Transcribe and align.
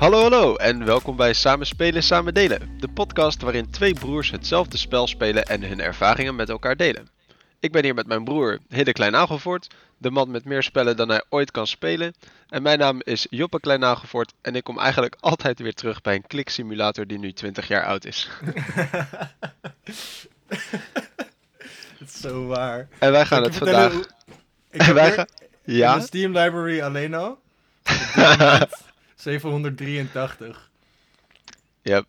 Hallo 0.00 0.20
hallo 0.22 0.54
en 0.56 0.84
welkom 0.84 1.16
bij 1.16 1.32
Samen 1.32 1.66
Spelen 1.66 2.02
Samen 2.02 2.34
Delen, 2.34 2.76
de 2.78 2.88
podcast 2.88 3.42
waarin 3.42 3.70
twee 3.70 3.94
broers 3.94 4.30
hetzelfde 4.30 4.76
spel 4.76 5.06
spelen 5.06 5.44
en 5.44 5.62
hun 5.62 5.80
ervaringen 5.80 6.34
met 6.36 6.48
elkaar 6.48 6.76
delen. 6.76 7.08
Ik 7.60 7.72
ben 7.72 7.84
hier 7.84 7.94
met 7.94 8.06
mijn 8.06 8.24
broer 8.24 8.58
Hidde 8.68 8.92
Kleinagelvoort, 8.92 9.74
de 9.98 10.10
man 10.10 10.30
met 10.30 10.44
meer 10.44 10.62
spellen 10.62 10.96
dan 10.96 11.08
hij 11.08 11.24
ooit 11.28 11.50
kan 11.50 11.66
spelen. 11.66 12.14
En 12.48 12.62
mijn 12.62 12.78
naam 12.78 13.00
is 13.04 13.26
Joppe 13.30 13.60
Kleinagelvoort 13.60 14.32
en 14.40 14.54
ik 14.54 14.64
kom 14.64 14.78
eigenlijk 14.78 15.16
altijd 15.30 15.58
weer 15.58 15.74
terug 15.74 16.00
bij 16.00 16.14
een 16.14 16.26
kliksimulator 16.26 17.06
die 17.06 17.18
nu 17.18 17.32
20 17.32 17.68
jaar 17.68 17.84
oud 17.84 18.04
is. 18.04 18.28
Het 21.98 22.08
is 22.08 22.20
zo 22.20 22.46
waar. 22.46 22.88
En 22.98 23.12
wij 23.12 23.26
gaan 23.26 23.38
ik 23.38 23.44
het 23.44 23.56
vandaag... 23.56 23.92
hoe- 23.92 24.06
Ik 24.70 24.80
heb 24.82 24.94
wij 25.04 25.12
gaan... 25.12 25.26
in 25.64 25.74
de 25.76 26.00
Steam 26.00 26.32
library 26.38 26.80
alleen 26.80 27.14
al. 27.14 27.38
Op 29.26 29.32
dit 29.32 29.42
moment 29.42 29.78
783. 29.78 30.70
Yep, 31.82 32.04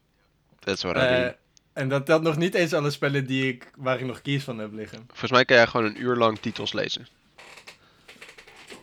that's 0.59 0.81
what 0.83 0.95
I 0.95 0.99
Eh, 0.99 1.09
mean. 1.19 1.33
en 1.73 1.89
dat 1.89 2.05
telt 2.05 2.21
nog 2.21 2.37
niet 2.37 2.53
eens 2.53 2.73
alle 2.73 2.91
spellen 2.91 3.25
die 3.25 3.47
ik, 3.53 3.71
waar 3.75 3.99
ik 3.99 4.05
nog 4.05 4.21
keys 4.21 4.43
van 4.43 4.57
heb 4.57 4.73
liggen. 4.73 5.03
Volgens 5.07 5.31
mij 5.31 5.45
kan 5.45 5.55
jij 5.55 5.67
gewoon 5.67 5.85
een 5.85 6.01
uur 6.01 6.15
lang 6.15 6.39
titels 6.39 6.73
lezen. 6.73 7.07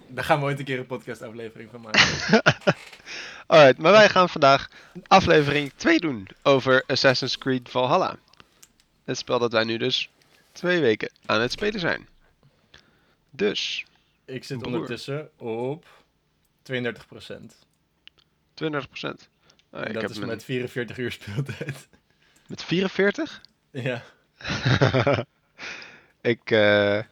Daar 0.08 0.24
gaan 0.24 0.38
we 0.38 0.44
ooit 0.44 0.58
een 0.58 0.64
keer 0.64 0.78
een 0.78 0.86
podcast 0.86 1.22
aflevering 1.22 1.70
van 1.70 1.80
maken. 1.80 2.00
Alright, 3.46 3.78
maar 3.78 3.92
wij 3.92 4.08
gaan 4.08 4.28
vandaag 4.28 4.68
aflevering 5.06 5.72
2 5.76 5.98
doen 5.98 6.28
over 6.42 6.82
Assassin's 6.86 7.38
Creed 7.38 7.68
Valhalla. 7.68 8.16
Het 9.04 9.18
spel 9.18 9.38
dat 9.38 9.52
wij 9.52 9.64
nu 9.64 9.76
dus 9.76 10.10
twee 10.52 10.80
weken 10.80 11.10
aan 11.26 11.40
het 11.40 11.52
spelen 11.52 11.80
zijn. 11.80 12.08
Dus, 13.30 13.84
ik 14.24 14.44
zit 14.44 14.58
Broer. 14.58 14.72
ondertussen 14.72 15.30
op 15.36 15.86
32%. 16.62 17.66
32%. 18.62 19.28
Ah, 19.70 19.80
en 19.80 19.86
ik 19.86 19.92
dat 19.92 20.02
heb 20.02 20.10
is 20.10 20.18
met 20.18 20.44
44 20.44 20.98
uur 20.98 21.12
speeltijd. 21.12 21.88
met 22.46 22.64
44? 22.64 23.40
ja. 23.70 24.02
ik 26.20 26.50
eh, 26.50 27.02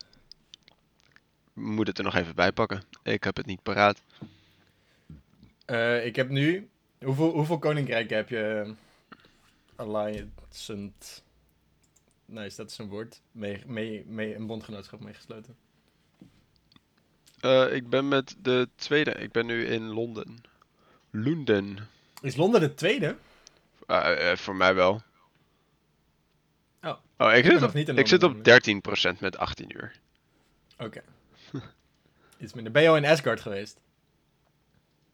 moet 1.53 1.87
het 1.87 1.99
er 1.99 2.05
nog 2.05 2.15
even 2.15 2.35
bij 2.35 2.53
pakken. 2.53 2.83
Ik 3.03 3.25
heb 3.25 3.37
het 3.37 3.47
niet 3.47 3.63
paraat. 3.63 4.03
Eh, 5.65 6.07
ik 6.07 6.17
heb 6.17 6.29
nu... 6.29 6.69
Hoeveel, 7.05 7.31
hoeveel 7.31 7.59
koninkrijken 7.59 8.17
heb 8.17 8.29
je... 8.29 8.75
Alliance... 9.77 10.91
Nice, 12.27 12.57
dat 12.57 12.71
is 12.71 12.79
een 12.79 12.89
woord. 12.89 13.21
Mee, 13.33 13.63
mee, 13.67 14.05
mee 14.07 14.35
een 14.35 14.47
bondgenootschap 14.47 15.01
meegesloten. 15.01 15.57
Eh, 17.41 17.75
ik 17.75 17.89
ben 17.89 18.09
met 18.09 18.37
de 18.39 18.69
tweede. 18.75 19.11
Ik 19.11 19.33
ben 19.33 19.47
nu 19.47 19.67
in 19.67 19.83
Londen. 19.83 20.37
Londen. 21.25 21.89
Is 22.21 22.37
Londen 22.37 22.61
de 22.61 22.75
tweede? 22.75 23.17
Ah, 23.87 24.31
eh, 24.31 24.37
voor 24.37 24.57
mij 24.57 24.75
wel. 24.75 25.03
Oh. 26.83 26.97
Oh, 27.17 27.35
ik, 27.35 27.45
zit 27.45 27.63
op, 27.63 27.73
niet 27.73 27.89
ik 27.89 28.07
zit 28.07 28.23
op 28.23 28.37
13% 29.17 29.21
met 29.21 29.39
18 29.39 29.77
uur. 29.77 30.01
Oké. 30.79 31.03
Iets 32.39 32.53
minder. 32.53 32.73
Ben 32.73 32.83
je 32.83 32.89
al 32.89 32.97
in 32.97 33.05
Asgard 33.05 33.41
geweest? 33.41 33.81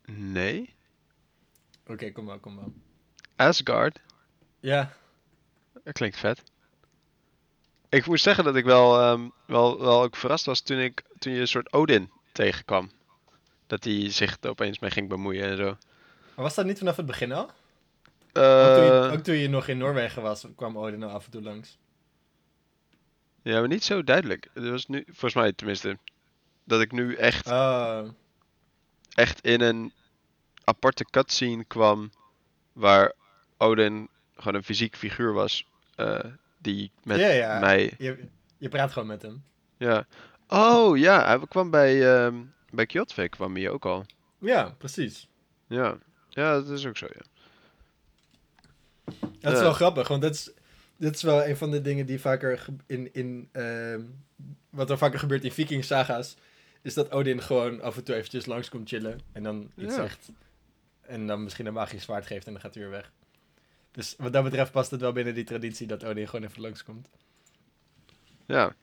Nee? 0.07 0.75
Oké, 1.87 2.11
kom 2.13 2.27
wel, 2.27 2.39
kom 2.39 2.57
wel. 2.57 2.73
Asgard? 3.37 4.01
Ja. 4.61 4.93
Dat 5.85 5.93
klinkt 5.93 6.19
vet. 6.19 6.43
Ik 7.89 8.07
moet 8.07 8.21
zeggen 8.21 8.45
dat 8.45 8.57
ik 8.57 8.65
wel, 8.65 9.01
ehm, 9.01 9.29
wel, 9.47 9.81
wel 9.81 10.03
ook 10.03 10.17
verrast 10.17 10.45
was 10.45 10.61
toen, 10.61 10.79
ik, 10.79 11.03
toen 11.19 11.33
je 11.33 11.41
een 11.41 11.49
soort 11.49 11.73
Odin 11.73 12.11
tegenkwam. 12.33 12.91
Dat 13.67 13.85
hij 13.85 14.11
zich 14.11 14.37
er 14.41 14.51
opeens 14.51 14.79
mee 14.79 14.91
ging 14.91 15.09
bemoeien 15.09 15.45
en 15.45 15.57
zo. 15.57 15.77
Maar 16.35 16.45
was 16.45 16.55
dat 16.55 16.67
niet 16.67 16.79
vanaf 16.79 16.97
het 16.97 17.07
begin 17.07 17.33
al? 17.33 17.43
Ook 17.43 17.53
toen, 18.33 18.85
je, 18.85 19.03
Eh, 19.07 19.13
ook 19.13 19.21
toen 19.21 19.35
je 19.35 19.49
nog 19.49 19.69
in 19.69 19.79
Noorwegen 19.79 20.23
was, 20.23 20.47
kwam 20.57 20.79
Odin 20.79 20.99
nou 20.99 21.13
af 21.13 21.25
en 21.25 21.31
toe 21.31 21.43
langs. 21.43 21.79
ja, 23.43 23.59
maar 23.59 23.69
niet 23.69 23.85
zo 23.85 24.05
duidelijk. 24.05 24.49
Het 24.55 24.69
was 24.69 24.87
nu, 24.87 25.03
volgens 25.07 25.35
mij 25.35 25.53
tenminste, 25.53 25.99
dat 26.65 26.81
ik 26.81 26.93
nu 26.93 27.15
echt, 27.15 27.47
Oh. 27.51 28.03
echt 29.15 29.41
in 29.41 29.61
een 29.61 29.93
aparte 30.65 31.05
cutscene 31.11 31.65
kwam 31.65 32.11
waar 32.73 33.13
Odin 33.57 34.09
gewoon 34.35 34.55
een 34.55 34.65
fysiek 34.65 34.97
figuur 34.97 35.33
was. 35.33 35.67
eh, 35.95 36.19
die 36.59 36.91
met 37.05 37.19
Ja, 37.19 37.27
ja. 37.29 37.59
mij 37.61 37.95
Je, 37.99 38.29
je 38.59 38.69
praat 38.69 38.93
gewoon 38.93 39.09
met 39.09 39.23
hem. 39.23 39.45
Ja. 39.77 40.07
Oh 40.49 40.99
ja, 40.99 41.27
hij 41.27 41.47
kwam 41.49 41.71
bij, 41.71 42.15
ehm 42.17 42.35
bij 42.71 42.87
Kyotvik 42.87 43.31
kwam 43.31 43.55
hij 43.55 43.71
ook 43.71 43.85
al. 43.85 44.05
Ja, 44.39 44.75
precies. 44.79 45.29
Ja. 45.67 45.99
Ja, 46.35 46.53
dat 46.55 46.69
is 46.69 46.87
ook 46.87 46.97
zo, 46.97 47.07
ja. 47.15 47.21
Dat 49.41 49.53
is 49.53 49.59
Ja. 49.59 49.65
wel 49.65 49.73
grappig, 49.73 50.09
want 50.09 50.23
dat 50.23 50.35
is, 50.35 50.51
dat 50.97 51.15
is 51.15 51.23
wel 51.23 51.45
een 51.47 51.57
van 51.57 51.71
de 51.71 51.81
dingen 51.81 52.07
die 52.07 52.21
vaker 52.21 52.65
in, 52.87 53.15
in 53.15 53.49
ehm, 53.53 54.01
wat 54.71 54.91
er 54.91 54.99
vaker 54.99 55.19
gebeurt 55.19 55.45
in 55.45 55.53
Viking 55.53 55.85
saga's, 55.85 56.37
is 56.83 56.95
dat 56.95 57.11
Odin 57.11 57.43
gewoon 57.43 57.81
af 57.81 57.97
en 57.97 58.05
toe 58.05 58.15
eventjes 58.15 58.47
langs 58.47 58.69
komt 58.69 58.89
chillen 58.89 59.21
en 59.33 59.43
dan 59.43 59.71
iets 59.77 59.95
zegt 59.95 60.29
en 61.01 61.27
dan 61.27 61.43
misschien 61.43 61.67
een 61.67 61.73
magisch 61.73 62.03
zwaard 62.03 62.27
geeft 62.27 62.47
en 62.47 62.53
dan 62.53 62.61
gaat 62.63 62.75
hij 62.75 62.83
weer 62.83 62.93
weg. 62.93 63.13
Dus 63.91 64.15
wat 64.19 64.33
dat 64.33 64.45
betreft 64.45 64.73
past 64.73 64.91
het 64.91 65.01
wel 65.01 65.13
binnen 65.13 65.35
die 65.35 65.45
traditie 65.45 65.87
dat 65.87 66.05
Odin 66.05 66.29
gewoon 66.29 66.49
even 66.49 66.63
langskomt. 66.63 67.09
Ja. 68.47 68.75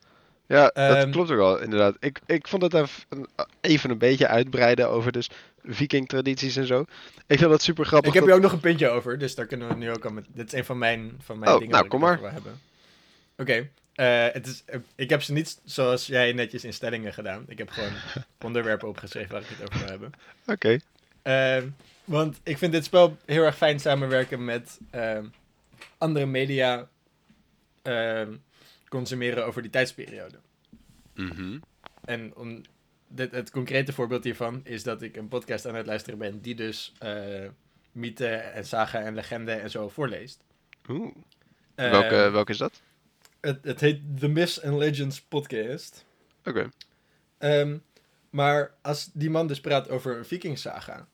Ja, 0.50 0.62
dat 0.62 0.72
Ehm, 0.96 1.10
klopt 1.10 1.30
ook 1.30 1.36
wel, 1.36 1.60
inderdaad. 1.60 1.96
Ik, 2.00 2.20
ik 2.26 2.48
vond 2.48 2.62
het 2.62 2.74
even 2.74 3.02
een, 3.08 3.26
even 3.60 3.90
een 3.90 3.98
beetje 3.98 4.26
uitbreiden 4.26 4.88
over 4.88 5.12
dus 5.12 5.30
viking-tradities 5.64 6.56
en 6.56 6.66
zo. 6.66 6.80
Ik 7.26 7.38
vind 7.38 7.50
dat 7.50 7.62
super 7.62 7.84
grappig. 7.86 8.08
Ik 8.08 8.14
heb 8.14 8.22
dat- 8.24 8.32
hier 8.34 8.34
ook 8.44 8.50
nog 8.50 8.52
een 8.52 8.68
puntje 8.68 8.88
over, 8.88 9.18
dus 9.18 9.34
daar 9.34 9.46
kunnen 9.46 9.68
we 9.68 9.74
nu 9.74 9.90
ook 9.90 10.04
al 10.04 10.10
met. 10.12 10.24
Dit 10.34 10.46
is 10.46 10.58
een 10.58 10.64
van 10.64 10.78
mijn, 10.78 11.12
van 11.22 11.38
mijn 11.38 11.52
Oh, 11.52 11.58
dingen 11.58 11.70
nou, 11.72 11.80
waar 11.82 11.90
kom 11.90 12.00
maar. 12.00 12.32
hebben. 12.32 12.60
Oké, 13.36 13.68
eh, 13.94 14.26
het 14.32 14.46
is. 14.46 14.62
eh, 14.66 14.78
ik 14.94 15.10
heb 15.10 15.22
ze 15.22 15.32
niet 15.32 15.60
zoals 15.64 16.06
jij 16.06 16.32
netjes 16.32 16.64
in 16.64 16.72
stellingen 16.72 17.12
gedaan. 17.12 17.44
Ik 17.48 17.58
heb 17.58 17.70
gewoon 17.70 17.92
onderwerpen 18.44 18.88
opgeschreven 18.88 19.32
waar 19.32 19.40
ik 19.40 19.48
het 19.48 19.62
over 19.62 19.78
wil 19.78 19.88
hebben. 19.88 20.12
Oké. 20.46 20.78
Ehm, 21.22 21.66
want 22.04 22.40
ik 22.42 22.58
vind 22.58 22.72
dit 22.72 22.84
spel 22.84 23.16
heel 23.24 23.42
erg 23.44 23.56
fijn 23.56 23.80
samenwerken 23.80 24.44
met 24.44 24.78
ehm, 24.90 25.24
andere 25.98 26.26
media 26.26 26.88
ehm, 27.82 28.32
consumeren 28.90 29.46
over 29.46 29.62
die 29.62 29.70
tijdsperiode. 29.70 30.38
Mhm. 31.14 31.58
En 32.04 32.36
om, 32.36 32.62
dit, 33.08 33.32
het 33.32 33.50
concrete 33.50 33.92
voorbeeld 33.92 34.24
hiervan 34.24 34.60
is 34.64 34.82
dat 34.82 35.02
ik 35.02 35.16
een 35.16 35.28
podcast 35.28 35.66
aan 35.66 35.74
het 35.74 35.86
luisteren 35.86 36.18
ben 36.18 36.40
die 36.40 36.54
dus 36.54 36.92
eh 36.98 37.48
mythe 37.92 38.26
en 38.26 38.64
saga 38.64 39.00
en 39.00 39.14
legende 39.14 39.52
en 39.52 39.70
zo 39.70 39.88
voorleest. 39.88 40.42
Oeh. 40.88 41.14
Eh, 41.74 41.90
welke, 41.90 42.30
welke 42.30 42.52
is 42.52 42.58
dat? 42.58 42.82
het, 43.40 43.64
het 43.64 43.80
heet 43.80 44.00
The 44.18 44.28
Myths 44.28 44.62
and 44.62 44.78
Legends 44.78 45.20
Podcast. 45.20 46.04
Oké. 46.44 46.68
Ehm, 47.38 47.78
maar 48.30 48.74
als 48.82 49.10
die 49.12 49.30
man 49.30 49.46
dus 49.46 49.60
praat 49.60 49.88
over 49.88 50.16
een 50.16 50.24
vikingsaga 50.24 51.08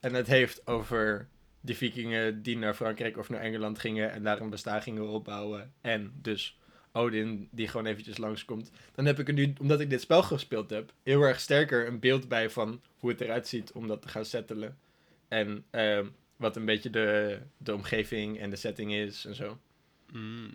en 0.00 0.14
het 0.14 0.26
heeft 0.26 0.66
over 0.66 1.28
die 1.60 1.76
vikingen 1.76 2.42
die 2.42 2.56
naar 2.56 2.74
Frankrijk 2.74 3.16
of 3.16 3.28
naar 3.28 3.40
Engeland 3.40 3.78
gingen 3.78 4.12
en 4.12 4.22
daar 4.22 4.40
een 4.40 4.50
bestaan 4.50 4.82
gingen 4.82 5.08
opbouwen 5.08 5.72
en 5.80 6.12
dus 6.22 6.58
Odin 6.96 7.48
die 7.50 7.68
gewoon 7.68 7.86
eventjes 7.86 8.18
langskomt, 8.18 8.70
dan 8.94 9.04
heb 9.04 9.18
ik 9.18 9.28
er 9.28 9.34
nu, 9.34 9.52
omdat 9.60 9.80
ik 9.80 9.90
dit 9.90 10.00
spel 10.00 10.22
gespeeld 10.22 10.70
heb, 10.70 10.92
heel 11.02 11.22
erg 11.22 11.40
sterker 11.40 11.86
een 11.86 11.98
beeld 11.98 12.28
bij 12.28 12.50
van 12.50 12.80
hoe 12.98 13.10
het 13.10 13.20
eruit 13.20 13.48
ziet 13.48 13.72
om 13.72 13.88
dat 13.88 14.02
te 14.02 14.08
gaan 14.08 14.24
settelen 14.24 14.78
en 15.28 15.64
ehm, 15.70 16.06
wat 16.36 16.56
een 16.56 16.64
beetje 16.64 16.90
de, 16.90 17.38
de 17.56 17.74
omgeving 17.74 18.38
en 18.38 18.50
de 18.50 18.56
setting 18.56 18.92
is 18.92 19.24
en 19.24 19.34
zo. 19.34 19.58
Mm. 20.12 20.50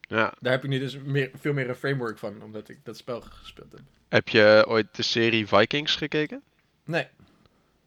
Ja. 0.00 0.34
Daar 0.40 0.52
heb 0.52 0.64
ik 0.64 0.70
nu 0.70 0.78
dus 0.78 0.96
meer, 0.96 1.30
veel 1.34 1.52
meer 1.52 1.68
een 1.68 1.74
framework 1.74 2.18
van, 2.18 2.42
omdat 2.42 2.68
ik 2.68 2.78
dat 2.84 2.96
spel 2.96 3.20
gespeeld 3.20 3.72
heb. 3.72 3.80
Heb 4.08 4.28
je 4.28 4.64
ooit 4.68 4.96
de 4.96 5.02
serie 5.02 5.46
Vikings 5.46 5.96
gekeken? 5.96 6.42
Nee. 6.84 7.06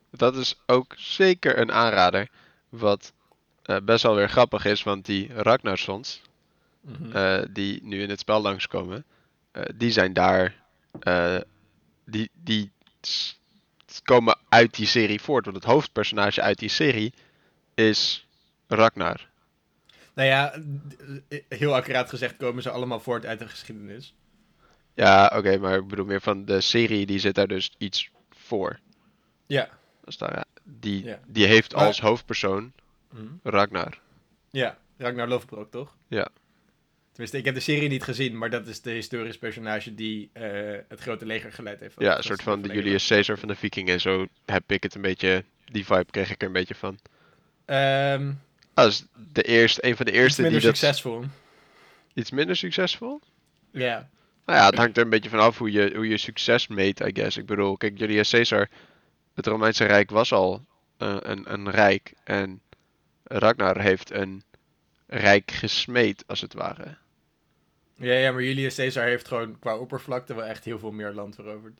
Dat 0.09 0.35
is 0.35 0.59
ook 0.65 0.93
zeker 0.97 1.57
een 1.57 1.71
aanrader. 1.71 2.29
Wat 2.69 3.13
eh, 3.63 3.77
best 3.83 4.03
wel 4.03 4.15
weer 4.15 4.29
grappig 4.29 4.65
is, 4.65 4.83
want 4.83 5.05
die 5.05 5.33
Ragnarsons, 5.33 6.21
Mhm. 6.81 7.11
eh, 7.15 7.43
die 7.49 7.83
nu 7.83 8.01
in 8.01 8.09
het 8.09 8.19
spel 8.19 8.41
langskomen, 8.41 9.05
eh, 9.51 9.63
die 9.75 9.91
zijn 9.91 10.13
daar, 10.13 10.55
eh, 10.99 11.37
die, 12.05 12.29
die 12.33 12.71
komen 14.03 14.37
uit 14.49 14.75
die 14.75 14.85
serie 14.87 15.21
voort. 15.21 15.45
Want 15.45 15.57
het 15.57 15.65
hoofdpersonage 15.65 16.41
uit 16.41 16.59
die 16.59 16.69
serie 16.69 17.13
is 17.73 18.27
Ragnar. 18.67 19.27
Nou 20.13 20.27
ja, 20.27 20.53
heel 21.49 21.75
accuraat 21.75 22.09
gezegd 22.09 22.37
komen 22.37 22.63
ze 22.63 22.69
allemaal 22.69 22.99
voort 22.99 23.25
uit 23.25 23.39
de 23.39 23.47
geschiedenis. 23.47 24.13
Ja, 24.93 25.31
oké, 25.35 25.57
maar 25.57 25.77
ik 25.77 25.87
bedoel 25.87 26.05
meer 26.05 26.21
van 26.21 26.45
de 26.45 26.61
serie, 26.61 27.05
die 27.05 27.19
zit 27.19 27.35
daar 27.35 27.47
dus 27.47 27.75
iets 27.77 28.09
voor. 28.29 28.79
Ja. 29.45 29.69
Dus 30.03 30.17
daar, 30.17 30.35
ja, 30.35 30.45
die, 30.63 31.03
Ja. 31.03 31.19
die 31.27 31.45
heeft 31.45 31.73
als 31.73 32.01
hoofdpersoon 32.01 32.73
Mhm. 33.11 33.25
Ragnar. 33.43 33.99
Ja, 34.49 34.77
Ragnar 34.97 35.27
Lothbrok, 35.27 35.71
toch? 35.71 35.95
Ja. 36.07 36.27
Tenminste, 37.19 37.37
ik 37.37 37.45
heb 37.45 37.65
de 37.65 37.71
serie 37.71 37.89
niet 37.89 38.03
gezien, 38.03 38.37
maar 38.37 38.49
dat 38.49 38.67
is 38.67 38.81
de 38.81 38.91
historisch 38.91 39.37
personage 39.37 39.95
die 39.95 40.29
eh, 40.33 40.43
het 40.87 40.99
grote 40.99 41.25
leger 41.25 41.51
geleid 41.51 41.79
heeft. 41.79 41.95
Ja, 41.97 42.07
Dat 42.07 42.17
een 42.17 42.23
soort 42.23 42.41
van 42.41 42.61
de 42.61 42.73
Julius 42.73 43.07
Caesar 43.07 43.37
van 43.37 43.47
de 43.47 43.55
Vikingen. 43.55 44.01
Zo 44.01 44.27
heb 44.45 44.71
ik 44.71 44.83
het 44.83 44.95
een 44.95 45.01
beetje 45.01 45.43
die 45.65 45.85
vibe 45.85 46.05
kreeg 46.11 46.31
ik 46.31 46.41
er 46.41 46.47
een 46.47 46.53
beetje 46.53 46.75
van. 46.75 46.99
Ehm 47.65 48.31
Ah, 48.73 48.85
dat 48.85 48.91
is 48.91 49.05
de 49.33 49.41
eerste, 49.41 49.85
een 49.85 49.95
van 49.95 50.05
de 50.05 50.11
iets 50.11 50.19
eerste 50.21 50.41
die 50.41 50.51
minder 50.51 50.69
dat... 50.69 50.77
succesvol. 50.77 51.23
Iets 52.13 52.31
minder 52.31 52.55
succesvol? 52.55 53.21
Ja. 53.71 54.09
Nou 54.45 54.59
ja, 54.59 54.65
het 54.65 54.75
hangt 54.75 54.97
er 54.97 55.03
een 55.03 55.09
beetje 55.09 55.29
van 55.29 55.39
af 55.39 55.57
hoe 55.57 55.71
je, 55.71 55.91
hoe 55.95 56.07
je 56.07 56.17
succes 56.17 56.67
meet, 56.67 56.99
I 56.99 57.09
guess. 57.13 57.37
Ik 57.37 57.45
bedoel, 57.45 57.77
kijk, 57.77 57.97
Julius 57.97 58.29
Caesar, 58.29 58.69
het 59.35 59.47
Romeinse 59.47 59.85
Rijk 59.85 60.09
was 60.09 60.31
al 60.31 60.65
eh, 60.97 61.17
een, 61.19 61.53
een 61.53 61.71
rijk. 61.71 62.13
En 62.23 62.61
Ragnar 63.23 63.81
heeft 63.81 64.11
een 64.11 64.43
rijk 65.07 65.51
gesmeed, 65.51 66.23
als 66.27 66.41
het 66.41 66.53
ware. 66.53 66.97
Ja, 67.99 68.13
ja, 68.13 68.31
maar 68.31 68.43
Julius 68.43 68.75
Caesar 68.75 69.05
heeft 69.05 69.27
gewoon 69.27 69.59
qua 69.59 69.77
oppervlakte 69.77 70.33
wel 70.33 70.45
echt 70.45 70.63
heel 70.63 70.79
veel 70.79 70.91
meer 70.91 71.13
land 71.13 71.35
veroverd. 71.35 71.79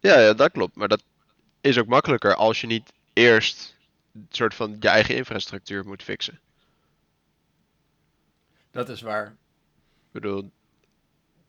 Ja, 0.00 0.20
ja, 0.20 0.32
dat 0.34 0.52
klopt. 0.52 0.76
Maar 0.76 0.88
dat 0.88 1.02
is 1.60 1.78
ook 1.78 1.86
makkelijker 1.86 2.34
als 2.34 2.60
je 2.60 2.66
niet 2.66 2.92
eerst 3.12 3.76
een 4.14 4.26
soort 4.30 4.54
van 4.54 4.76
je 4.80 4.88
eigen 4.88 5.16
infrastructuur 5.16 5.84
moet 5.84 6.02
fixen. 6.02 6.40
Dat 8.70 8.88
is 8.88 9.00
waar. 9.00 9.26
Ik 9.26 10.20
bedoel, 10.20 10.50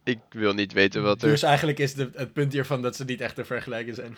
ik 0.04 0.20
wil 0.30 0.54
niet 0.54 0.74
weten 0.74 1.04
wat 1.04 1.22
er... 1.22 1.30
Dus 1.30 1.44
eigenlijk 1.44 1.80
is 1.80 1.94
de, 1.94 2.10
het 2.14 2.34
punt 2.34 2.54
hiervan 2.54 2.82
dat 2.82 2.96
ze 2.96 3.04
niet 3.04 3.22
echt 3.22 3.36
te 3.36 3.46
vergelijken 3.46 3.96
zijn. 3.96 4.18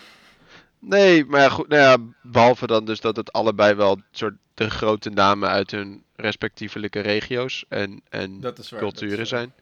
Nee, 0.80 1.26
maar 1.26 1.42
ja, 1.42 1.50
goed, 1.50 1.68
nou 1.68 1.82
ja, 1.82 2.14
behalve 2.22 2.68
dan 2.68 2.86
dus 2.86 3.00
dat 3.00 3.16
het 3.16 3.32
allebei 3.32 3.74
wel 3.74 4.02
soort 4.12 4.36
de 4.54 4.70
grote 4.70 5.10
namen 5.10 5.50
uit 5.50 5.72
hun 5.72 6.04
respectievelijke 6.16 7.00
regio's 7.00 7.66
en, 7.70 8.02
en 8.10 8.40
Dat 8.40 8.60
is 8.60 8.70
waar. 8.70 8.82
dat 8.82 8.94
is 8.94 9.00
culturen 9.00 9.28
zijn. 9.28 9.54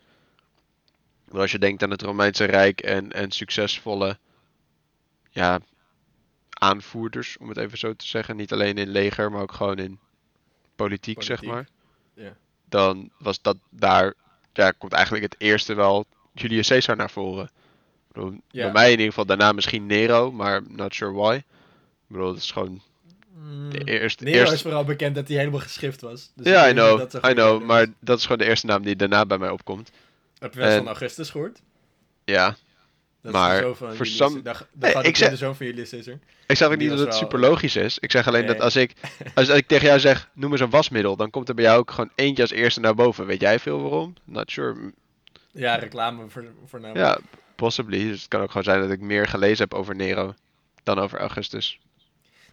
Maar 1.34 1.42
als 1.42 1.52
je 1.52 1.60
denkt 1.60 1.84
aan 1.84 1.92
het 1.92 2.02
Romeinse 2.02 2.44
Rijk 2.44 2.82
en, 2.82 3.12
en 3.12 3.32
succesvolle 3.32 4.18
ja, 5.30 5.60
aanvoerders, 6.50 7.38
om 7.38 7.50
het 7.50 7.58
even 7.58 7.78
zo 7.78 7.94
te 7.94 8.08
zeggen, 8.08 8.36
niet 8.36 8.54
alleen 8.54 8.78
in 8.78 8.90
leger, 8.90 9.32
maar 9.32 9.42
ook 9.42 9.52
gewoon 9.52 9.78
in 9.78 10.00
politiek, 10.76 11.24
zeg 11.24 11.44
maar. 11.44 11.68
ja. 12.14 12.36
Dan 12.66 13.10
was 13.18 13.42
dat 13.42 13.58
daar, 13.70 14.14
ja, 14.54 14.72
komt 14.72 14.94
eigenlijk 14.94 15.24
het 15.24 15.36
eerste 15.38 15.74
wel 15.74 16.06
Julius 16.34 16.68
Caesar 16.68 16.96
naar 16.96 17.12
voren. 17.12 17.46
Ik 17.46 18.14
bedoel, 18.14 18.34
Ja. 18.52 18.64
Bij 18.64 18.72
mij 18.72 18.86
in 18.86 18.92
ieder 18.92 19.08
geval 19.08 19.26
daarna 19.26 19.52
misschien 19.52 19.86
Nero, 19.86 20.32
maar 20.32 20.62
not 20.68 20.96
sure 20.96 21.12
why. 21.12 21.36
Ik 21.36 21.44
bedoel, 22.08 22.28
dat 22.28 22.38
is 22.38 22.52
gewoon 22.52 22.82
Mm, 23.36 23.70
de 23.70 23.84
eerste. 23.84 24.24
Nero 24.24 24.38
eerste... 24.38 24.56
is 24.56 24.62
vooral 24.62 24.84
bekend 24.84 25.16
dat 25.16 25.28
hij 25.28 25.38
helemaal 25.38 25.60
geschift 25.60 26.02
was. 26.02 26.32
Dus 26.36 26.48
ja, 26.48 26.70
I 26.70 26.74
know, 26.74 27.02
I 27.02 27.34
know, 27.34 27.64
maar 27.64 27.88
dat 28.00 28.18
is 28.18 28.24
gewoon 28.24 28.38
de 28.38 28.46
eerste 28.46 28.66
naam 28.66 28.84
die 28.84 28.96
daarna 28.96 29.26
bij 29.26 29.38
mij 29.38 29.50
opkomt. 29.50 29.92
Heb 30.44 30.54
je 30.54 30.60
wel 30.60 30.78
van 30.78 30.86
Augustus 30.88 31.30
gehoord? 31.30 31.62
Ja, 32.26 32.56
Dat 33.22 33.32
Maar 33.34 33.56
is 33.56 33.62
de 33.62 33.76
van 33.76 33.96
voor 33.96 34.06
some- 34.06 34.42
de, 34.42 34.54
de, 34.74 34.88
Nee, 34.94 35.04
ik 35.04 35.16
zeg- 35.16 35.38
zoon 35.38 35.56
van 35.56 35.66
Julius 35.66 35.90
Caesar. 35.90 36.18
ik 36.48 36.56
zeg 36.58 36.68
ook 36.70 36.78
niet 36.78 36.90
dat 36.90 37.00
het 37.00 37.08
wel- 37.08 37.18
super 37.18 37.40
logisch 37.40 37.76
is. 37.76 38.00
Ik 38.00 38.12
zeg 38.12 38.28
alleen 38.28 38.46
dat 38.46 38.60
als 38.60 38.76
ik, 38.76 38.94
als 39.36 39.48
ik 39.48 39.68
tegen 39.68 39.88
jou 39.88 40.00
zeg, 40.00 40.30
noem 40.34 40.52
eens 40.52 40.62
een 40.62 40.70
wasmiddel, 40.70 41.16
dan 41.16 41.30
komt 41.30 41.50
er 41.50 41.56
bij 41.56 41.64
jou 41.64 41.80
ook 41.80 41.92
gewoon 41.92 42.10
eentje 42.16 42.42
als 42.44 42.52
eerste 42.52 42.80
naar 42.80 42.96
boven. 42.96 43.26
Weet 43.26 43.42
jij 43.42 43.60
veel 43.60 43.82
waarom? 43.82 44.14
Not 44.24 44.52
sure. 44.52 44.94
Ja, 45.52 45.76
reclame 45.76 46.30
voor, 46.30 46.46
voornamelijk. 46.66 47.06
Ja, 47.06 47.20
possibly. 47.56 48.04
Dus 48.08 48.20
het 48.20 48.28
kan 48.28 48.42
ook 48.42 48.48
gewoon 48.48 48.64
zijn 48.64 48.82
dat 48.82 48.92
ik 48.92 49.00
meer 49.00 49.28
gelezen 49.28 49.64
heb 49.70 49.74
over 49.74 49.96
Nero 49.96 50.34
dan 50.84 51.00
over 51.00 51.20
Augustus. 51.20 51.80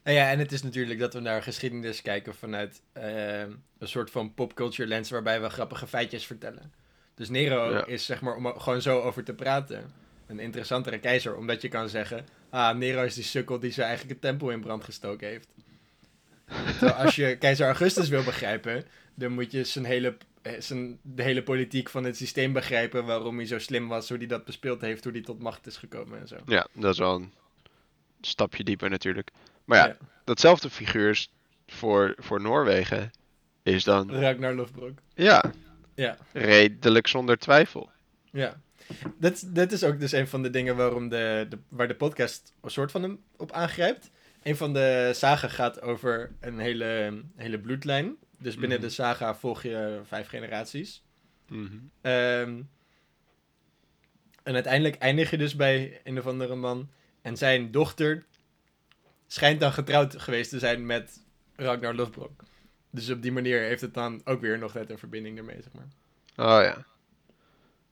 Nou 0.05 0.17
ja, 0.17 0.31
en 0.31 0.39
het 0.39 0.53
is 0.53 0.63
natuurlijk 0.63 1.01
dat 1.01 1.15
we 1.15 1.21
naar 1.21 1.43
geschiedenis 1.43 2.03
kijken 2.03 2.35
vanuit 2.35 2.81
eh, 2.93 3.41
een 3.41 3.59
soort 3.89 4.11
van 4.11 4.35
popculture 4.35 4.89
lens 4.89 5.11
waarbij 5.11 5.41
we 5.43 5.49
grappige 5.51 5.87
feitjes 5.87 6.27
vertellen. 6.27 6.73
Dus 7.21 7.29
Nero 7.29 7.71
Ja. 7.73 7.87
is 7.87 8.05
zeg 8.05 8.21
maar, 8.21 8.37
om 8.37 8.47
er 8.47 8.61
gewoon 8.61 8.83
zo 8.83 9.01
over 9.01 9.25
te 9.25 9.35
praten, 9.35 9.93
een 10.27 10.39
interessantere 10.39 10.99
keizer. 10.99 11.37
Omdat 11.37 11.63
je 11.63 11.69
kan 11.69 11.89
zeggen, 11.89 12.27
ah, 12.51 12.77
Nero 12.77 13.03
is 13.05 13.15
die 13.15 13.25
sukkel 13.25 13.59
die 13.59 13.71
zijn 13.73 13.87
eigenlijk 13.89 14.21
het 14.21 14.31
tempel 14.31 14.51
in 14.51 14.61
brand 14.61 14.85
gestoken 14.85 15.29
heeft. 15.29 15.49
Terwijl 16.79 16.93
als 16.93 17.17
je 17.17 17.37
keizer 17.39 17.67
Augustus 17.67 18.09
wil 18.09 18.23
begrijpen, 18.25 18.85
dan 19.15 19.33
moet 19.33 19.53
je 19.53 19.65
zijn 19.65 19.85
hele, 19.85 20.17
eh, 20.43 20.53
zijn, 20.61 20.99
de 21.03 21.23
hele 21.23 21.43
politiek 21.43 21.89
van 21.89 22.05
het 22.05 22.17
systeem 22.17 22.53
begrijpen. 22.53 23.05
Waarom 23.05 23.37
hij 23.37 23.47
zo 23.47 23.59
slim 23.59 23.89
was, 23.89 24.09
hoe 24.09 24.19
hij 24.19 24.27
dat 24.27 24.45
bespeeld 24.45 24.81
heeft, 24.81 25.05
hoe 25.05 25.13
hij 25.13 25.23
tot 25.23 25.39
macht 25.41 25.67
is 25.67 25.77
gekomen 25.77 26.21
en 26.21 26.29
zo. 26.29 26.37
Ja, 26.47 26.67
dat 26.75 26.93
is 26.93 26.99
wel 26.99 27.15
een 27.15 27.33
stapje 28.21 28.65
dieper 28.65 28.91
natuurlijk. 28.91 29.31
Maar 29.65 29.79
ja, 29.79 29.87
Ja. 29.87 29.97
datzelfde 30.25 30.71
figuur 30.71 31.11
is 31.11 31.33
voor, 31.67 32.15
voor 32.19 32.41
Noorwegen 32.41 33.11
is 33.63 33.85
dan, 33.85 34.11
Ragnar 34.13 34.55
Lofbrok. 34.55 34.99
ja, 35.15 35.53
Ja. 36.01 36.17
redelijk 36.33 37.07
zonder 37.07 37.39
twijfel. 37.39 37.91
Ja. 38.31 38.61
Dat, 39.19 39.45
dat 39.47 39.73
is 39.73 39.85
ook 39.85 40.01
dus 40.01 40.13
een 40.13 40.29
van 40.29 40.43
de 40.43 40.51
dingen 40.51 40.77
waarom 40.77 41.09
de, 41.09 41.47
de, 41.49 41.59
waar 41.69 41.89
de 41.89 41.95
podcast 41.95 42.53
een 42.61 42.71
soort 42.71 42.91
van 42.91 43.03
hem 43.03 43.23
op 43.37 43.53
aangrijpt. 43.53 44.11
Een 44.43 44.57
van 44.57 44.73
de 44.73 45.11
saga 45.15 45.49
gaat 45.49 45.81
over 45.83 46.31
een 46.41 46.59
hele, 46.59 47.23
hele 47.37 47.59
bloedlijn. 47.59 48.17
Dus 48.39 48.55
binnen 48.57 48.79
Mhm. 48.79 48.87
de 48.87 48.93
saga 48.93 49.35
volg 49.35 49.63
je 49.63 50.01
vijf 50.07 50.29
generaties. 50.29 51.03
Mhm. 51.49 51.77
Ehm, 52.01 52.61
en 54.43 54.55
uiteindelijk 54.55 54.97
eindig 54.97 55.31
je 55.31 55.39
dus 55.39 55.57
bij 55.57 56.01
een 56.05 56.19
of 56.19 56.27
andere 56.27 56.55
man. 56.55 56.91
En 57.23 57.37
zijn 57.37 57.71
dochter 57.71 58.25
schijnt 59.27 59.61
dan 59.61 59.73
getrouwd 59.73 60.21
geweest 60.21 60.51
te 60.51 60.59
zijn 60.59 60.87
met 60.87 61.23
Ragnar 61.57 61.95
Lothbrok. 61.95 62.45
Dus 62.91 63.11
op 63.11 63.23
die 63.23 63.33
manier 63.33 63.61
heeft 63.61 63.81
het 63.81 63.95
dan 63.95 64.21
ook 64.25 64.41
weer 64.41 64.59
nog 64.59 64.75
net 64.75 64.91
een 64.91 64.99
verbinding 64.99 65.39
ermee, 65.39 65.57
zeg 65.63 65.73
maar. 65.73 65.89
Oh 66.47 66.65
ja. 66.65 66.85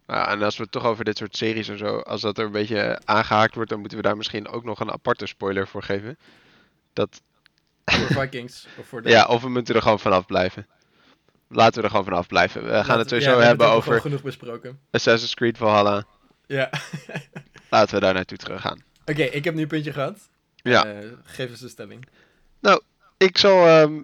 Ja, 0.06 0.28
en 0.30 0.42
als 0.42 0.56
we 0.56 0.62
het 0.62 0.72
toch 0.72 0.84
over 0.84 1.04
dit 1.04 1.16
soort 1.16 1.36
series 1.36 1.68
en 1.68 1.78
zo, 1.78 1.98
als 1.98 2.20
dat 2.20 2.38
er 2.38 2.44
een 2.44 2.52
beetje 2.52 3.00
aangehaakt 3.04 3.54
wordt, 3.54 3.70
dan 3.70 3.80
moeten 3.80 3.96
we 3.98 4.04
daar 4.04 4.16
misschien 4.16 4.48
ook 4.48 4.64
nog 4.64 4.80
een 4.80 4.90
aparte 4.90 5.26
spoiler 5.26 5.68
voor 5.68 5.82
geven. 5.82 6.18
Dat, 6.92 7.22
Voor 7.84 8.06
Vikings. 8.22 8.66
Of 8.78 8.86
voor 8.86 9.02
de... 9.02 9.08
ja, 9.08 9.26
of 9.26 9.42
we 9.42 9.48
moeten 9.48 9.74
er 9.74 9.82
gewoon 9.82 10.00
vanaf 10.00 10.26
blijven. 10.26 10.66
Laten 11.48 11.74
we 11.78 11.82
er 11.82 11.90
gewoon 11.90 12.04
vanaf 12.04 12.26
blijven. 12.26 12.62
We 12.62 12.68
gaan 12.68 12.76
Laten- 12.76 12.98
het 12.98 13.08
sowieso 13.08 13.30
ja, 13.30 13.36
we 13.36 13.44
hebben 13.44 13.66
het 13.66 13.76
over 13.76 14.00
genoeg 14.00 14.22
besproken. 14.22 14.80
Assassin's 14.90 15.34
Creed 15.34 15.56
Valhalla. 15.58 16.04
Ja. 16.46 16.70
Laten 17.70 17.94
we 17.94 18.00
daar 18.00 18.14
naartoe 18.14 18.38
terug 18.38 18.60
gaan. 18.60 18.82
Oké, 19.04 19.22
ik 19.22 19.44
heb 19.44 19.54
nu 19.54 19.62
een 19.62 19.68
puntje 19.68 19.92
gehad. 19.92 20.18
Ja. 20.56 20.84
Eh, 20.86 21.08
geef 21.22 21.50
eens 21.50 21.60
de 21.60 21.68
stelling. 21.68 22.06
Ik 23.16 23.38
zal, 23.38 23.66
ehm, 23.66 24.00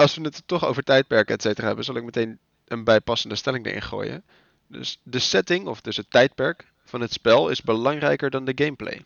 als 0.00 0.14
we 0.14 0.22
het 0.22 0.42
toch 0.46 0.64
over 0.64 0.82
tijdperken 0.82 1.34
et 1.34 1.42
cetera 1.42 1.66
hebben, 1.66 1.84
zal 1.84 1.96
ik 1.96 2.04
meteen 2.04 2.38
een 2.64 2.84
bijpassende 2.84 3.36
stelling 3.36 3.66
erin 3.66 3.82
gooien. 3.82 4.22
Dus 4.66 5.00
de 5.02 5.18
setting, 5.18 5.66
of 5.66 5.80
dus 5.80 5.96
het 5.96 6.10
tijdperk 6.10 6.66
van 6.84 7.00
het 7.00 7.12
spel, 7.12 7.48
is 7.48 7.62
belangrijker 7.62 8.30
dan 8.30 8.44
de 8.44 8.52
gameplay. 8.54 9.04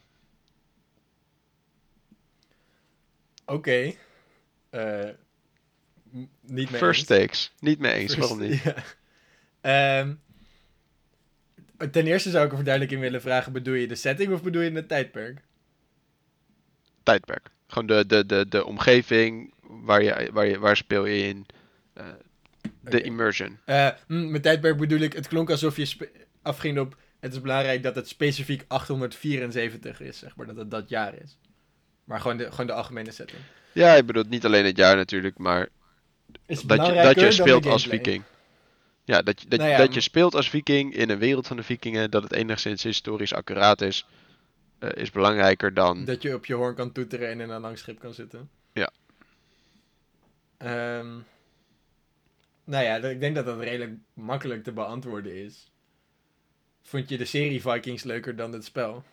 Oké. 3.45 3.93
Eh, 4.71 5.09
m- 6.11 6.29
niet 6.41 6.71
mee 6.71 6.81
First 6.81 7.11
eens. 7.11 7.21
takes. 7.21 7.53
Niet 7.61 7.79
mee 7.79 7.93
eens, 7.93 8.15
First- 8.15 8.29
waarom 8.29 8.49
niet? 8.49 8.63
Ja. 8.65 8.75
Ehm, 9.61 10.15
ten 11.91 12.07
eerste 12.07 12.31
zou 12.31 12.45
ik 12.45 12.51
er 12.51 12.57
verduidelijking 12.57 13.01
willen 13.01 13.21
vragen, 13.21 13.53
bedoel 13.53 13.75
je 13.75 13.87
de 13.87 13.95
setting 13.95 14.33
of 14.33 14.43
bedoel 14.43 14.63
je 14.63 14.71
het 14.71 14.89
tijdperk? 14.89 15.41
Tijdperk. 17.03 17.51
Gewoon 17.67 17.87
de, 17.87 18.07
de, 18.07 18.27
de, 18.27 18.49
de 18.49 18.65
omgeving, 18.65 19.54
waar, 19.83 20.03
je, 20.03 20.31
waar, 20.33 20.47
je, 20.47 20.59
waar 20.59 20.77
speel 20.77 21.05
je 21.07 21.23
in. 21.29 21.47
eh, 21.93 22.07
de 22.81 23.01
immersion. 23.03 23.59
Hm, 24.07 24.31
met 24.31 24.43
tijdperk 24.43 24.77
bedoel 24.77 24.99
ik, 24.99 25.13
het 25.13 25.29
klonk 25.29 25.51
alsof 25.51 25.77
je 25.77 26.11
afging 26.43 26.79
op, 26.79 26.97
het 27.21 27.33
is 27.33 27.41
belangrijk 27.41 27.83
dat 27.83 27.95
het 27.95 28.09
specifiek 28.09 28.65
874 28.69 30.01
is, 30.01 30.19
zeg 30.19 30.37
maar, 30.37 30.47
dat 30.47 30.57
het 30.57 30.71
dat 30.71 30.89
jaar 30.89 31.15
is. 31.23 31.39
Maar 32.05 32.21
gewoon 32.21 32.37
de, 32.37 32.51
gewoon 32.51 32.67
de 32.67 32.73
algemene 32.73 33.11
setting. 33.11 33.41
Ja, 33.73 33.95
ik 33.95 34.07
bedoel 34.07 34.25
niet 34.29 34.45
alleen 34.45 34.65
het 34.65 34.77
jaar 34.77 34.97
natuurlijk, 34.97 35.39
maar 35.39 35.69
Is 36.47 36.61
dat 36.63 36.87
je, 36.87 36.93
dat 37.03 37.21
je 37.21 37.33
speelt 37.33 37.67
als 37.67 37.87
viking. 37.87 38.23
Ja, 39.05 39.23
dat, 39.23 39.41
je- 39.41 39.49
dat, 39.49 39.59
Nou 39.59 39.71
ja, 39.71 39.77
dat 39.79 39.91
m- 39.91 39.93
je 39.95 40.01
speelt 40.01 40.35
als 40.35 40.51
viking 40.51 40.95
in 40.95 41.11
een 41.11 41.19
wereld 41.19 41.47
van 41.47 41.57
de 41.57 41.63
vikingen, 41.63 42.11
dat 42.11 42.23
het 42.23 42.33
enigszins 42.33 42.83
historisch 42.83 43.35
accuraat 43.35 43.81
is, 43.81 44.07
eh, 44.79 44.91
is 44.95 45.11
belangrijker 45.11 45.75
dan... 45.75 46.05
Dat 46.05 46.23
je 46.23 46.35
op 46.35 46.47
je 46.47 46.55
hoorn 46.55 46.75
kan 46.75 46.93
toeteren 46.93 47.29
en 47.31 47.41
in 47.41 47.51
een 47.51 47.61
lang 47.61 47.79
schip 47.79 47.99
kan 47.99 48.15
zitten. 48.15 48.49
Ja. 48.73 48.91
Ehm, 50.57 51.19
nou 52.65 52.85
ja, 52.85 52.97
ik 52.97 53.21
denk 53.21 53.35
dat 53.35 53.45
dat 53.45 53.61
redelijk 53.61 53.93
makkelijk 54.13 54.65
te 54.65 54.73
beantwoorden 54.73 55.35
is. 55.45 55.71
Vond 56.83 57.09
je 57.09 57.19
de 57.19 57.25
serie 57.25 57.61
Vikings 57.61 58.03
leuker 58.03 58.37
dan 58.37 58.53
het 58.53 58.65
spel? 58.65 59.05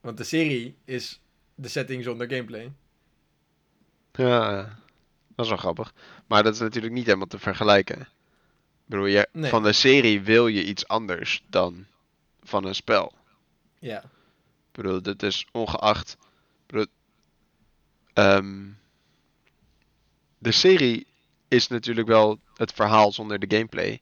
Want 0.00 0.16
de 0.16 0.24
serie 0.24 0.76
is 0.84 1.20
de 1.54 1.68
setting 1.68 2.04
zonder 2.04 2.30
gameplay. 2.30 2.72
Ja, 4.12 4.62
dat 5.34 5.44
is 5.44 5.48
wel 5.48 5.58
grappig. 5.58 5.94
Maar 6.26 6.42
dat 6.42 6.54
is 6.54 6.60
natuurlijk 6.60 6.94
niet 6.94 7.06
helemaal 7.06 7.26
te 7.26 7.38
vergelijken. 7.38 8.00
Ik 8.00 8.06
bedoel, 8.84 9.06
je, 9.06 9.28
Nee. 9.32 9.50
van 9.50 9.62
de 9.62 9.72
serie 9.72 10.20
wil 10.20 10.46
je 10.46 10.64
iets 10.64 10.88
anders 10.88 11.44
dan 11.50 11.86
van 12.42 12.64
een 12.64 12.74
spel. 12.74 13.12
Ja. 13.78 14.02
Ik 14.02 14.84
bedoel, 14.84 15.02
dat 15.02 15.22
is 15.22 15.46
ongeacht. 15.52 16.16
Bedoel, 16.66 16.86
ehm, 18.12 18.66
de 20.38 20.52
serie 20.52 21.06
is 21.48 21.68
natuurlijk 21.68 22.08
wel 22.08 22.38
het 22.56 22.72
verhaal 22.72 23.12
zonder 23.12 23.38
de 23.38 23.56
gameplay. 23.56 24.00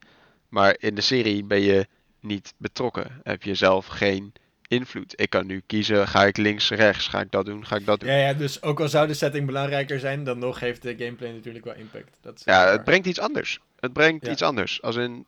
Maar 0.49 0.77
in 0.79 0.95
de 0.95 1.01
serie 1.01 1.45
ben 1.45 1.61
je 1.61 1.87
niet 2.21 2.55
betrokken. 2.57 3.21
Heb 3.23 3.43
je 3.43 3.55
zelf 3.55 3.87
geen 3.87 4.33
invloed. 4.69 5.21
Ik 5.21 5.31
kan 5.31 5.47
nu 5.47 5.63
kiezen, 5.67 6.09
ga 6.09 6.25
ik 6.25 6.37
links, 6.37 6.71
rechts, 6.71 7.09
ga 7.09 7.21
ik 7.21 7.31
dat 7.31 7.45
doen, 7.47 7.67
ga 7.67 7.77
ik 7.77 7.87
dat 7.87 8.01
doen. 8.01 8.09
Ja, 8.09 8.17
ja, 8.17 8.33
dus 8.33 8.63
ook 8.63 8.81
al 8.81 8.89
zou 8.89 9.07
de 9.07 9.15
setting 9.15 9.47
belangrijker 9.47 10.01
zijn, 10.01 10.25
dan 10.25 10.39
nog 10.39 10.61
heeft 10.61 10.83
de 10.83 10.95
gameplay 10.99 11.33
natuurlijk 11.33 11.65
wel 11.65 11.75
impact. 11.75 12.17
Dat 12.21 12.35
is 12.39 12.45
Ja, 12.45 12.65
waar. 12.65 12.73
het 12.73 12.85
brengt 12.85 13.07
iets 13.07 13.21
anders. 13.21 13.59
Het 13.81 13.93
brengt 13.93 14.27
Ja. 14.27 14.33
iets 14.33 14.43
anders. 14.43 14.83
Als 14.83 14.97
in, 14.97 15.27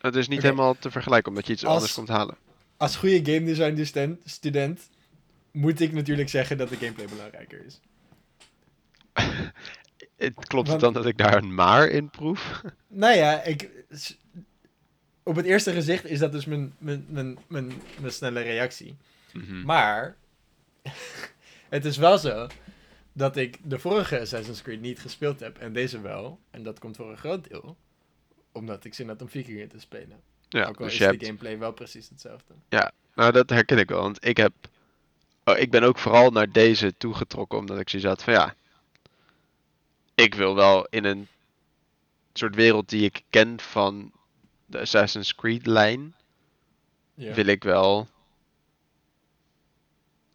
het 0.00 0.16
is 0.16 0.28
niet 0.28 0.42
helemaal 0.42 0.76
te 0.78 0.90
vergelijken 0.90 1.28
omdat 1.30 1.46
je 1.46 1.52
iets 1.52 1.64
Als- 1.64 1.74
anders 1.74 1.94
komt 1.94 2.08
halen. 2.08 2.36
Als 2.76 2.96
goede 2.96 3.32
game 3.32 3.44
design 3.46 3.82
student, 3.84 4.20
student 4.24 4.80
moet 5.52 5.80
ik 5.80 5.92
natuurlijk 5.92 6.28
zeggen 6.28 6.58
dat 6.58 6.68
de 6.68 6.76
gameplay 6.76 7.06
belangrijker 7.06 7.64
is. 7.66 7.80
Het, 10.20 10.46
klopt 10.46 10.68
het 10.68 10.80
dan 10.80 10.92
dat 10.92 11.06
ik 11.06 11.16
daar 11.16 11.36
een 11.36 11.54
maar 11.54 11.88
in 11.88 12.10
proef? 12.10 12.62
Nou 12.88 13.16
ja, 13.16 13.42
ik, 13.42 13.70
op 15.22 15.36
het 15.36 15.46
eerste 15.46 15.72
gezicht 15.72 16.04
is 16.04 16.18
dat 16.18 16.32
dus 16.32 16.44
mijn, 16.44 16.74
mijn, 16.78 17.06
mijn, 17.08 17.38
mijn, 17.48 17.72
mijn 18.00 18.12
snelle 18.12 18.40
reactie. 18.40 18.96
Mhm. 19.32 19.62
Maar 19.62 20.16
het 21.68 21.84
is 21.84 21.96
wel 21.96 22.18
zo 22.18 22.46
dat 23.12 23.36
ik 23.36 23.58
de 23.62 23.78
vorige 23.78 24.20
Assassin's 24.20 24.62
Creed 24.62 24.80
niet 24.80 25.00
gespeeld 25.00 25.40
heb 25.40 25.58
en 25.58 25.72
deze 25.72 26.00
wel. 26.00 26.38
En 26.50 26.62
dat 26.62 26.78
komt 26.78 26.96
voor 26.96 27.10
een 27.10 27.18
groot 27.18 27.48
deel 27.48 27.76
omdat 28.52 28.84
ik 28.84 28.94
zin 28.94 29.08
had 29.08 29.22
om 29.22 29.28
Vikingen 29.28 29.68
te 29.68 29.80
spelen. 29.80 30.20
ja, 30.48 30.66
Ook 30.66 30.78
al 30.78 30.84
dus 30.84 30.92
is 30.92 30.98
je 30.98 31.04
de 31.04 31.10
hebt, 31.10 31.24
gameplay 31.24 31.58
wel 31.58 31.72
precies 31.72 32.08
hetzelfde. 32.08 32.54
nou 33.14 33.32
dat 33.32 33.50
herken 33.50 33.78
ik 33.78 33.88
wel, 33.88 34.00
want 34.02 34.26
ik 34.26 34.36
heb, 34.36 34.52
oh, 35.44 35.58
ik 35.58 35.70
ben 35.70 35.82
ook 35.82 35.98
vooral 35.98 36.30
naar 36.30 36.52
deze 36.52 36.96
toegetrokken 36.96 37.58
omdat 37.58 37.78
ik 37.78 37.88
zoiets 37.88 38.08
had 38.08 38.22
van 38.22 38.32
ja, 38.32 38.54
ik 40.14 40.34
wil 40.34 40.54
wel 40.54 40.86
in 40.86 41.04
een 41.04 41.28
soort 42.32 42.54
wereld 42.54 42.88
die 42.88 43.04
ik 43.04 43.22
ken 43.30 43.60
van 43.60 44.12
de 44.66 44.78
Assassin's 44.78 45.34
Creed 45.34 45.66
lijn, 45.66 46.14
Ja. 47.14 47.34
wil 47.34 47.46
ik 47.46 47.62
wel 47.64 48.08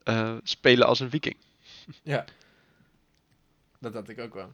eh, 0.04 0.36
spelen 0.44 0.88
als 0.88 1.00
een 1.00 1.10
viking. 1.10 1.36
ja. 2.04 2.26
Dat 3.80 3.94
had 3.94 4.10
ik 4.10 4.20
ook 4.20 4.34
wel. 4.34 4.54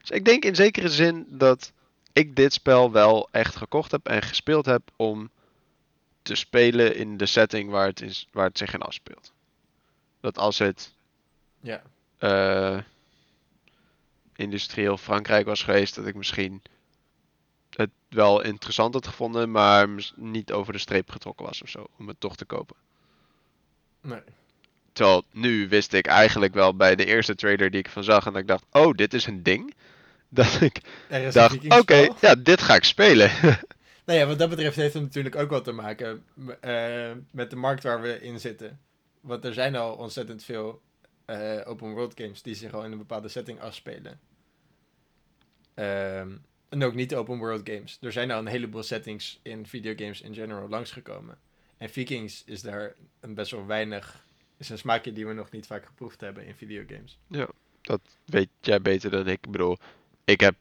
Dus 0.00 0.10
ik 0.10 0.24
denk 0.24 0.44
in 0.44 0.54
zekere 0.54 0.88
zin 0.88 1.26
dat 1.28 1.72
ik 2.12 2.36
dit 2.36 2.52
spel 2.52 2.92
wel 2.92 3.28
echt 3.30 3.56
gekocht 3.56 3.90
heb 3.90 4.06
en 4.06 4.22
gespeeld 4.22 4.66
heb 4.66 4.82
om 4.96 5.30
te 6.22 6.34
spelen 6.34 6.96
in 6.96 7.16
de 7.16 7.26
setting 7.26 7.70
waar 7.70 7.86
het, 7.86 8.00
is, 8.00 8.28
waar 8.32 8.46
het 8.46 8.58
zich 8.58 8.74
in 8.74 8.80
afspeelt. 8.82 9.32
Dat 10.20 10.38
als 10.38 10.58
het 10.58 10.94
Ja. 11.60 11.82
eh, 12.18 12.78
industrieel 14.36 14.96
Frankrijk 14.96 15.46
was 15.46 15.62
geweest, 15.62 15.94
dat 15.94 16.06
ik 16.06 16.14
misschien 16.14 16.62
het 17.70 17.90
wel 18.08 18.42
interessant 18.42 18.94
had 18.94 19.06
gevonden, 19.06 19.50
maar 19.50 19.88
niet 20.14 20.52
over 20.52 20.72
de 20.72 20.78
streep 20.78 21.10
getrokken 21.10 21.46
was 21.46 21.62
of 21.62 21.68
zo, 21.68 21.86
om 21.98 22.08
het 22.08 22.20
toch 22.20 22.36
te 22.36 22.44
kopen. 22.44 22.76
Nee. 24.00 24.22
Terwijl 24.92 25.24
nu 25.30 25.68
wist 25.68 25.92
ik 25.92 26.06
eigenlijk 26.06 26.54
wel 26.54 26.76
bij 26.76 26.96
de 26.96 27.04
eerste 27.04 27.34
trailer 27.34 27.70
die 27.70 27.80
ik 27.80 27.88
van 27.88 28.04
zag 28.04 28.26
en 28.26 28.32
dat 28.32 28.40
ik 28.40 28.48
dacht, 28.48 28.64
oh, 28.70 28.94
dit 28.94 29.14
is 29.14 29.26
een 29.26 29.42
ding. 29.42 29.74
Dat 30.28 30.60
ik 30.60 30.80
dacht, 31.32 31.68
oké, 31.68 32.08
ja, 32.20 32.34
dit 32.34 32.60
ga 32.60 32.74
ik 32.74 32.84
spelen. 32.84 33.30
Nou 34.06 34.18
ja, 34.18 34.26
wat 34.26 34.38
dat 34.38 34.48
betreft 34.48 34.76
heeft 34.76 34.94
het 34.94 35.02
natuurlijk 35.02 35.36
ook 35.36 35.50
wel 35.50 35.62
te 35.62 35.72
maken 35.72 36.24
eh, 36.60 37.10
met 37.30 37.50
de 37.50 37.56
markt 37.56 37.82
waar 37.82 38.00
we 38.00 38.20
in 38.20 38.40
zitten. 38.40 38.80
Want 39.20 39.44
er 39.44 39.54
zijn 39.54 39.76
al 39.76 39.94
ontzettend 39.94 40.44
veel 40.44 40.82
eh, 41.26 41.60
open 41.64 41.92
world 41.92 42.20
games 42.20 42.42
die 42.42 42.54
zich 42.54 42.72
al 42.72 42.84
in 42.84 42.92
een 42.92 42.98
bepaalde 42.98 43.28
setting 43.28 43.60
afspelen. 43.60 44.20
Ehm, 45.74 46.36
en 46.68 46.84
ook 46.84 46.94
niet 46.94 47.14
open 47.14 47.38
world 47.38 47.68
games. 47.68 47.98
Er 48.00 48.12
zijn 48.12 48.30
al 48.30 48.38
een 48.38 48.46
heleboel 48.46 48.82
settings 48.82 49.38
in 49.42 49.66
videogames 49.66 50.20
in 50.20 50.34
general 50.34 50.68
langsgekomen. 50.68 51.38
En 51.76 51.90
Vikings 51.90 52.44
is 52.44 52.62
daar 52.62 52.94
een 53.20 53.34
best 53.34 53.50
wel 53.50 53.66
weinig. 53.66 54.24
Is 54.56 54.68
een 54.68 54.78
smaakje 54.78 55.12
die 55.12 55.26
we 55.26 55.32
nog 55.32 55.50
niet 55.50 55.66
vaak 55.66 55.86
geproefd 55.86 56.20
hebben 56.20 56.46
in 56.46 56.54
videogames. 56.54 57.18
Dat 57.80 58.00
weet 58.24 58.48
jij 58.60 58.82
beter 58.82 59.10
dan 59.10 59.26
ik. 59.26 59.44
Ik 59.44 59.50
bedoel, 59.50 59.76
ik 60.24 60.40
heb, 60.40 60.56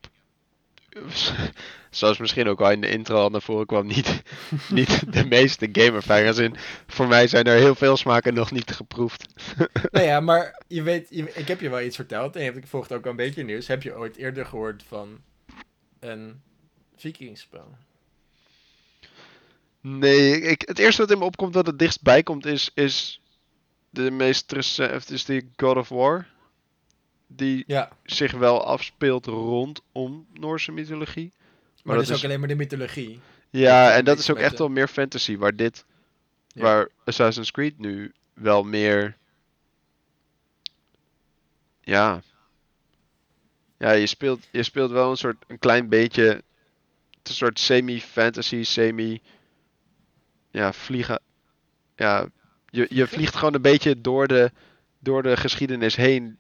zoals 1.90 2.18
misschien 2.18 2.48
ook 2.48 2.62
al 2.62 2.72
in 2.72 2.82
de 2.82 2.90
intro 2.90 3.16
al 3.16 3.30
naar 3.30 3.42
voren 3.42 3.66
kwam, 3.66 3.88
niet, 3.88 4.22
niet 4.70 5.14
de 5.14 5.26
meeste 5.26 5.70
gameervaring. 5.72 6.28
Als 6.28 6.38
in, 6.38 6.56
voor 6.88 7.08
mij 7.08 7.28
zijn 7.28 7.46
er 7.46 7.58
heel 7.58 7.76
veel 7.76 7.98
smaken 7.98 8.34
nog 8.34 8.52
niet 8.52 8.72
geproefd. 8.72 9.26
nou 9.92 10.06
ja, 10.06 10.20
maar 10.20 10.62
je 10.68 10.84
weet, 10.84 11.08
je- 11.10 11.34
ik 11.34 11.48
heb 11.48 11.60
je 11.60 11.70
wel 11.70 11.82
iets 11.82 11.96
verteld 11.96 12.36
en 12.36 12.44
je 12.44 12.52
hebt, 12.52 12.70
volgt 12.70 12.92
ook 12.94 13.04
al 13.04 13.10
een 13.10 13.16
beetje 13.16 13.44
nieuws. 13.44 13.68
Heb 13.68 13.84
je 13.84 13.96
ooit 13.98 14.16
eerder 14.16 14.46
gehoord 14.46 14.84
van 14.88 15.20
een 16.00 16.42
Vikingspel? 16.96 17.78
Nee, 19.82 20.42
ik, 20.42 20.62
het 20.66 20.80
eerste 20.80 21.02
wat 21.02 21.12
in 21.12 21.18
me 21.18 21.24
opkomt 21.24 21.54
dat 21.54 21.66
het 21.66 21.80
dichtstbij 21.80 22.24
komt 22.24 22.46
is, 22.46 22.72
is 22.74 23.22
de 23.90 24.12
meest 24.12 24.52
recente, 24.52 24.96
of 24.96 25.10
is 25.10 25.26
die 25.26 25.50
God 25.56 25.78
of 25.78 25.90
War. 25.90 26.28
Die 27.28 27.64
Ja, 27.68 27.90
zich 28.04 28.32
wel 28.32 28.66
afspeelt 28.66 29.26
rondom 29.26 30.28
Noorse 30.34 30.72
mythologie. 30.72 31.32
maar, 31.84 31.96
dat 31.96 32.10
is 32.10 32.16
ook 32.18 32.24
alleen 32.24 32.40
maar 32.40 32.48
de 32.48 32.56
mythologie. 32.56 33.20
Ja, 33.50 33.94
en 33.96 34.06
dat 34.06 34.20
is 34.20 34.30
ook 34.32 34.38
echt 34.38 34.58
wel 34.58 34.70
meer 34.70 34.88
fantasy, 34.88 35.38
waar 35.38 35.56
dit, 35.56 35.86
Ja. 36.48 36.62
waar 36.62 36.90
Assassin's 37.04 37.52
Creed 37.52 37.80
nu 37.80 38.14
wel 38.34 38.64
meer, 38.64 39.18
ja, 41.82 42.22
ja, 43.78 43.92
je 43.92 44.06
speelt, 44.08 44.48
je 44.52 44.64
speelt 44.64 44.92
wel 44.92 45.10
een 45.10 45.18
soort, 45.18 45.44
een 45.48 45.60
klein 45.60 45.90
beetje, 45.90 46.24
het 46.24 46.44
is 47.24 47.30
een 47.30 47.36
soort 47.36 47.60
semi-fantasy, 47.60 48.64
semi, 48.64 49.22
ja, 50.52 50.74
vliegen, 50.74 51.22
ja, 51.96 52.28
je, 52.70 52.88
je 52.90 53.08
vliegt 53.08 53.36
gewoon 53.36 53.54
een 53.54 53.62
beetje 53.62 54.02
door 54.02 54.28
de, 54.28 54.52
door 55.00 55.24
de 55.24 55.38
geschiedenis 55.38 55.96
heen, 55.96 56.38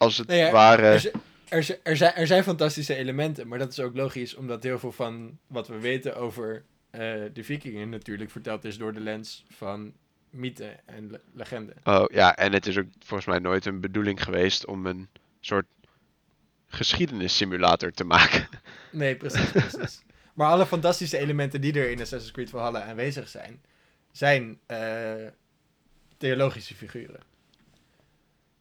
als 0.00 0.16
het 0.18 0.28
Nee, 0.28 0.38
ja, 0.38 0.50
ware. 0.52 0.82
Er, 0.82 1.10
er, 1.48 1.62
zi- 1.64 1.76
er, 1.82 1.96
zijn, 1.96 2.14
er 2.14 2.26
zijn 2.26 2.42
fantastische 2.42 2.94
elementen, 2.94 3.48
maar 3.48 3.58
dat 3.58 3.72
is 3.72 3.80
ook 3.80 3.96
logisch, 3.96 4.34
omdat 4.34 4.62
heel 4.62 4.78
veel 4.78 4.92
van 4.92 5.38
wat 5.46 5.68
we 5.68 5.78
weten 5.78 6.16
over 6.16 6.62
eh, 6.90 7.00
de 7.32 7.44
Vikingen 7.44 7.88
natuurlijk 7.88 8.30
verteld 8.30 8.64
is 8.64 8.78
door 8.78 8.92
de 8.92 9.00
lens 9.00 9.44
van 9.48 9.92
mythe 10.30 10.76
en 10.86 11.10
le- 11.10 11.20
legende. 11.34 11.72
Oh 11.84 12.04
ja, 12.12 12.36
en 12.36 12.52
het 12.52 12.66
is 12.66 12.78
ook 12.78 12.86
volgens 12.98 13.28
mij 13.28 13.38
nooit 13.38 13.66
een 13.66 13.80
bedoeling 13.80 14.22
geweest 14.22 14.66
om 14.66 14.86
een 14.86 15.08
soort 15.40 15.66
geschiedenissimulator 16.68 17.90
te 17.90 18.04
maken. 18.04 18.48
Nee, 18.92 19.16
precies, 19.16 19.50
precies. 19.50 20.02
Maar 20.34 20.48
alle 20.50 20.66
fantastische 20.66 21.18
elementen 21.18 21.60
die 21.60 21.72
er 21.72 21.90
in 21.90 22.00
Assassin's 22.00 22.32
Creed 22.32 22.50
Valhalla 22.50 22.82
aanwezig 22.82 23.28
zijn, 23.28 23.60
zijn 24.12 24.58
eh, 24.66 25.14
theologische 26.18 26.74
figuren. 26.74 27.20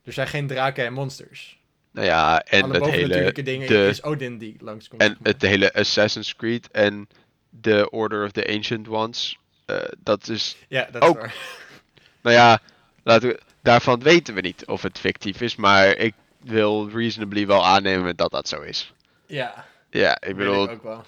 Er 0.09 0.15
zijn 0.15 0.27
geen 0.27 0.47
draken 0.47 0.85
en 0.85 0.93
monsters. 0.93 1.57
Nou 1.91 2.07
ja, 2.07 2.41
en 2.43 2.63
alle 2.63 2.73
het 2.73 2.85
hele, 2.85 3.31
dingen 3.43 3.67
de, 3.67 3.87
is 3.87 4.03
Odin 4.03 4.37
die 4.37 4.55
langskomt. 4.59 5.01
en 5.01 5.17
het 5.23 5.41
hele 5.41 5.73
Assassin's 5.73 6.35
Creed 6.35 6.71
en 6.71 7.07
de 7.49 7.89
Order 7.89 8.25
of 8.25 8.31
the 8.31 8.47
Ancient 8.47 8.87
Ones, 8.87 9.37
eh, 9.65 9.77
dat 9.99 10.27
is, 10.27 10.57
Ja, 10.67 10.87
dat 10.91 11.01
ook- 11.01 11.15
is 11.17 11.21
waar. 11.21 11.35
nou 12.23 12.35
ja, 12.35 12.59
laten 13.03 13.29
we, 13.29 13.39
daarvan 13.61 13.99
weten 13.99 14.33
we 14.33 14.41
niet 14.41 14.65
of 14.65 14.81
het 14.81 14.99
fictief 14.99 15.41
is, 15.41 15.55
maar 15.55 15.87
ik 15.97 16.13
wil 16.39 16.89
reasonably 16.89 17.47
wel 17.47 17.65
aannemen 17.65 18.15
dat 18.15 18.31
dat 18.31 18.47
zo 18.47 18.61
is. 18.61 18.93
Ja, 19.25 19.65
Ja, 19.89 20.21
ik 20.21 20.29
ik 20.29 20.35
bedoel, 20.35 20.69
ook 20.69 20.83
wel. 20.83 21.05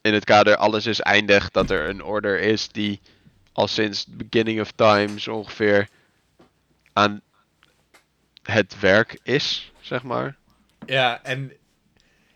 in 0.00 0.14
het 0.14 0.24
kader 0.24 0.56
alles 0.56 0.86
is 0.86 1.00
eindig, 1.00 1.50
dat 1.50 1.70
er 1.70 1.88
een 1.88 2.02
order 2.02 2.40
is 2.40 2.68
die 2.68 3.00
al 3.52 3.68
sinds 3.68 4.04
the 4.04 4.16
beginning 4.26 4.60
of 4.60 4.70
times 4.70 5.28
ongeveer 5.28 5.88
aan 6.92 7.20
het 8.42 8.80
werk 8.80 9.18
is, 9.22 9.72
zeg 9.80 10.02
maar. 10.02 10.36
Ja, 10.86 11.22
en 11.22 11.52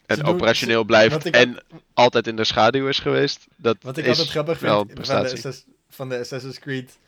En 0.06 0.16
doen- 0.16 0.26
operationeel 0.26 0.80
ze- 0.80 0.86
blijft 0.86 1.30
en 1.30 1.62
altijd 1.94 2.26
in 2.26 2.36
de 2.36 2.44
schaduw 2.44 2.88
is 2.88 2.98
geweest. 2.98 3.46
Dat 3.56 3.76
Wat 3.80 3.96
ik 3.96 4.04
is 4.04 4.10
altijd 4.10 4.28
grappig 4.28 4.58
vind 4.58 4.70
van 4.72 4.86
de, 5.24 5.62
van 5.88 6.08
de 6.08 6.18
Assassin's 6.18 6.58
Creed 6.58 6.98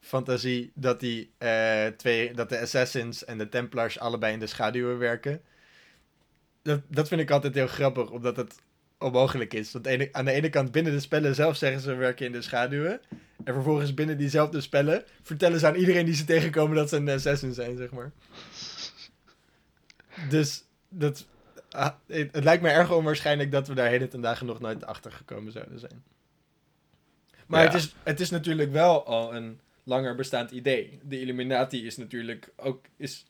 fantasie, 0.00 0.70
dat, 0.74 1.00
die, 1.00 1.30
eh, 1.38 1.86
twee, 1.86 2.34
dat 2.34 2.48
de 2.48 2.58
Assassins 2.60 3.24
en 3.24 3.38
de 3.38 3.48
Templars 3.48 3.98
allebei 3.98 4.32
in 4.32 4.38
de 4.38 4.46
schaduwen 4.46 4.98
werken. 4.98 5.40
Dat, 6.62 6.80
dat 6.88 7.08
vind 7.08 7.20
ik 7.20 7.30
altijd 7.30 7.54
heel 7.54 7.66
grappig, 7.66 8.10
omdat 8.10 8.36
het 8.36 8.54
onmogelijk 9.00 9.54
is. 9.54 9.72
Want 9.72 9.86
ene- 9.86 10.08
aan 10.12 10.24
de 10.24 10.30
ene 10.32 10.48
kant 10.48 10.72
binnen 10.72 10.92
de 10.92 11.00
spellen 11.00 11.34
zelf 11.34 11.56
zeggen 11.56 11.80
ze 11.80 11.94
werken 11.94 12.26
in 12.26 12.32
de 12.32 12.42
schaduwen. 12.42 13.00
En 13.44 13.54
vervolgens 13.54 13.94
binnen 13.94 14.18
diezelfde 14.18 14.60
spellen 14.60 15.04
vertellen 15.22 15.58
ze 15.60 15.66
aan 15.66 15.74
iedereen 15.74 16.04
die 16.04 16.14
ze 16.14 16.24
tegenkomen 16.24 16.76
dat 16.76 16.88
ze 16.88 16.96
een 16.96 17.08
assassin 17.08 17.54
zijn, 17.54 17.76
zeg 17.76 17.90
maar. 17.90 18.12
Dus 20.28 20.64
dat, 20.88 21.26
ah, 21.70 21.90
het, 22.06 22.32
het 22.34 22.44
lijkt 22.44 22.62
me 22.62 22.68
erg 22.68 22.92
onwaarschijnlijk 22.92 23.52
dat 23.52 23.68
we 23.68 23.74
daar 23.74 23.88
heden 23.88 24.08
ten 24.08 24.20
dagen 24.20 24.46
nog 24.46 24.60
nooit 24.60 24.84
achter 24.84 25.12
gekomen 25.12 25.52
zouden 25.52 25.78
zijn. 25.78 26.02
Maar 27.46 27.60
Ja. 27.60 27.66
het, 27.66 27.74
is, 27.74 27.94
het 28.02 28.20
is 28.20 28.30
natuurlijk 28.30 28.72
wel 28.72 29.06
al 29.06 29.34
een 29.34 29.60
langer 29.84 30.14
bestaand 30.14 30.50
idee. 30.50 30.98
De 31.02 31.20
Illuminati 31.20 31.86
is 31.86 31.96
natuurlijk 31.96 32.52
ook 32.56 32.84
is, 32.96 33.26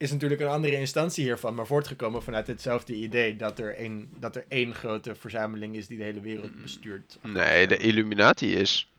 is 0.00 0.10
natuurlijk 0.10 0.40
een 0.40 0.48
andere 0.48 0.76
instantie 0.76 1.24
hiervan, 1.24 1.54
maar 1.54 1.66
voortgekomen 1.66 2.22
vanuit 2.22 2.46
hetzelfde 2.46 2.94
idee 2.94 3.36
dat 3.36 3.58
er 3.58 3.74
één, 3.76 4.10
dat 4.18 4.36
er 4.36 4.44
één 4.48 4.74
grote 4.74 5.14
verzameling 5.14 5.76
is 5.76 5.86
die 5.86 5.98
de 5.98 6.04
hele 6.04 6.20
wereld 6.20 6.62
bestuurt. 6.62 7.18
Nee, 7.22 7.66
de 7.66 7.76
Illuminati 7.76 8.54
is 8.54 8.90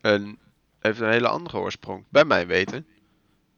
een, 0.00 0.38
heeft 0.80 1.00
een 1.00 1.10
hele 1.10 1.28
andere 1.28 1.58
oorsprong. 1.58 2.04
Bij 2.08 2.24
mij 2.24 2.46
weten. 2.46 2.78
Ik 2.78 2.86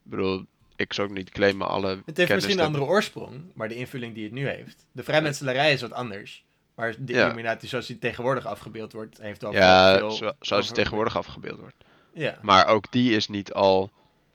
bedoel, 0.03 0.45
ik 0.75 0.93
zou 0.93 1.07
ook 1.09 1.13
niet 1.15 1.29
claimen 1.29 1.67
alle 1.67 1.87
Het 1.87 1.97
heeft 2.05 2.15
kennis 2.15 2.35
misschien 2.35 2.59
een 2.59 2.65
andere 2.65 2.83
oorsprong, 2.83 3.41
maar 3.53 3.67
de 3.67 3.75
invulling 3.75 4.13
die 4.13 4.23
het 4.23 4.33
nu 4.33 4.47
heeft. 4.47 4.85
De 4.91 5.03
vrijmetselarij 5.03 5.73
is 5.73 5.81
wat 5.81 5.93
anders. 5.93 6.45
Maar 6.75 6.95
de 6.99 7.13
Ja. 7.13 7.25
Illuminati 7.25 7.67
zoals 7.67 7.87
die 7.87 7.99
tegenwoordig 7.99 8.45
afgebeeld 8.45 8.93
wordt, 8.93 9.17
heeft 9.21 9.41
wel 9.41 9.53
Ja, 9.53 9.97
veel... 9.97 10.11
zo- 10.11 10.31
zoals 10.39 10.65
het 10.65 10.75
tegenwoordig 10.75 11.17
afgebeeld 11.17 11.59
wordt. 11.59 11.75
Ja. 12.13 12.37
Maar 12.41 12.67
ook 12.67 12.91
die 12.91 13.15
is 13.15 13.27
niet 13.27 13.53
al 13.53 13.91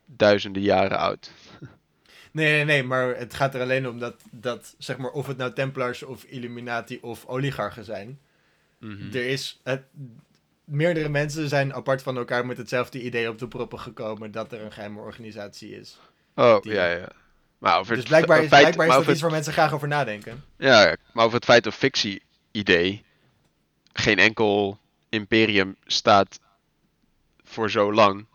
duizenden 0.06 0.62
jaren 0.62 0.98
oud. 0.98 1.30
Nee, 2.36 2.52
nee, 2.52 2.64
nee, 2.64 2.82
maar 2.82 3.16
het 3.16 3.34
gaat 3.34 3.54
er 3.54 3.60
alleen 3.60 3.88
om 3.88 3.98
dat, 3.98 4.14
dat 4.30 4.74
zeg 4.78 4.96
maar, 4.96 5.10
of 5.10 5.26
het 5.26 5.36
nou 5.36 5.52
Templars 5.52 6.02
of 6.02 6.24
Illuminati 6.24 6.98
of 7.00 7.26
oligarchen 7.26 7.84
zijn. 7.84 8.18
Mhm. 8.78 9.16
Er 9.16 9.28
is... 9.28 9.60
Het, 9.62 9.82
meerdere 10.64 11.08
mensen 11.08 11.48
zijn 11.48 11.74
apart 11.74 12.02
van 12.02 12.16
elkaar 12.16 12.46
met 12.46 12.56
hetzelfde 12.56 13.02
idee 13.02 13.28
op 13.28 13.38
de 13.38 13.48
proppen 13.48 13.80
gekomen 13.80 14.30
dat 14.30 14.52
er 14.52 14.60
een 14.60 14.72
geheime 14.72 15.00
organisatie 15.00 15.78
is. 15.78 15.98
Oh, 16.34 16.60
die- 16.60 16.72
ja, 16.72 16.86
ja. 16.90 17.08
Maar 17.58 17.78
over 17.78 17.88
Dus 17.88 17.98
het 17.98 18.08
blijkbaar 18.08 18.42
is, 18.42 18.48
feit, 18.48 18.62
blijkbaar 18.62 18.98
is 18.98 19.04
dat 19.04 19.14
iets 19.14 19.22
waar 19.22 19.30
mensen 19.30 19.52
graag 19.52 19.72
over 19.72 19.88
nadenken. 19.88 20.44
Ja, 20.56 20.96
maar 21.12 21.24
over 21.24 21.36
het 21.36 21.44
feit 21.44 21.66
of 21.66 21.74
fictie-idee. 21.74 23.04
Geen 23.92 24.18
enkel 24.18 24.78
imperium 25.08 25.76
staat 25.86 26.40
voor 27.44 27.70
zo 27.70 27.92
lang. 27.92 28.26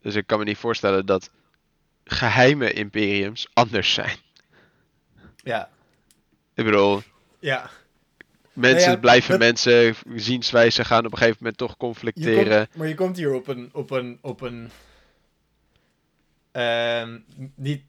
Dus 0.00 0.14
ik 0.14 0.26
kan 0.26 0.38
me 0.38 0.44
niet 0.44 0.58
voorstellen 0.58 1.06
dat 1.06 1.30
geheime 2.12 2.72
imperiums 2.72 3.48
anders 3.52 3.94
zijn. 3.94 4.16
Ja. 5.36 5.70
Ik 6.54 6.64
bedoel, 6.64 7.02
Ja. 7.38 7.70
mensen 8.52 8.80
Nou 8.80 8.90
ja, 8.94 8.96
blijven 9.00 9.30
dat- 9.30 9.38
mensen, 9.38 9.94
zienswijzen 10.14 10.84
gaan 10.84 11.06
op 11.06 11.12
een 11.12 11.18
gegeven 11.18 11.36
moment 11.40 11.58
toch 11.58 11.70
Je 11.70 11.76
conflicteren. 11.76 12.64
komt, 12.66 12.76
maar 12.76 12.88
je 12.88 12.94
komt 12.94 13.16
hier 13.16 13.32
op 13.34 13.48
een. 13.48 13.70
Op 13.72 13.90
een, 13.90 14.18
op 14.20 14.40
een 14.40 14.70
ehm, 16.52 17.18
niet. 17.54 17.82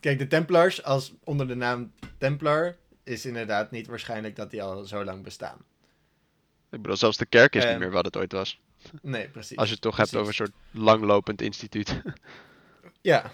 Kijk, 0.00 0.18
de 0.18 0.26
Templars, 0.26 0.82
als 0.82 1.12
onder 1.24 1.48
de 1.48 1.54
naam 1.54 1.92
Templar, 2.18 2.76
is 3.04 3.26
inderdaad 3.26 3.70
niet 3.70 3.86
waarschijnlijk 3.86 4.36
dat 4.36 4.50
die 4.50 4.62
al 4.62 4.84
zo 4.84 5.04
lang 5.04 5.22
bestaan. 5.22 5.58
Ik 6.70 6.82
bedoel, 6.82 6.96
zelfs 6.96 7.16
de 7.16 7.26
kerk 7.26 7.54
is 7.54 7.62
niet 7.62 7.70
Ehm, 7.72 7.80
meer 7.80 7.90
wat 7.90 8.04
het 8.04 8.16
ooit 8.16 8.32
was. 8.32 8.60
Nee, 9.02 9.28
precies. 9.28 9.56
Als 9.56 9.66
je 9.68 9.72
het 9.74 9.82
toch 9.82 9.96
hebt 9.96 10.14
over 10.14 10.28
een 10.28 10.34
soort 10.34 10.52
langlopend 10.70 11.42
instituut. 11.42 12.00
Ja. 13.06 13.30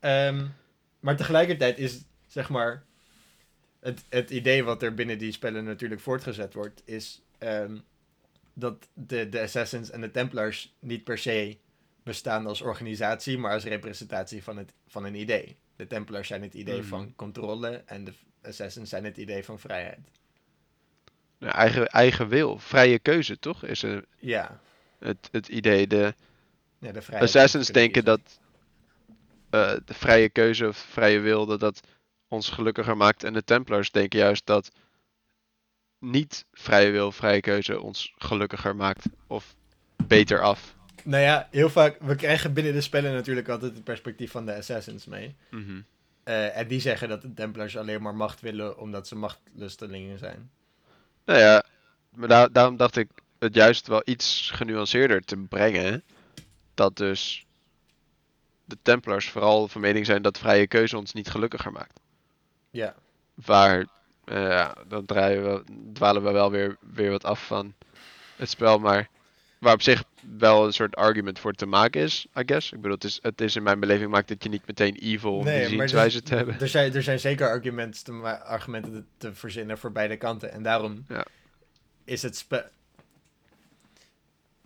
Ehm, 0.00 0.46
maar 1.00 1.16
tegelijkertijd 1.16 1.78
is, 1.78 2.02
zeg 2.26 2.48
maar. 2.48 2.84
Het, 3.80 4.04
het 4.08 4.30
idee 4.30 4.64
wat 4.64 4.82
er 4.82 4.94
binnen 4.94 5.18
die 5.18 5.32
spellen 5.32 5.64
natuurlijk 5.64 6.00
voortgezet 6.00 6.54
wordt, 6.54 6.82
is 6.84 7.22
ehm, 7.38 7.76
dat 8.54 8.88
de, 8.94 9.28
de 9.28 9.40
Assassins 9.40 9.90
en 9.90 10.00
de 10.00 10.10
Templars 10.10 10.74
niet 10.78 11.04
per 11.04 11.18
se 11.18 11.56
bestaan 12.02 12.46
als 12.46 12.60
organisatie, 12.60 13.38
maar 13.38 13.52
als 13.52 13.64
representatie 13.64 14.42
van, 14.42 14.56
het, 14.56 14.72
van 14.86 15.04
een 15.04 15.14
idee. 15.14 15.56
De 15.76 15.86
Templars 15.86 16.28
zijn 16.28 16.42
het 16.42 16.54
idee 16.54 16.78
Mhm. 16.78 16.88
van 16.88 17.12
controle 17.16 17.82
en 17.86 18.04
de 18.04 18.12
Assassins 18.42 18.90
zijn 18.90 19.04
het 19.04 19.16
idee 19.16 19.44
van 19.44 19.58
vrijheid. 19.58 19.98
Eigen, 21.38 21.86
eigen 21.86 22.28
wil, 22.28 22.58
vrije 22.58 22.98
keuze, 22.98 23.38
toch? 23.38 23.64
Is 23.64 23.82
er 23.82 24.04
Ja, 24.18 24.60
het, 24.98 25.28
het 25.30 25.48
idee. 25.48 25.86
De 25.86 26.14
ja 26.78 26.92
de 26.92 27.02
vrijheid. 27.02 27.28
Assassins 27.34 27.68
denken 27.68 28.04
dat 28.04 28.20
eh, 29.52 29.72
de 29.84 29.94
vrije 29.94 30.28
keuze 30.28 30.66
of 30.68 30.76
vrije 30.76 31.20
wil, 31.20 31.46
dat 31.46 31.60
dat 31.60 31.80
ons 32.28 32.48
gelukkiger 32.48 32.96
maakt. 32.96 33.24
En 33.24 33.32
de 33.32 33.44
Templars 33.44 33.90
denken 33.90 34.18
juist 34.18 34.46
dat 34.46 34.70
niet 35.98 36.44
vrije 36.52 36.90
wil, 36.90 37.12
vrije 37.12 37.40
keuze 37.40 37.80
ons 37.80 38.12
gelukkiger 38.16 38.76
maakt. 38.76 39.04
Of 39.26 39.54
beter 40.06 40.40
af. 40.40 40.74
Nou 41.04 41.22
ja, 41.22 41.48
heel 41.50 41.70
vaak, 41.70 41.96
we 42.00 42.14
krijgen 42.14 42.52
binnen 42.52 42.72
de 42.72 42.80
spellen 42.80 43.12
natuurlijk 43.12 43.48
altijd 43.48 43.74
het 43.74 43.84
perspectief 43.84 44.30
van 44.30 44.46
de 44.46 44.54
Assassins 44.54 45.06
mee. 45.06 45.36
Mhm. 45.50 45.80
Eh, 46.22 46.56
en 46.56 46.68
die 46.68 46.80
zeggen 46.80 47.08
dat 47.08 47.22
de 47.22 47.34
Templars 47.34 47.76
alleen 47.76 48.02
maar 48.02 48.14
macht 48.14 48.40
willen 48.40 48.78
omdat 48.78 49.06
ze 49.08 49.16
machtlustelingen 49.16 50.18
zijn. 50.18 50.50
Nou 51.24 51.38
ja, 51.38 51.64
maar 52.16 52.28
daar- 52.28 52.52
daarom 52.52 52.76
dacht 52.76 52.96
ik 52.96 53.08
het 53.38 53.54
juist 53.54 53.86
wel 53.86 54.02
iets 54.04 54.50
genuanceerder 54.54 55.20
te 55.24 55.36
brengen. 55.36 56.04
Dat 56.74 56.96
dus 56.96 57.46
de 58.64 58.78
Templars 58.82 59.28
vooral 59.30 59.68
van 59.68 59.80
mening 59.80 60.06
zijn 60.06 60.22
dat 60.22 60.38
vrije 60.38 60.66
keuze 60.66 60.96
ons 60.96 61.12
niet 61.12 61.28
gelukkiger 61.30 61.72
maakt. 61.72 62.00
Ja, 62.70 62.94
Waar, 63.34 63.86
eh, 64.24 64.48
ja, 64.48 64.74
dan 64.88 65.04
draaien 65.04 65.42
we, 65.42 65.62
dwalen 65.92 66.24
we 66.24 66.30
wel 66.30 66.50
weer, 66.50 66.76
weer 66.80 67.10
wat 67.10 67.24
af 67.24 67.46
van 67.46 67.74
het 68.36 68.50
spel. 68.50 68.78
Maar 68.78 69.08
waar 69.58 69.74
op 69.74 69.82
zich 69.82 70.04
wel 70.38 70.66
een 70.66 70.72
soort 70.72 70.96
argument 70.96 71.38
voor 71.38 71.52
te 71.52 71.66
maken 71.66 72.00
is, 72.00 72.26
I 72.38 72.42
guess. 72.46 72.72
Ik 72.72 72.80
bedoel, 72.80 72.94
het 72.94 73.04
is, 73.04 73.18
het 73.22 73.40
is 73.40 73.56
in 73.56 73.62
mijn 73.62 73.80
beleving 73.80 74.10
maakt 74.10 74.28
het 74.28 74.42
je 74.42 74.48
niet 74.48 74.66
meteen 74.66 74.94
evil 74.94 75.36
om 75.36 75.44
die 75.44 75.52
maar 75.54 75.68
zienswijze 75.68 76.20
dus- 76.20 76.28
te 76.28 76.34
hebben. 76.34 76.60
Er 76.60 76.68
zijn, 76.68 76.94
er 76.94 77.02
zijn 77.02 77.20
zeker 77.20 77.48
argumenten 77.48 78.04
te, 78.04 78.12
argumenten 78.44 78.92
te, 78.92 79.04
te 79.16 79.34
verzinnen 79.34 79.78
voor 79.78 79.92
beide 79.92 80.16
kanten. 80.16 80.52
En 80.52 80.62
daarom 80.62 81.04
Ja. 81.08 81.24
is 82.04 82.22
het 82.22 82.36
spel... 82.36 82.62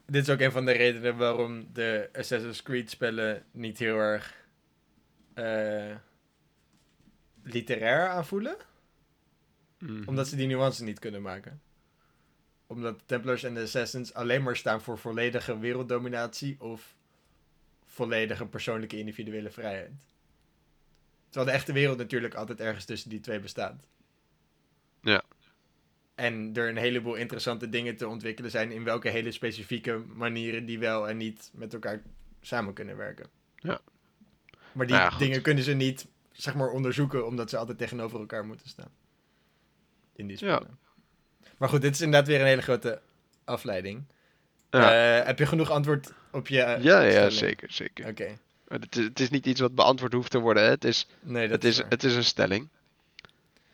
Dit 0.06 0.22
is 0.22 0.30
ook 0.30 0.40
een 0.40 0.52
van 0.52 0.64
de 0.64 0.72
redenen 0.72 1.16
waarom 1.16 1.68
de 1.72 2.08
Assassin's 2.12 2.62
Creed 2.62 2.90
spellen 2.90 3.44
niet 3.50 3.78
heel 3.78 3.98
erg 3.98 4.44
eh, 5.34 5.96
literair 7.42 8.08
aanvoelen. 8.08 8.56
Mhm. 9.78 10.08
Omdat 10.08 10.28
ze 10.28 10.36
die 10.36 10.46
nuance 10.46 10.84
niet 10.84 10.98
kunnen 10.98 11.22
maken. 11.22 11.60
Omdat 12.66 13.02
Templars 13.06 13.42
en 13.42 13.54
de 13.54 13.60
Assassins 13.60 14.14
alleen 14.14 14.42
maar 14.42 14.56
staan 14.56 14.80
voor 14.80 14.98
volledige 14.98 15.58
werelddominatie 15.58 16.60
of 16.60 16.94
volledige 17.84 18.46
persoonlijke 18.46 18.98
individuele 18.98 19.50
vrijheid. 19.50 19.92
Terwijl 21.28 21.46
de 21.46 21.58
echte 21.58 21.72
wereld 21.72 21.98
natuurlijk 21.98 22.34
altijd 22.34 22.60
ergens 22.60 22.84
tussen 22.84 23.10
die 23.10 23.20
twee 23.20 23.40
bestaat. 23.40 23.86
Ja. 26.16 26.24
En 26.24 26.50
er 26.54 26.68
een 26.68 26.76
heleboel 26.76 27.14
interessante 27.14 27.68
dingen 27.68 27.96
te 27.96 28.08
ontwikkelen 28.08 28.50
zijn 28.50 28.70
in 28.72 28.84
welke 28.84 29.08
hele 29.08 29.32
specifieke 29.32 30.02
manieren 30.14 30.66
die 30.66 30.78
wel 30.78 31.08
en 31.08 31.16
niet 31.16 31.50
met 31.54 31.72
elkaar 31.72 32.02
samen 32.40 32.74
kunnen 32.74 32.96
werken. 32.96 33.26
Ja. 33.56 33.80
Maar 34.72 34.86
die 34.86 34.96
Nou 34.96 35.12
ja, 35.12 35.18
dingen 35.18 35.42
kunnen 35.42 35.64
ze 35.64 35.72
niet, 35.72 36.06
zeg 36.32 36.54
maar, 36.54 36.68
onderzoeken 36.70 37.26
omdat 37.26 37.50
ze 37.50 37.56
altijd 37.56 37.78
tegenover 37.78 38.20
elkaar 38.20 38.44
moeten 38.46 38.68
staan. 38.68 38.90
In 40.12 40.26
die 40.26 40.36
Ja. 40.40 40.54
spellen. 40.56 40.78
Maar 41.58 41.68
goed, 41.68 41.80
dit 41.80 41.94
is 41.94 42.00
inderdaad 42.00 42.28
weer 42.28 42.40
een 42.40 42.46
hele 42.46 42.62
grote 42.62 43.00
afleiding. 43.44 44.04
Ja. 44.70 45.18
Eh, 45.20 45.26
heb 45.26 45.38
je 45.38 45.46
genoeg 45.46 45.70
antwoord 45.70 46.12
op 46.30 46.48
je 46.48 46.62
eh, 46.62 46.82
ja, 46.82 47.00
ja, 47.00 47.30
zeker, 47.30 47.72
zeker. 47.72 48.08
Oké. 48.08 48.38
Het 48.68 48.96
is, 48.96 49.04
het 49.04 49.20
is 49.20 49.30
niet 49.30 49.46
iets 49.46 49.60
wat 49.60 49.74
beantwoord 49.74 50.12
hoeft 50.12 50.30
te 50.30 50.38
worden. 50.38 50.62
Hè? 50.62 50.68
Het, 50.68 50.84
is, 50.84 51.08
Nee, 51.20 51.48
dat 51.48 51.62
het, 51.62 51.64
is, 51.72 51.80
waar. 51.80 51.88
het 51.88 52.04
is 52.04 52.14
een 52.14 52.24
stelling. 52.24 52.68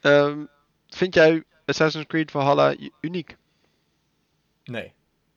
Ehm, 0.01 0.39
vind 0.89 1.15
jij 1.15 1.45
Assassin's 1.65 2.07
Creed 2.07 2.31
Valhalla 2.31 2.75
uniek? 3.01 3.37
Nee. 4.65 4.93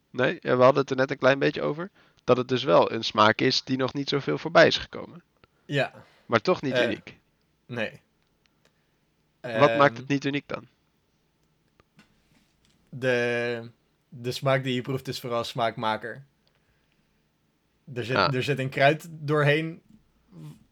Nee, 0.10 0.38
ja, 0.42 0.58
we 0.58 0.64
hadden 0.64 0.82
het 0.82 0.90
er 0.92 0.96
net 0.98 1.12
een 1.12 1.18
klein 1.18 1.40
beetje 1.40 1.62
over. 1.62 1.90
Dat 2.24 2.38
het 2.38 2.48
dus 2.48 2.64
wel 2.64 2.92
een 2.92 3.04
smaak 3.04 3.40
is 3.42 3.64
die 3.64 3.78
nog 3.78 3.94
niet 3.94 4.10
zoveel 4.10 4.38
voorbij 4.38 4.68
is 4.68 4.78
gekomen. 4.78 5.24
Ja, 5.66 5.94
Maar 6.26 6.42
toch 6.42 6.62
niet 6.62 6.74
Eh, 6.74 6.84
uniek. 6.84 7.18
nee. 7.66 8.02
Wat 9.42 9.52
maakt 9.78 9.92
Ehm, 9.92 9.96
het 9.96 10.08
niet 10.08 10.26
uniek 10.26 10.48
dan? 10.48 10.68
De, 12.90 13.70
de 14.10 14.32
smaak 14.32 14.64
die 14.64 14.74
je 14.76 14.82
proeft 14.82 15.08
is 15.08 15.20
vooral 15.20 15.44
smaakmaker. 15.44 16.24
Er 17.94 18.06
zit, 18.06 18.16
Ah. 18.16 18.34
er 18.34 18.44
zit 18.44 18.60
een 18.60 18.70
kruid 18.70 19.08
doorheen, 19.10 19.82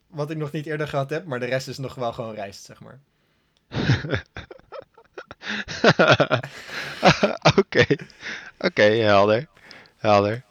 wat 0.07 0.29
ik 0.31 0.37
nog 0.37 0.51
niet 0.51 0.65
eerder 0.65 0.87
gehad 0.87 1.09
heb, 1.09 1.25
maar 1.25 1.39
de 1.39 1.45
rest 1.45 1.67
is 1.67 1.77
nog 1.77 1.95
wel 1.95 2.13
gewoon 2.13 2.33
rijst, 2.35 2.63
zeg 2.63 2.79
maar. 2.79 2.99
Oké, 7.57 7.85
oké, 8.57 8.81
helder. 8.83 9.47
Helder. 9.97 10.43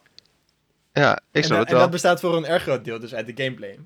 Ja, 0.93 1.17
ik 1.17 1.23
En, 1.31 1.43
snap 1.43 1.51
da- 1.51 1.59
het 1.59 1.69
en 1.69 1.73
wel. 1.73 1.83
dat 1.83 1.91
bestaat 1.91 2.21
voor 2.21 2.37
een 2.37 2.45
erg 2.47 2.63
groot 2.63 2.85
deel 2.85 2.99
dus 3.01 3.15
uit 3.15 3.27
de 3.37 3.43
gameplay. 3.43 3.79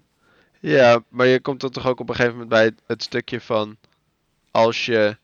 Ja, 0.61 1.03
maar 1.09 1.27
je 1.27 1.41
komt 1.41 1.61
dan 1.61 1.71
toch 1.71 1.87
ook 1.87 2.01
op 2.01 2.09
een 2.09 2.15
gegeven 2.15 2.33
moment 2.39 2.51
bij 2.53 2.65
het, 2.65 2.83
het 2.87 3.03
stukje 3.03 3.41
van 3.41 3.77
als 4.51 4.87
je 4.87 5.17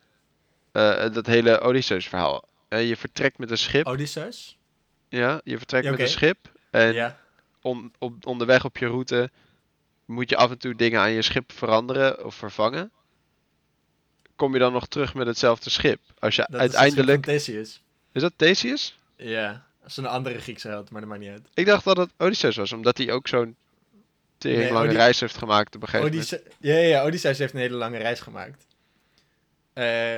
eh, 0.73 1.13
dat 1.13 1.27
hele 1.27 1.61
Odysseus 1.61 2.09
verhaal. 2.09 2.49
eh, 2.69 2.89
je 2.89 2.97
vertrekt 2.97 3.39
met 3.39 3.51
een 3.51 3.59
schip. 3.59 3.87
Odysseus? 3.87 4.59
Ja, 5.09 5.41
je 5.45 5.59
vertrekt 5.59 5.85
Ja, 5.85 5.91
met 5.91 6.01
een 6.01 6.09
schip. 6.09 6.39
En 6.71 6.93
Ja. 6.93 7.19
on, 7.63 7.93
op, 7.99 8.27
onderweg 8.27 8.65
op 8.65 8.79
je 8.79 8.87
route 8.87 9.31
moet 10.05 10.31
je 10.31 10.37
af 10.37 10.51
en 10.51 10.59
toe 10.59 10.75
dingen 10.75 11.01
aan 11.01 11.13
je 11.13 11.23
schip 11.23 11.53
veranderen 11.53 12.25
of 12.25 12.35
vervangen. 12.35 12.91
Kom 14.37 14.53
je 14.53 14.59
dan 14.59 14.73
nog 14.73 14.87
terug 14.89 15.15
met 15.15 15.27
hetzelfde 15.27 15.71
schip? 15.71 16.01
Als 16.19 16.37
je 16.37 16.47
Dat 16.51 16.61
uiteindelijk. 16.61 17.27
is 17.27 17.45
Theseus. 17.45 17.83
Is 18.13 18.23
dat 18.23 18.33
Theseus? 18.37 18.99
Ja, 19.17 19.65
dat 19.81 19.91
is 19.91 19.97
een 19.97 20.07
andere 20.07 20.39
Griekse 20.41 20.69
held, 20.69 20.91
maar 20.91 21.01
dat 21.01 21.11
maakt 21.11 21.23
niet 21.23 21.31
uit. 21.31 21.49
Ik 21.55 21.67
dacht 21.67 21.85
dat 21.85 21.97
het 21.97 22.11
Odysseus 22.17 22.57
was, 22.57 22.73
omdat 22.73 22.99
hij 22.99 23.13
ook 23.13 23.29
zo'n 23.29 23.57
tering 24.39 24.63
Nee, 24.63 24.73
lange 24.73 24.93
reis 24.93 25.21
heeft 25.21 25.37
gemaakt 25.37 25.75
op 25.77 25.83
een 25.83 25.89
gegeven 25.89 26.11
moment. 26.11 26.31
Ja, 26.59 26.75
ja, 26.75 26.79
ja, 26.87 27.05
Odysseus 27.05 27.39
heeft 27.39 27.53
een 27.55 27.61
hele 27.61 27.77
lange 27.77 27.99
reis 27.99 28.21
gemaakt. 28.21 28.67
Eh, 29.73 30.17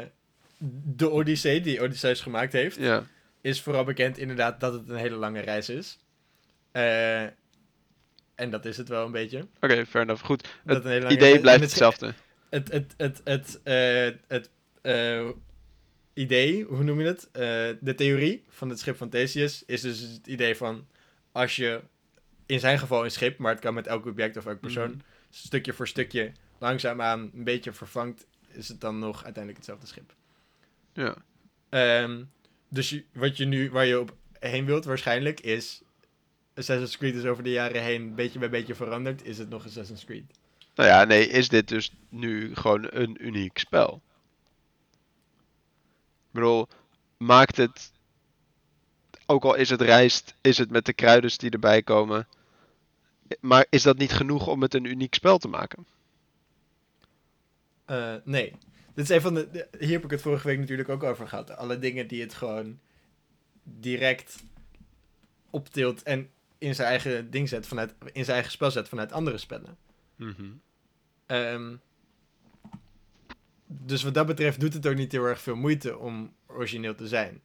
de 0.97 1.11
Odyssee 1.11 1.61
die 1.61 1.81
Odysseus 1.81 2.21
gemaakt 2.21 2.53
heeft, 2.53 2.77
Ja. 2.77 3.07
is 3.41 3.63
vooral 3.63 3.85
bekend 3.85 4.19
inderdaad 4.19 4.61
dat 4.61 4.73
het 4.73 4.89
een 4.89 4.97
hele 4.97 5.17
lange 5.17 5.41
reis 5.41 5.69
is. 5.69 5.99
Eh, 6.73 7.23
en 8.35 8.51
dat 8.51 8.65
is 8.65 8.77
het 8.77 8.89
wel 8.89 9.07
een 9.07 9.13
beetje. 9.13 9.47
Oké, 9.61 9.87
fair 9.87 10.05
enough. 10.05 10.25
Goed. 10.25 10.49
Dat 10.65 10.77
Het 10.77 10.85
hele 10.85 11.07
idee 11.11 11.29
reis- 11.29 11.41
blijft 11.41 11.61
het- 11.61 11.69
hetzelfde. 11.71 12.15
Het, 12.55 12.73
het, 12.73 12.95
het, 12.97 13.21
het, 13.25 13.61
eh, 13.63 14.11
het 14.29 14.51
eh, 14.83 15.29
idee, 16.13 16.65
hoe 16.65 16.83
noem 16.85 17.01
je 17.01 17.07
het? 17.07 17.31
Eh, 17.33 17.41
de 17.81 17.95
theorie 17.97 18.45
van 18.49 18.69
het 18.69 18.79
schip 18.79 18.97
van 18.97 19.09
Theseus 19.09 19.65
is 19.67 19.81
dus 19.81 20.01
het 20.01 20.27
idee 20.27 20.57
van 20.57 20.87
als 21.33 21.57
je 21.57 21.81
in 22.47 22.61
zijn 22.61 22.79
geval 22.79 23.05
een 23.05 23.11
schip, 23.11 23.39
maar 23.39 23.53
het 23.53 23.61
kan 23.61 23.75
met 23.75 23.87
elk 23.87 24.07
object 24.07 24.37
of 24.37 24.47
elk 24.47 24.61
persoon, 24.61 24.91
Mhm. 24.91 24.99
stukje 25.31 25.73
voor 25.73 25.89
stukje 25.89 26.33
langzaamaan 26.59 27.31
een 27.35 27.45
beetje 27.45 27.73
vervangt, 27.73 28.27
is 28.49 28.69
het 28.69 28.81
dan 28.81 28.99
nog 28.99 29.15
uiteindelijk 29.25 29.57
hetzelfde 29.57 29.87
schip. 29.87 30.15
Ja. 30.93 31.17
Ehm, 31.69 32.23
dus 32.69 32.91
je- 32.91 33.05
wat 33.13 33.37
je 33.37 33.45
nu, 33.45 33.71
waar 33.71 33.87
je 33.87 34.01
op 34.01 34.17
heen 34.39 34.65
wilt 34.65 34.85
waarschijnlijk, 34.85 35.41
is 35.41 35.83
Assassin's 36.55 36.97
Creed 36.97 37.15
is 37.15 37.25
over 37.25 37.43
de 37.45 37.51
jaren 37.51 37.83
heen 37.83 38.15
beetje 38.15 38.39
bij 38.39 38.51
beetje 38.51 38.75
veranderd. 38.75 39.25
Is 39.25 39.39
het 39.39 39.49
nog 39.49 39.65
Assassin's 39.67 40.05
Creed? 40.05 40.25
Nou 40.75 40.89
ja, 40.89 41.05
nee, 41.05 41.29
is 41.29 41.49
dit 41.49 41.69
dus 41.69 41.93
nu 42.09 42.55
gewoon 42.55 42.87
een 42.91 43.27
uniek 43.27 43.59
spel? 43.59 44.03
Ik 46.27 46.31
bedoel, 46.31 46.69
maakt 47.17 47.57
het. 47.57 47.93
Ook 49.27 49.45
al 49.45 49.55
is 49.55 49.71
het 49.71 49.81
rijst, 49.81 50.35
is 50.41 50.59
het 50.59 50.71
met 50.71 50.87
de 50.87 50.93
kruiden 50.93 51.39
die 51.39 51.51
erbij 51.51 51.83
komen. 51.83 52.27
Maar 53.41 53.67
is 53.71 53.83
dat 53.83 53.99
niet 53.99 54.13
genoeg 54.13 54.47
om 54.47 54.63
het 54.63 54.75
een 54.75 54.85
uniek 54.85 55.15
spel 55.15 55.39
te 55.39 55.49
maken? 55.49 55.87
Eh, 57.85 58.15
nee. 58.25 58.51
Dit 58.95 59.05
is 59.05 59.11
een 59.11 59.21
van 59.21 59.35
de, 59.35 59.51
de- 59.51 59.69
Hier 59.79 59.91
heb 59.93 60.05
ik 60.05 60.11
het 60.11 60.21
vorige 60.23 60.47
week 60.47 60.59
natuurlijk 60.59 60.89
ook 60.89 61.03
over 61.03 61.29
gehad. 61.29 61.57
Alle 61.57 61.79
dingen 61.79 62.07
die 62.09 62.21
het 62.21 62.35
gewoon 62.35 62.79
direct 63.63 64.43
optilt 65.51 66.03
en 66.03 66.31
in 66.59 66.75
zijn 66.75 66.89
eigen 66.89 67.31
ding 67.31 67.49
zet 67.49 67.67
vanuit, 67.67 67.95
in 68.13 68.25
zijn 68.25 68.35
eigen 68.37 68.53
spel 68.53 68.71
zet 68.71 68.89
vanuit 68.89 69.13
andere 69.13 69.39
spellen. 69.39 69.77
Ehm, 71.27 71.77
dus 73.67 74.03
wat 74.03 74.15
dat 74.15 74.27
betreft 74.27 74.61
doet 74.61 74.73
het 74.75 74.87
ook 74.87 74.97
niet 74.97 75.13
heel 75.13 75.25
erg 75.25 75.41
veel 75.41 75.57
moeite 75.57 75.99
om 75.99 76.33
origineel 76.47 76.95
te 76.95 77.09
zijn. 77.09 77.41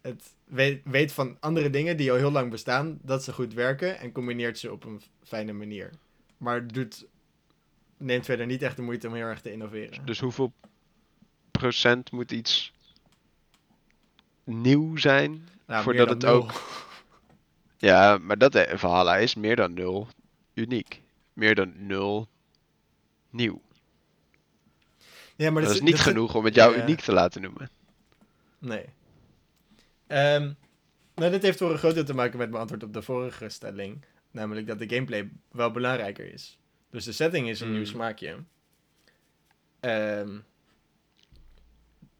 Het 0.00 0.34
weet, 0.44 0.80
weet 0.84 1.12
van 1.12 1.36
andere 1.40 1.70
dingen 1.70 1.96
die 1.96 2.10
al 2.10 2.16
heel 2.16 2.30
lang 2.30 2.50
bestaan, 2.50 2.98
dat 3.02 3.24
ze 3.24 3.32
goed 3.32 3.54
werken 3.54 3.98
en 3.98 4.12
combineert 4.12 4.58
ze 4.58 4.72
op 4.72 4.84
een 4.84 5.02
fijne 5.22 5.52
manier. 5.52 5.90
Maar 6.36 6.66
doet, 6.66 7.06
neemt 7.96 8.24
verder 8.24 8.46
niet 8.46 8.62
echt 8.62 8.76
de 8.76 8.82
moeite 8.82 9.06
om 9.08 9.14
heel 9.14 9.24
erg 9.24 9.40
te 9.40 9.52
innoveren. 9.52 10.04
Dus 10.04 10.20
hoeveel 10.20 10.52
procent 11.50 12.12
moet 12.12 12.32
iets 12.32 12.72
nieuw 14.44 14.96
zijn? 14.96 15.48
Nou, 15.66 15.82
voordat 15.82 16.06
meer 16.06 16.14
het 16.16 16.22
nul. 16.24 16.34
ook- 16.34 16.84
Ja, 17.78 18.18
maar 18.18 18.38
dat 18.38 18.54
eh, 18.54 18.78
Valhalla 18.78 19.16
is 19.16 19.34
meer 19.34 19.56
dan 19.56 19.74
nul 19.74 20.08
uniek. 20.56 21.02
Meer 21.32 21.54
dan 21.54 21.72
nul 21.76 22.28
nieuw. 23.30 23.60
Ja, 25.36 25.50
maar 25.50 25.62
dat, 25.62 25.70
is 25.74 25.80
niet 25.80 26.00
genoeg 26.00 26.34
om 26.34 26.44
het 26.44 26.54
jou 26.54 26.76
Ja. 26.76 26.82
uniek 26.82 27.00
te 27.00 27.12
laten 27.12 27.42
noemen. 27.42 27.70
Nee. 28.58 28.84
Ehm, 30.06 30.52
nou, 31.14 31.30
dit 31.30 31.42
heeft 31.42 31.58
voor 31.58 31.70
een 31.72 31.78
groot 31.78 31.94
deel 31.94 32.04
te 32.04 32.14
maken 32.14 32.38
met 32.38 32.48
mijn 32.48 32.60
antwoord 32.60 32.82
op 32.82 32.92
de 32.92 33.02
vorige 33.02 33.48
stelling. 33.48 34.04
Namelijk 34.30 34.66
dat 34.66 34.78
de 34.78 34.88
gameplay 34.88 35.30
wel 35.50 35.70
belangrijker 35.70 36.32
is. 36.32 36.58
Dus 36.90 37.04
de 37.04 37.12
setting 37.12 37.48
is 37.48 37.60
een 37.60 37.68
Mm. 37.68 37.74
nieuw 37.74 37.84
smaakje. 37.84 38.36
Ehm, 39.80 40.38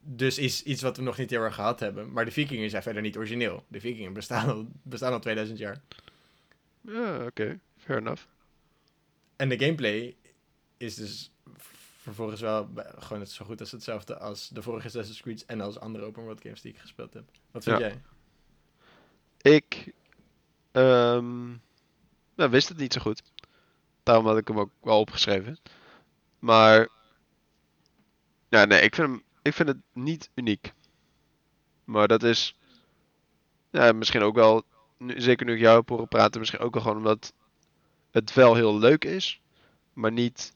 dus 0.00 0.38
is 0.38 0.62
iets 0.62 0.82
wat 0.82 0.96
we 0.96 1.02
nog 1.02 1.18
niet 1.18 1.30
heel 1.30 1.42
erg 1.42 1.54
gehad 1.54 1.80
hebben. 1.80 2.12
Maar 2.12 2.24
de 2.24 2.30
vikingen 2.30 2.70
zijn 2.70 2.82
verder 2.82 3.02
niet 3.02 3.16
origineel. 3.16 3.64
De 3.68 3.80
vikingen 3.80 4.12
bestaan 4.12 4.48
al, 4.48 4.66
bestaan 4.82 5.12
al 5.12 5.20
2000 5.20 5.58
jaar. 5.58 5.80
Ja, 6.80 7.24
oké. 7.24 7.58
Fair 7.86 7.98
enough. 7.98 8.22
En 9.36 9.48
de 9.48 9.58
gameplay 9.58 10.16
is 10.76 10.94
dus 10.94 11.30
vervolgens 11.96 12.40
wel 12.40 12.68
gewoon 12.98 13.18
net 13.18 13.30
zo 13.30 13.44
goed 13.44 13.60
als 13.60 13.70
hetzelfde 13.70 14.18
als 14.18 14.48
de 14.48 14.62
vorige 14.62 14.86
Assassin's 14.86 15.20
Creed 15.20 15.44
en 15.44 15.60
als 15.60 15.78
andere 15.78 16.04
open 16.04 16.22
world 16.22 16.40
games 16.40 16.60
die 16.60 16.72
ik 16.72 16.78
gespeeld 16.78 17.14
heb. 17.14 17.30
Wat 17.50 17.64
vind 17.64 17.78
Ja. 17.78 17.86
jij? 17.86 18.02
Ik 19.52 19.92
ehm, 20.72 21.46
nou, 22.34 22.50
wist 22.50 22.68
het 22.68 22.78
niet 22.78 22.92
zo 22.92 23.00
goed. 23.00 23.22
Daarom 24.02 24.26
had 24.26 24.38
ik 24.38 24.48
hem 24.48 24.58
ook 24.58 24.70
wel 24.80 25.00
opgeschreven. 25.00 25.58
Maar 26.38 26.88
ja, 28.48 28.64
nee, 28.64 28.80
ik 28.80 28.94
vind, 28.94 29.08
hem, 29.08 29.22
ik 29.42 29.54
vind 29.54 29.68
het 29.68 29.78
niet 29.92 30.30
uniek. 30.34 30.72
Maar 31.84 32.08
dat 32.08 32.22
is 32.22 32.56
ja, 33.70 33.92
misschien 33.92 34.22
ook 34.22 34.34
wel, 34.34 34.64
nu, 34.98 35.20
zeker 35.20 35.46
nu 35.46 35.52
ik 35.52 35.60
jou 35.60 35.78
heb 35.78 35.88
horen 35.88 36.08
praten, 36.08 36.40
misschien 36.40 36.60
ook 36.60 36.74
wel 36.74 36.82
gewoon 36.82 36.96
omdat 36.96 37.32
het 38.16 38.34
wel 38.34 38.54
heel 38.54 38.78
leuk 38.78 39.04
is, 39.04 39.40
maar 39.92 40.12
niet 40.12 40.52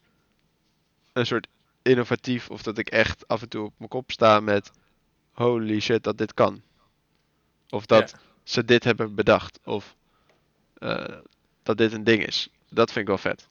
een 1.12 1.26
soort 1.26 1.46
innovatief 1.82 2.50
of 2.50 2.62
dat 2.62 2.78
ik 2.78 2.88
echt 2.88 3.28
af 3.28 3.42
en 3.42 3.48
toe 3.48 3.64
op 3.64 3.72
mijn 3.76 3.88
kop 3.88 4.10
sta 4.10 4.40
met 4.40 4.70
holy 5.32 5.80
shit 5.80 6.02
dat 6.04 6.18
dit 6.18 6.34
kan. 6.34 6.62
Of 7.70 7.86
dat 7.86 8.10
Ja. 8.10 8.18
ze 8.42 8.64
dit 8.64 8.84
hebben 8.84 9.14
bedacht. 9.14 9.58
Of 9.64 9.94
eh, 10.74 11.18
dat 11.62 11.76
dit 11.78 11.92
een 11.92 12.04
ding 12.04 12.26
is. 12.26 12.48
Dat 12.68 12.92
vind 12.92 13.00
ik 13.00 13.06
wel 13.06 13.18
vet. 13.18 13.48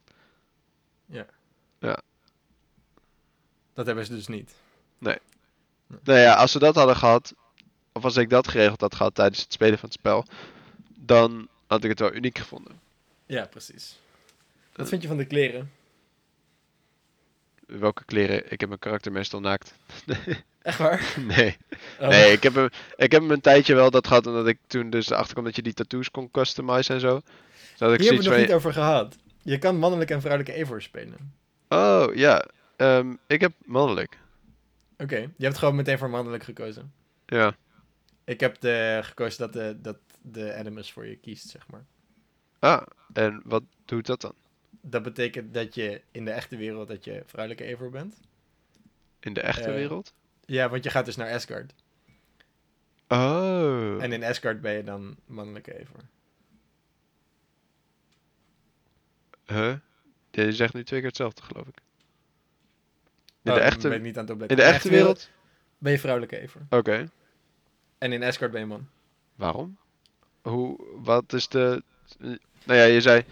Dat 3.74 3.86
hebben 3.86 4.06
ze 4.06 4.12
dus 4.15 4.28
niet. 4.28 4.54
Nou 6.04 6.19
ja, 6.19 6.34
als 6.34 6.52
ze 6.52 6.60
dat 6.60 6.76
hadden 6.76 6.95
gehad, 6.95 7.34
of 7.91 8.04
als 8.04 8.17
ik 8.17 8.30
dat 8.30 8.48
geregeld 8.48 8.82
had 8.82 8.95
gehad 8.95 9.15
tijdens 9.15 9.41
het 9.41 9.54
spelen 9.54 9.80
van 9.80 9.89
het 9.89 9.98
spel, 9.98 10.26
dan 10.95 11.48
had 11.67 11.84
ik 11.84 11.89
het 11.89 12.00
wel 12.00 12.13
uniek 12.13 12.38
gevonden. 12.38 12.80
Ja, 13.30 13.46
precies. 13.46 14.00
Wat 14.76 14.89
vind 14.89 15.02
je 15.02 15.08
van 15.08 15.18
de 15.18 15.26
kleren? 15.26 15.72
Welke 17.65 18.06
kleren? 18.06 18.52
Ik 18.52 18.60
heb 18.60 18.70
mijn 18.70 18.82
karakter 18.82 19.12
meestal 19.12 19.39
naakt. 19.39 19.74
Echt 20.62 20.78
waar? 20.78 21.15
nee. 21.20 21.58
Oh. 22.00 22.08
Nee, 22.08 22.32
ik 22.32 22.44
heb, 22.44 22.56
hem, 22.56 22.70
ik 22.96 23.12
heb 23.12 23.22
hem 23.22 23.32
een 23.32 23.42
tijdje 23.42 23.76
wel 23.76 23.92
dat 23.92 24.08
gehad, 24.08 24.28
omdat 24.28 24.48
ik 24.48 24.58
toen 24.68 24.89
dus 24.89 25.10
erachter 25.10 25.34
kwam 25.34 25.46
dat 25.46 25.56
je 25.56 25.62
die 25.62 25.74
tattoos 25.74 26.12
kon 26.12 26.32
customizen 26.32 26.96
en 26.96 27.02
zo. 27.02 27.22
Dus 27.22 27.80
had 27.80 27.94
ik 27.94 28.00
Hier 28.00 28.12
hebben 28.12 28.30
we 28.30 28.30
het 28.30 28.39
nog 28.39 28.48
niet 28.48 28.56
over 28.56 28.74
gehad. 28.74 29.15
Je 29.44 29.58
kan 29.58 29.78
mannelijke 29.78 30.13
en 30.13 30.22
vrouwelijke 30.22 30.58
Eivor 30.58 30.82
spelen. 30.82 31.34
oh 31.68 32.08
ja, 32.13 32.46
ehm, 32.76 33.15
ik 33.28 33.42
heb 33.42 33.54
mannelijk. 33.65 34.18
Oké, 34.98 35.32
je 35.38 35.46
hebt 35.46 35.58
gewoon 35.58 35.76
meteen 35.76 35.98
voor 35.98 36.10
mannelijk 36.10 36.44
gekozen. 36.44 36.94
Ja, 37.26 37.56
Ik 38.24 38.39
heb 38.39 38.60
de, 38.60 39.00
gekozen 39.04 39.39
dat 39.39 39.54
de, 39.54 39.78
dat 39.82 39.98
de 40.22 40.56
Animus 40.56 40.92
voor 40.92 41.08
je 41.08 41.15
kiest, 41.15 41.50
zeg 41.50 41.68
maar. 41.68 41.86
Ah, 42.60 42.82
en 43.13 43.41
wat 43.45 43.63
doet 43.86 44.06
dat 44.06 44.22
dan? 44.22 44.34
Dat 44.82 45.04
betekent 45.04 45.54
dat 45.54 45.76
je 45.76 46.02
in 46.12 46.26
de 46.26 46.32
echte 46.32 46.58
wereld 46.58 46.88
dat 46.88 47.04
je 47.04 47.24
vrouwelijke 47.26 47.63
Eivor 47.67 47.89
bent. 47.89 48.19
In 49.19 49.34
de 49.34 49.41
echte 49.41 49.67
Eh, 49.69 49.74
wereld? 49.74 50.13
Ja, 50.45 50.69
want 50.69 50.84
je 50.84 50.89
gaat 50.89 51.06
dus 51.06 51.15
naar 51.15 51.34
Asgard. 51.34 51.74
Oh. 53.08 54.04
En 54.04 54.12
in 54.12 54.24
Asgard 54.24 54.62
ben 54.62 54.74
je 54.74 54.84
dan 54.84 55.15
mannelijke 55.26 55.74
Eivor. 55.74 56.00
Huh? 59.45 59.74
Je 60.32 60.52
zegt 60.54 60.74
nu 60.74 60.84
twee 60.84 61.00
keer 61.00 61.08
hetzelfde, 61.08 61.41
geloof 61.41 61.67
ik. 61.67 61.76
In 63.43 63.52
Oh, 63.52 63.54
de 63.58 63.60
dan 63.62 63.69
echte, 63.69 63.88
ben 63.88 63.98
ik 63.98 64.04
niet 64.04 64.17
aan 64.17 64.22
het 64.26 64.30
in 64.30 64.41
opletten. 64.41 64.58
de 64.58 64.74
echte 64.74 64.89
wereld? 64.89 65.30
ben 65.78 65.91
je 65.91 66.00
vrouwelijke 66.00 66.38
Eivor. 66.38 66.62
Oké. 66.69 67.10
En 67.98 68.12
in 68.12 68.24
Asgard 68.24 68.52
ben 68.52 68.60
je 68.62 68.65
man. 68.67 68.88
Waarom? 69.36 69.78
Hoe, 70.41 70.88
wat 70.95 71.34
is 71.34 71.48
de... 71.48 71.84
Nou 72.69 72.82
ja, 72.82 72.88
je 72.88 73.01
zei 73.01 73.23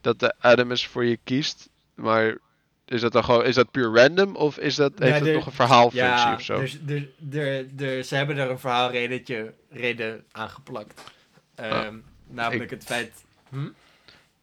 dat 0.00 0.20
de 0.20 0.34
Adamus 0.38 0.86
voor 0.86 1.04
je 1.04 1.18
kiest, 1.24 1.68
maar 1.94 2.38
is 2.84 3.00
dat 3.00 3.12
dan 3.12 3.24
gewoon, 3.24 3.44
is 3.44 3.54
dat 3.54 3.70
puur 3.70 3.94
random 3.94 4.36
of 4.36 4.58
is 4.58 4.74
dat, 4.74 4.92
Ja, 4.98 5.04
heeft 5.04 5.20
het 5.20 5.34
nog 5.34 5.46
een 5.46 5.52
verhaalfunctie 5.52 6.06
Ja, 6.06 6.34
of 6.34 6.42
zo? 6.42 6.60
dus, 6.60 6.78
dus, 6.82 7.02
de, 7.18 7.68
de, 7.70 8.02
ze 8.02 8.14
hebben 8.14 8.36
er 8.36 8.50
een 8.50 8.58
verhaalredetje 8.58 9.54
reden 9.70 10.24
aangeplakt. 10.32 11.02
Ehm, 11.54 11.96
namelijk 12.26 12.70
het 12.70 12.84
feit... 12.84 13.24
Hm? 13.48 13.68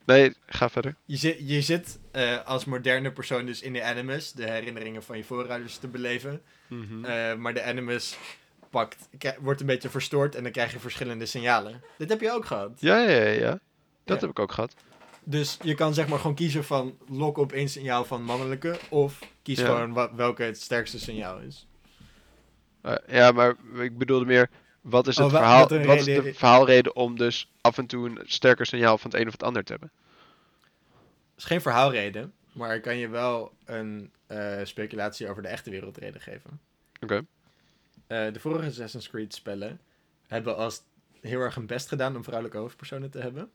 Nee, 0.06 0.34
ga 0.46 0.70
verder. 0.70 0.96
Je 1.06 1.18
zit, 1.18 1.38
je 1.40 1.62
zit 1.62 2.00
eh, 2.12 2.46
als 2.46 2.66
moderne 2.66 3.12
persoon 3.12 3.46
dus 3.46 3.62
in 3.62 3.74
de 3.74 3.84
Animus, 3.84 4.32
de 4.32 4.50
herinneringen 4.50 5.04
van 5.04 5.18
je 5.18 5.24
voorouders 5.24 5.78
te 5.78 5.88
beleven. 5.88 6.42
Mhm. 6.68 7.06
Eh, 7.06 7.36
maar 7.36 7.54
de 7.54 7.64
Animus 7.64 8.18
pakt, 8.70 9.10
wordt 9.40 9.62
een 9.62 9.68
beetje 9.68 9.90
verstoord 9.90 10.36
en 10.36 10.44
dan 10.44 10.52
krijg 10.52 10.72
je 10.72 10.80
verschillende 10.80 11.26
signalen. 11.26 11.82
Dit 11.98 12.10
heb 12.10 12.22
je 12.22 12.32
ook 12.32 12.46
gehad. 12.46 12.72
Ja, 12.80 12.98
ja, 12.98 13.10
ja, 13.10 13.30
ja. 13.30 13.60
Dat 14.04 14.16
Ja. 14.20 14.22
heb 14.22 14.30
ik 14.30 14.40
ook 14.40 14.52
gehad. 14.52 14.76
Dus 15.24 15.58
je 15.62 15.74
kan 15.76 15.94
zeg 15.94 16.08
maar 16.08 16.20
gewoon 16.20 16.36
kiezen 16.36 16.64
van 16.64 16.98
lok 17.08 17.38
op 17.38 17.52
één 17.52 17.70
signaal 17.70 18.06
van 18.06 18.24
mannelijke 18.24 18.78
of 18.90 19.20
kies 19.42 19.60
Ja. 19.60 19.66
gewoon 19.66 20.16
welke 20.16 20.44
het 20.44 20.62
sterkste 20.62 21.00
signaal 21.00 21.40
is. 21.40 21.68
Eh, 22.82 22.96
ja, 23.08 23.32
maar 23.32 23.56
ik 23.80 23.98
bedoelde 23.98 24.26
meer, 24.26 24.50
wat 24.82 25.08
is 25.08 25.18
Oh, 25.18 25.24
het 25.24 25.34
wa- 25.34 25.40
verhaal, 25.40 25.86
wat 25.86 25.98
is 25.98 26.06
de 26.06 26.34
verhaalreden 26.34 26.96
om 26.96 27.18
dus 27.18 27.52
af 27.62 27.78
en 27.78 27.86
toe 27.86 28.10
een 28.10 28.20
sterker 28.24 28.66
signaal 28.66 28.98
van 28.98 29.12
het 29.12 29.20
een 29.20 29.26
of 29.28 29.32
het 29.32 29.44
ander 29.44 29.64
te 29.64 29.72
hebben? 29.72 29.92
is 31.38 31.44
geen 31.44 31.62
verhaalreden, 31.62 32.34
maar 32.52 32.76
ik 32.76 32.82
kan 32.82 32.98
je 32.98 33.08
wel 33.08 33.52
een 33.66 34.12
eh, 34.28 34.60
speculatie 34.64 35.30
over 35.30 35.42
de 35.42 35.48
echte 35.48 35.70
wereldreden 35.70 36.22
geven. 36.22 36.60
Oké. 37.02 37.26
eh, 38.08 38.34
de 38.34 38.40
vorige 38.40 38.68
Assassin's 38.68 39.10
Creed 39.10 39.34
spellen 39.34 39.80
hebben 40.28 40.58
als 40.58 40.82
heel 41.22 41.40
erg 41.40 41.56
hun 41.56 41.66
best 41.66 41.88
gedaan 41.88 42.16
om 42.16 42.24
vrouwelijke 42.24 42.60
hoofdpersonen 42.60 43.10
te 43.12 43.20
hebben. 43.20 43.52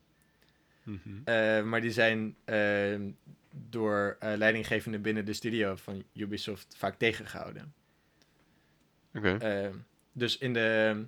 Mhm. 0.89 1.21
Eh, 1.25 1.63
maar 1.63 1.81
die 1.81 1.91
zijn 1.93 2.37
eh, 2.45 3.01
door 3.69 4.17
eh, 4.21 4.33
leidinggevenden 4.37 5.03
binnen 5.03 5.25
de 5.25 5.33
studio 5.33 5.77
van 5.77 6.05
Ubisoft 6.15 6.75
vaak 6.79 6.99
tegengehouden. 6.99 7.73
Oké. 9.15 9.37
Eh, 9.37 9.69
dus 10.13 10.39
in 10.39 10.53
de. 10.53 11.05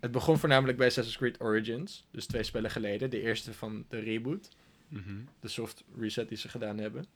Het 0.00 0.10
begon 0.10 0.38
voornamelijk 0.38 0.78
bij 0.78 0.86
Assassin's 0.86 1.16
Creed 1.18 1.40
Origins, 1.40 2.06
dus 2.10 2.26
twee 2.26 2.42
spellen 2.42 2.70
geleden. 2.70 3.10
De 3.10 3.20
eerste 3.20 3.54
van 3.54 3.84
de 3.88 3.98
reboot, 3.98 4.48
Mhm. 4.88 5.14
de 5.40 5.48
soft 5.48 5.84
reset 5.98 6.28
die 6.28 6.38
ze 6.38 6.48
gedaan 6.48 6.78
hebben. 6.78 7.06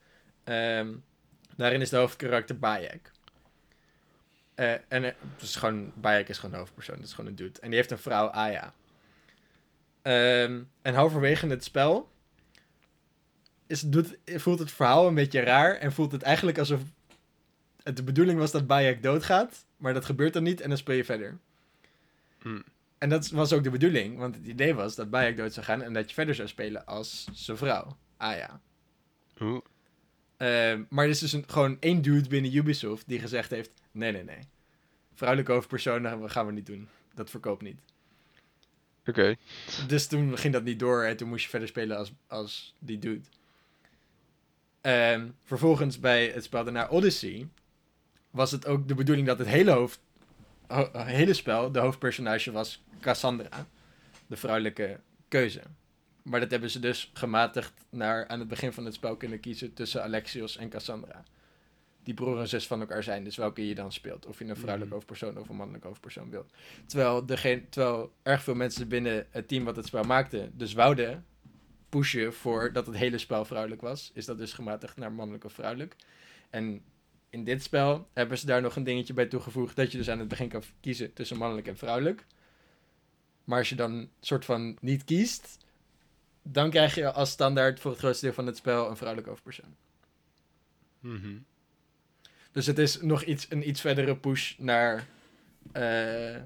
Ehm, 0.45 0.95
daarin 1.57 1.81
is 1.81 1.89
de 1.91 1.97
hoofdkarakter 1.97 2.59
Bayek. 2.59 3.11
Eh, 4.55 4.75
en 4.89 5.15
dus 5.39 5.57
gewoon, 5.57 5.93
Bayek 5.95 6.29
is 6.29 6.37
gewoon 6.39 6.51
de 6.51 6.57
hoofdpersoon, 6.61 6.97
dat 6.97 7.05
is 7.05 7.13
gewoon 7.13 7.31
een 7.31 7.37
dude. 7.37 7.61
En 7.61 7.69
die 7.69 7.79
heeft 7.79 7.91
een 7.91 7.99
vrouw, 7.99 8.29
Aya. 8.31 8.73
Ehm, 10.07 10.63
en 10.83 10.95
halverwege 10.95 11.47
het 11.47 11.65
spel 11.65 12.11
is, 13.67 13.81
doet, 13.81 14.19
voelt 14.25 14.59
het 14.59 14.71
verhaal 14.71 15.07
een 15.07 15.15
beetje 15.15 15.41
raar 15.41 15.75
en 15.75 15.93
voelt 15.93 16.13
het 16.13 16.23
eigenlijk 16.23 16.59
alsof 16.59 16.81
het 17.83 17.97
de 17.97 18.03
bedoeling 18.03 18.39
was 18.39 18.51
dat 18.51 18.67
Bayek 18.67 19.03
doodgaat, 19.03 19.67
maar 19.77 19.95
dat 19.95 20.05
gebeurt 20.05 20.33
dan 20.33 20.43
niet 20.43 20.61
en 20.61 20.69
dan 20.69 20.79
speel 20.79 20.97
je 20.97 21.05
verder. 21.05 21.39
Hmm. 22.43 22.65
En 22.99 23.09
dat 23.09 23.29
was 23.29 23.53
ook 23.53 23.63
de 23.63 23.71
bedoeling, 23.71 24.19
want 24.19 24.35
het 24.35 24.47
idee 24.47 24.75
was 24.75 24.95
dat 24.95 25.11
Bayek 25.11 25.37
dood 25.37 25.53
zou 25.53 25.67
gaan 25.67 25.83
en 25.83 25.93
dat 25.93 26.09
je 26.09 26.15
verder 26.15 26.35
zou 26.35 26.49
spelen 26.49 26.87
als 26.87 27.29
zijn 27.33 27.57
vrouw, 27.57 27.97
Aya. 28.17 28.61
Oeh. 29.41 29.61
Ehm, 30.37 30.83
maar 30.89 31.05
er 31.05 31.11
is 31.11 31.19
dus 31.19 31.33
een, 31.33 31.45
gewoon 31.47 31.77
één 31.81 32.03
dude 32.03 32.29
binnen 32.29 32.55
Ubisoft 32.55 33.09
die 33.09 33.21
gezegd 33.21 33.51
heeft: 33.51 33.71
nee, 33.91 34.13
nee, 34.13 34.25
nee. 34.25 34.41
Vrouwelijke 35.15 35.53
hoofdpersonen 35.53 36.31
gaan 36.31 36.47
we 36.47 36.53
niet 36.53 36.67
doen. 36.67 36.89
Dat 37.15 37.31
verkoopt 37.31 37.63
niet. 37.63 37.81
Oké. 39.07 39.37
Dus 39.87 40.07
toen 40.07 40.39
ging 40.39 40.53
dat 40.53 40.65
niet 40.65 40.79
door 40.79 41.03
en 41.05 41.17
toen 41.17 41.29
moest 41.29 41.43
je 41.45 41.51
verder 41.51 41.69
spelen 41.69 41.97
als, 41.97 42.13
als 42.27 42.75
die 42.79 42.99
dude. 42.99 43.25
Ehm, 44.81 45.27
vervolgens 45.45 46.01
bij 46.01 46.27
het 46.29 46.45
spel 46.45 46.65
daarna 46.65 46.89
Odyssey 46.89 47.49
was 48.31 48.51
het 48.51 48.67
ook 48.67 48.89
de 48.89 48.95
bedoeling 48.95 49.27
dat 49.27 49.39
het 49.39 49.49
hele, 49.49 49.71
hoofd, 49.71 50.01
ho- 50.67 50.91
hele 50.95 51.35
spel 51.35 51.73
de 51.73 51.79
hoofdpersonage 51.79 52.53
was 52.53 52.83
Cassandra, 53.01 53.67
de 54.27 54.37
vrouwelijke 54.37 55.01
keuze. 55.29 55.61
Maar 56.23 56.41
dat 56.41 56.51
hebben 56.51 56.71
ze 56.71 56.79
dus 56.81 57.11
gematigd 57.15 57.73
naar 57.91 58.27
aan 58.29 58.39
het 58.39 58.49
begin 58.49 58.73
van 58.73 58.85
het 58.85 58.95
spel 58.95 59.17
kunnen 59.17 59.41
kiezen 59.41 59.75
tussen 59.75 60.03
Alexios 60.03 60.57
en 60.57 60.69
Cassandra. 60.69 61.25
Die 62.07 62.15
broer 62.15 62.39
en 62.41 62.49
zus 62.49 62.67
van 62.67 62.81
elkaar 62.81 63.03
zijn, 63.03 63.25
dus 63.25 63.37
welke 63.37 63.69
je 63.69 63.75
dan 63.75 63.93
speelt. 63.93 64.27
Of 64.27 64.39
je 64.39 64.45
een 64.45 64.51
vrouwelijke 64.57 64.85
Mhm. 64.85 64.95
hoofdpersoon 64.95 65.39
of 65.39 65.49
een 65.49 65.57
mannelijke 65.57 65.87
hoofdpersoon 65.89 66.31
wilt. 66.31 66.53
Terwijl, 66.87 67.27
degene, 67.27 67.69
terwijl 67.69 68.13
erg 68.23 68.43
veel 68.43 68.55
mensen 68.55 68.89
binnen 68.89 69.27
het 69.31 69.49
team 69.49 69.65
wat 69.65 69.77
het 69.77 69.87
spel 69.87 70.03
maakte, 70.03 70.51
dus 70.53 70.73
wouden 70.73 71.25
pushen 71.89 72.33
voor 72.35 72.73
dat 72.73 72.87
het 72.87 72.97
hele 72.97 73.19
spel 73.19 73.45
vrouwelijk 73.45 73.81
was, 73.81 74.11
is 74.15 74.25
dat 74.25 74.39
dus 74.39 74.53
gematigd 74.53 74.97
naar 74.97 75.13
mannelijk 75.13 75.45
of 75.45 75.53
vrouwelijk. 75.53 75.97
En 76.51 76.83
in 77.31 77.45
dit 77.45 77.63
spel 77.63 78.09
hebben 78.13 78.39
ze 78.39 78.47
daar 78.47 78.63
nog 78.63 78.77
een 78.77 78.85
dingetje 78.85 79.15
bij 79.15 79.27
toegevoegd 79.27 79.77
dat 79.77 79.93
je 79.93 79.99
dus 79.99 80.11
aan 80.11 80.19
het 80.19 80.29
begin 80.29 80.49
kan 80.49 80.63
kiezen 80.81 81.13
tussen 81.13 81.37
mannelijk 81.37 81.67
en 81.67 81.77
vrouwelijk. 81.77 82.27
Maar 83.45 83.59
als 83.59 83.69
je 83.69 83.75
dan 83.75 84.09
soort 84.21 84.45
van 84.45 84.77
niet 84.81 85.05
kiest, 85.05 85.59
dan 86.43 86.71
krijg 86.71 86.95
je 86.95 87.13
als 87.13 87.31
standaard 87.31 87.81
voor 87.81 87.91
het 87.91 88.01
grootste 88.01 88.25
deel 88.25 88.35
van 88.35 88.47
het 88.47 88.57
spel 88.57 88.91
een 88.91 88.97
vrouwelijke 88.97 89.31
hoofdpersoon. 89.31 89.75
Mhm. 91.01 91.37
Dus 92.57 92.67
het 92.67 92.79
is 92.79 93.01
nog 93.01 93.23
iets, 93.23 93.47
een 93.51 93.69
iets 93.69 93.81
verdere 93.81 94.17
push 94.17 94.55
naar 94.59 95.07
eh, 95.73 96.37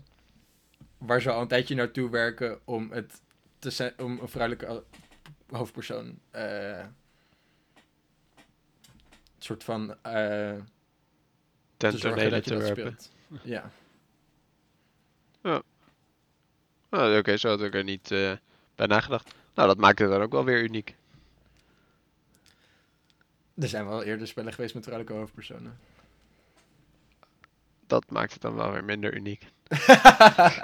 waar 0.99 1.21
ze 1.21 1.31
al 1.31 1.41
een 1.41 1.49
tijdje 1.49 1.75
naartoe 1.75 2.11
werken 2.11 2.61
om, 2.65 2.91
het 2.93 3.21
te 3.59 3.95
om 3.99 4.19
een 4.21 4.29
vrouwelijke 4.29 4.67
ho- 4.67 4.85
hoofdpersoon 5.51 6.19
eh 6.31 6.85
soort 9.39 9.65
van 9.65 9.91
eh 10.03 10.55
Ten 11.77 11.91
te 11.91 11.99
tonele 11.99 12.41
werpen. 12.41 12.67
speelt. 12.67 13.11
Ja. 13.55 13.71
Oh, 16.91 17.17
Oké, 17.19 17.37
zo 17.37 17.49
had 17.49 17.63
ik 17.63 17.75
er 17.75 17.85
niet 17.85 18.09
bij 18.75 18.87
nagedacht. 18.87 19.35
Nou, 19.55 19.69
dat 19.69 19.79
maakt 19.79 19.99
het 19.99 20.09
dan 20.11 20.23
ook 20.23 20.33
wel 20.33 20.45
weer 20.45 20.63
uniek. 20.63 20.95
Er 23.55 23.69
zijn 23.69 23.87
wel 23.87 24.03
eerder 24.03 24.27
spellen 24.27 24.53
geweest 24.53 24.75
met 24.75 24.85
vrouwelijke 24.85 25.19
hoofdpersonen. 25.21 25.79
Dat 27.91 28.11
maakt 28.11 28.33
het 28.33 28.43
dan 28.43 28.55
wel 28.55 28.73
weer 28.73 28.85
minder 28.85 29.15
uniek. 29.15 29.47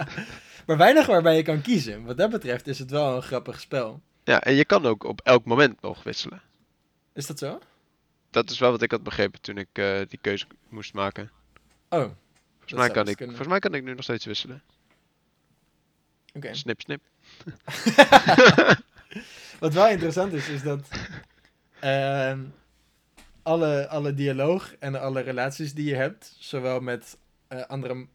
maar 0.66 0.76
weinig 0.76 1.06
waarbij 1.06 1.36
je 1.36 1.42
kan 1.42 1.60
kiezen. 1.60 2.04
Wat 2.04 2.16
dat 2.16 2.30
betreft 2.30 2.66
is 2.66 2.78
het 2.78 2.90
wel 2.90 3.16
een 3.16 3.22
grappig 3.22 3.60
spel. 3.60 4.00
Ja, 4.24 4.40
en 4.40 4.54
je 4.54 4.64
kan 4.64 4.86
ook 4.86 5.04
op 5.04 5.20
elk 5.20 5.44
moment 5.44 5.80
nog 5.80 6.02
wisselen. 6.02 6.40
Is 7.12 7.26
dat 7.26 7.38
zo? 7.38 7.58
Dat 8.30 8.50
is 8.50 8.58
wel 8.58 8.70
wat 8.70 8.82
ik 8.82 8.90
had 8.90 9.02
begrepen 9.02 9.40
toen 9.40 9.58
ik 9.58 9.68
eh, 9.72 10.00
die 10.08 10.18
keuze 10.22 10.46
moest 10.68 10.94
maken. 10.94 11.30
Oh, 11.88 12.00
Volgens 12.58 12.72
mij, 12.72 12.90
kan 12.90 13.04
best 13.04 13.20
ik, 13.20 13.26
volgens 13.26 13.48
mij 13.48 13.58
kan 13.58 13.74
ik 13.74 13.84
nu 13.84 13.94
nog 13.94 14.02
steeds 14.02 14.24
wisselen. 14.24 14.62
oké. 16.34 16.54
Snip, 16.54 16.80
snip. 16.80 17.02
Wat 19.58 19.72
wel 19.72 19.88
interessant 19.88 20.32
is, 20.32 20.48
is 20.48 20.62
dat 20.62 20.88
ehm, 21.80 22.40
alle, 23.46 23.88
alle 23.88 24.14
dialoog 24.14 24.74
en 24.78 25.00
alle 25.00 25.20
relaties 25.20 25.74
die 25.74 25.84
je 25.88 25.94
hebt, 25.94 26.36
zowel 26.38 26.80
met 26.80 27.16
eh, 27.48 27.60
andere 27.62 28.06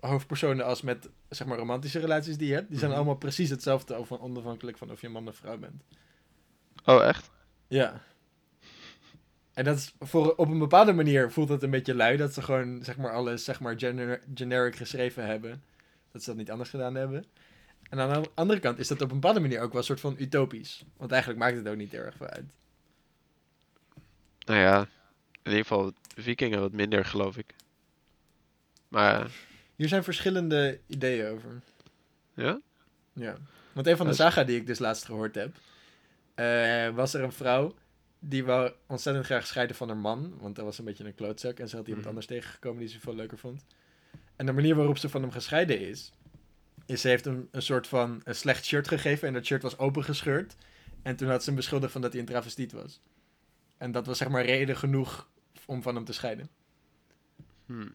hoofdpersonen 0.00 0.64
als 0.64 0.82
met 0.82 1.08
zeg 1.28 1.46
maar 1.46 1.58
romantische 1.58 1.98
relaties 1.98 2.36
die 2.36 2.48
je 2.48 2.54
hebt, 2.54 2.68
die 2.68 2.78
zijn 2.78 2.90
Mhm. 2.90 2.98
allemaal 2.98 3.18
precies 3.18 3.50
hetzelfde, 3.50 3.94
over- 3.94 4.20
onafhankelijk 4.20 4.78
van 4.78 4.90
of 4.90 5.00
je 5.00 5.08
man 5.08 5.28
of 5.28 5.36
vrouw 5.36 5.58
bent. 5.58 5.82
Oh, 6.84 7.04
echt? 7.04 7.30
Ja. 7.68 8.00
En 9.54 9.64
dat 9.64 9.76
is 9.76 9.94
voor, 10.00 10.34
op 10.34 10.48
een 10.48 10.58
bepaalde 10.58 10.92
manier 10.92 11.30
voelt 11.30 11.48
het 11.48 11.62
een 11.62 11.70
beetje 11.70 11.94
lui 11.94 12.16
dat 12.16 12.34
ze 12.34 12.42
gewoon 12.42 12.82
zeg 12.82 12.96
maar 12.96 13.12
alles 13.12 13.44
zeg 13.44 13.60
maar 13.60 13.78
gener- 13.78 14.20
generic 14.34 14.76
geschreven 14.76 15.26
hebben. 15.26 15.62
Dat 16.12 16.22
ze 16.22 16.28
dat 16.28 16.38
niet 16.38 16.50
anders 16.50 16.70
gedaan 16.70 16.94
hebben. 16.94 17.24
En 17.90 18.00
aan 18.00 18.22
de 18.22 18.30
andere 18.34 18.60
kant 18.60 18.78
is 18.78 18.88
dat 18.88 19.00
op 19.02 19.08
een 19.10 19.20
bepaalde 19.20 19.40
manier 19.40 19.60
ook 19.60 19.70
wel 19.70 19.78
een 19.80 19.86
soort 19.86 20.00
van 20.00 20.16
utopisch. 20.18 20.84
Want 20.96 21.10
eigenlijk 21.10 21.40
maakt 21.42 21.56
het 21.56 21.68
ook 21.68 21.76
niet 21.76 21.94
erg 21.94 22.16
veel 22.16 22.26
uit. 22.26 22.44
Nou 24.44 24.60
ja, 24.60 24.80
in 25.42 25.50
ieder 25.50 25.60
geval 25.60 25.92
vikingen 26.16 26.60
wat 26.60 26.72
minder, 26.72 27.04
geloof 27.04 27.36
ik. 27.36 27.54
Maar 28.88 29.20
eh, 29.20 29.26
Hier 29.76 29.88
zijn 29.88 30.04
verschillende 30.04 30.80
ideeën 30.86 31.26
over. 31.26 31.60
ja? 32.34 32.60
Ja. 33.12 33.36
Want 33.72 33.86
een 33.86 33.96
van 33.96 34.06
de 34.06 34.12
is- 34.12 34.18
saga 34.18 34.44
die 34.44 34.56
ik 34.56 34.66
dus 34.66 34.78
laatst 34.78 35.04
gehoord 35.04 35.34
heb, 35.34 35.56
eh, 36.34 36.88
was 36.88 37.14
er 37.14 37.22
een 37.22 37.32
vrouw 37.32 37.74
die 38.18 38.44
wou 38.44 38.72
ontzettend 38.86 39.26
graag 39.26 39.46
scheiden 39.46 39.76
van 39.76 39.88
haar 39.88 39.96
man, 39.96 40.34
want 40.40 40.56
dat 40.56 40.64
was 40.64 40.78
een 40.78 40.84
beetje 40.84 41.04
een 41.04 41.14
klootzak 41.14 41.58
en 41.58 41.68
ze 41.68 41.76
had 41.76 41.84
iemand 41.84 42.00
Mhm. 42.00 42.08
anders 42.08 42.26
tegengekomen 42.26 42.78
die 42.80 42.88
ze 42.88 43.00
veel 43.00 43.14
leuker 43.14 43.38
vond. 43.38 43.64
En 44.36 44.46
de 44.46 44.52
manier 44.52 44.74
waarop 44.74 44.98
ze 44.98 45.08
van 45.08 45.20
hem 45.22 45.30
gescheiden 45.30 45.80
is, 45.80 46.12
is 46.86 47.00
ze 47.00 47.08
heeft 47.08 47.24
hem 47.24 47.48
een 47.50 47.62
soort 47.62 47.86
van 47.86 48.20
een 48.24 48.34
slecht 48.34 48.64
shirt 48.64 48.88
gegeven 48.88 49.28
en 49.28 49.34
dat 49.34 49.44
shirt 49.46 49.62
was 49.62 49.78
opengescheurd. 49.78 50.54
En 51.02 51.16
toen 51.16 51.28
had 51.28 51.40
ze 51.40 51.46
hem 51.46 51.56
beschuldigd 51.56 51.92
van 51.92 52.00
dat 52.00 52.12
hij 52.12 52.20
een 52.20 52.26
travestiet 52.26 52.72
was. 52.72 53.00
En 53.84 53.92
dat 53.92 54.06
was 54.06 54.18
zeg 54.18 54.28
maar 54.28 54.44
reden 54.44 54.76
genoeg 54.76 55.28
om 55.66 55.82
van 55.82 55.94
hem 55.94 56.04
te 56.04 56.12
scheiden. 56.12 56.48
Hm. 57.66 57.86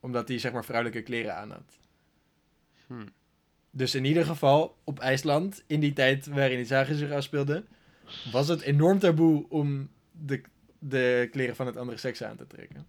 Omdat 0.00 0.28
hij 0.28 0.38
zeg 0.38 0.52
maar 0.52 0.64
vrouwelijke 0.64 1.02
kleren 1.02 1.36
aan 1.36 1.50
had. 1.50 1.78
Hm. 2.86 3.06
Dus 3.70 3.94
in 3.94 4.04
ieder 4.04 4.24
geval, 4.24 4.76
op 4.84 4.98
IJsland, 4.98 5.62
in 5.66 5.80
die 5.80 5.92
tijd 5.92 6.26
waarin 6.26 6.56
die 6.56 6.66
zagen 6.66 6.94
zich 6.94 7.10
afspeelde, 7.10 7.64
was 8.32 8.48
het 8.48 8.60
enorm 8.60 8.98
taboe 8.98 9.46
om 9.48 9.88
de, 10.12 10.40
de 10.78 11.28
kleren 11.30 11.56
van 11.56 11.66
het 11.66 11.76
andere 11.76 11.98
seks 11.98 12.22
aan 12.22 12.36
te 12.36 12.46
trekken. 12.46 12.86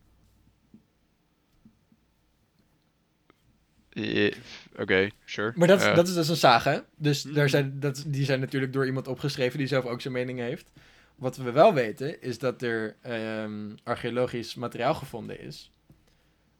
Je- 3.89 4.35
Oké, 4.75 5.09
sure. 5.25 5.51
Maar 5.55 5.67
dat, 5.67 5.79
is- 5.79 5.85
Eh, 5.85 5.95
dat 5.95 6.07
is 6.07 6.13
dus 6.13 6.27
een 6.29 6.35
saga. 6.37 6.85
Dus 6.95 7.23
Mhm. 7.23 7.33
daar 7.33 7.49
zijn, 7.49 7.79
dat, 7.79 8.03
die 8.07 8.25
zijn 8.25 8.39
natuurlijk 8.39 8.73
door 8.73 8.85
iemand 8.85 9.07
opgeschreven 9.07 9.57
die 9.57 9.67
zelf 9.67 9.85
ook 9.85 10.01
zijn 10.01 10.13
mening 10.13 10.39
heeft. 10.39 10.71
Wat 11.17 11.37
we 11.37 11.51
wel 11.51 11.73
weten, 11.73 12.21
is 12.21 12.39
dat 12.39 12.61
er 12.61 12.95
ehm, 13.01 13.75
archeologisch 13.83 14.55
materiaal 14.55 14.93
gevonden 14.93 15.39
is. 15.39 15.71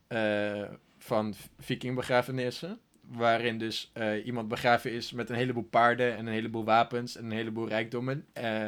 eh, 0.08 0.64
van 0.98 1.34
vikingbegrafenissen. 1.58 2.78
Waarin 3.00 3.58
dus 3.58 3.90
eh, 3.92 4.26
iemand 4.26 4.48
begraven 4.48 4.92
is 4.92 5.12
met 5.12 5.30
een 5.30 5.36
heleboel 5.36 5.62
paarden 5.62 6.16
en 6.16 6.26
een 6.26 6.32
heleboel 6.32 6.64
wapens 6.64 7.16
en 7.16 7.24
een 7.24 7.30
heleboel 7.30 7.68
rijkdommen. 7.68 8.26
eh, 8.32 8.66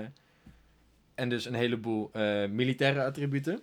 en 1.14 1.29
dus 1.29 1.44
een 1.44 1.55
heleboel 1.55 2.11
eh, 2.12 2.48
militaire 2.48 3.05
attributen. 3.05 3.61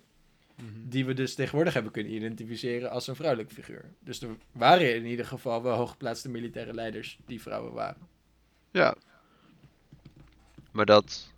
mhm. 0.54 0.88
Die 0.88 1.04
we 1.06 1.14
dus 1.14 1.34
tegenwoordig 1.34 1.74
hebben 1.74 1.92
kunnen 1.92 2.12
identificeren 2.14 2.90
als 2.90 3.06
een 3.06 3.16
vrouwelijk 3.16 3.52
figuur. 3.52 3.84
Dus 4.00 4.22
er 4.22 4.28
waren 4.52 4.94
in 4.94 5.04
ieder 5.06 5.26
geval 5.26 5.62
wel 5.62 5.76
hooggeplaatste 5.76 6.28
militaire 6.28 6.74
leiders 6.74 7.18
die 7.26 7.42
vrouwen 7.42 7.72
waren. 7.72 8.08
Ja. 8.70 8.96
Maar 10.72 10.86
dat 10.86 11.32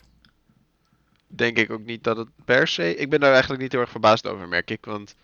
denk 1.37 1.59
ik 1.59 1.71
ook 1.71 1.85
niet 1.85 2.05
dat 2.05 2.17
het 2.17 2.29
per 2.45 2.69
se. 2.69 2.97
Ik 2.97 3.11
ben 3.11 3.21
daar 3.21 3.33
eigenlijk 3.33 3.63
niet 3.63 3.73
heel 3.73 3.81
erg 3.81 3.91
verbaasd 3.91 4.27
over, 4.27 4.49
merk 4.49 4.71
ik. 4.71 4.85
Want, 4.85 5.15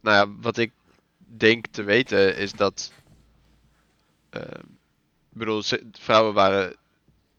nou 0.00 0.16
ja, 0.16 0.40
wat 0.40 0.56
ik 0.58 0.72
denk 1.18 1.66
te 1.66 1.82
weten 1.82 2.36
is 2.36 2.52
dat. 2.52 2.92
ehm, 4.30 4.60
ik 5.30 5.42
bedoel, 5.42 5.62
vrouwen 5.92 6.34
waren, 6.34 6.76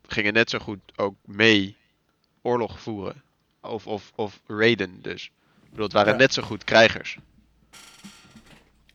gingen 0.07 0.33
net 0.33 0.49
zo 0.49 0.59
goed 0.59 0.79
ook 0.95 1.15
mee 1.25 1.75
oorlog 2.41 2.79
voeren. 2.81 3.21
Of, 3.61 3.87
of, 3.87 4.11
of 4.15 4.41
raiden 4.47 5.01
dus. 5.01 5.25
Ik 5.63 5.69
bedoel, 5.69 5.83
het 5.85 5.93
waren 5.93 6.11
Ja. 6.13 6.19
net 6.19 6.33
zo 6.33 6.41
goed 6.41 6.63
krijgers. 6.63 7.17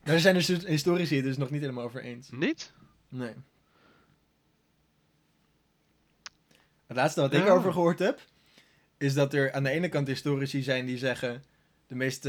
Daar 0.04 0.18
zijn 0.18 0.34
dus 0.34 0.46
historici 0.46 1.16
het 1.16 1.24
dus 1.24 1.36
nog 1.36 1.50
niet 1.50 1.60
helemaal 1.60 1.84
over 1.84 2.02
eens. 2.02 2.28
Niet? 2.30 2.72
Nee. 3.08 3.34
Het 6.92 7.00
laatste 7.00 7.20
wat 7.20 7.34
ik 7.34 7.44
Ja. 7.44 7.50
over 7.50 7.72
gehoord 7.72 7.98
heb, 7.98 8.20
is 8.98 9.14
dat 9.14 9.34
er 9.34 9.52
aan 9.52 9.62
de 9.62 9.70
ene 9.70 9.88
kant 9.88 10.06
historici 10.06 10.62
zijn 10.62 10.86
die 10.86 10.98
zeggen, 10.98 11.44
de 11.86 11.94
meeste, 11.94 12.28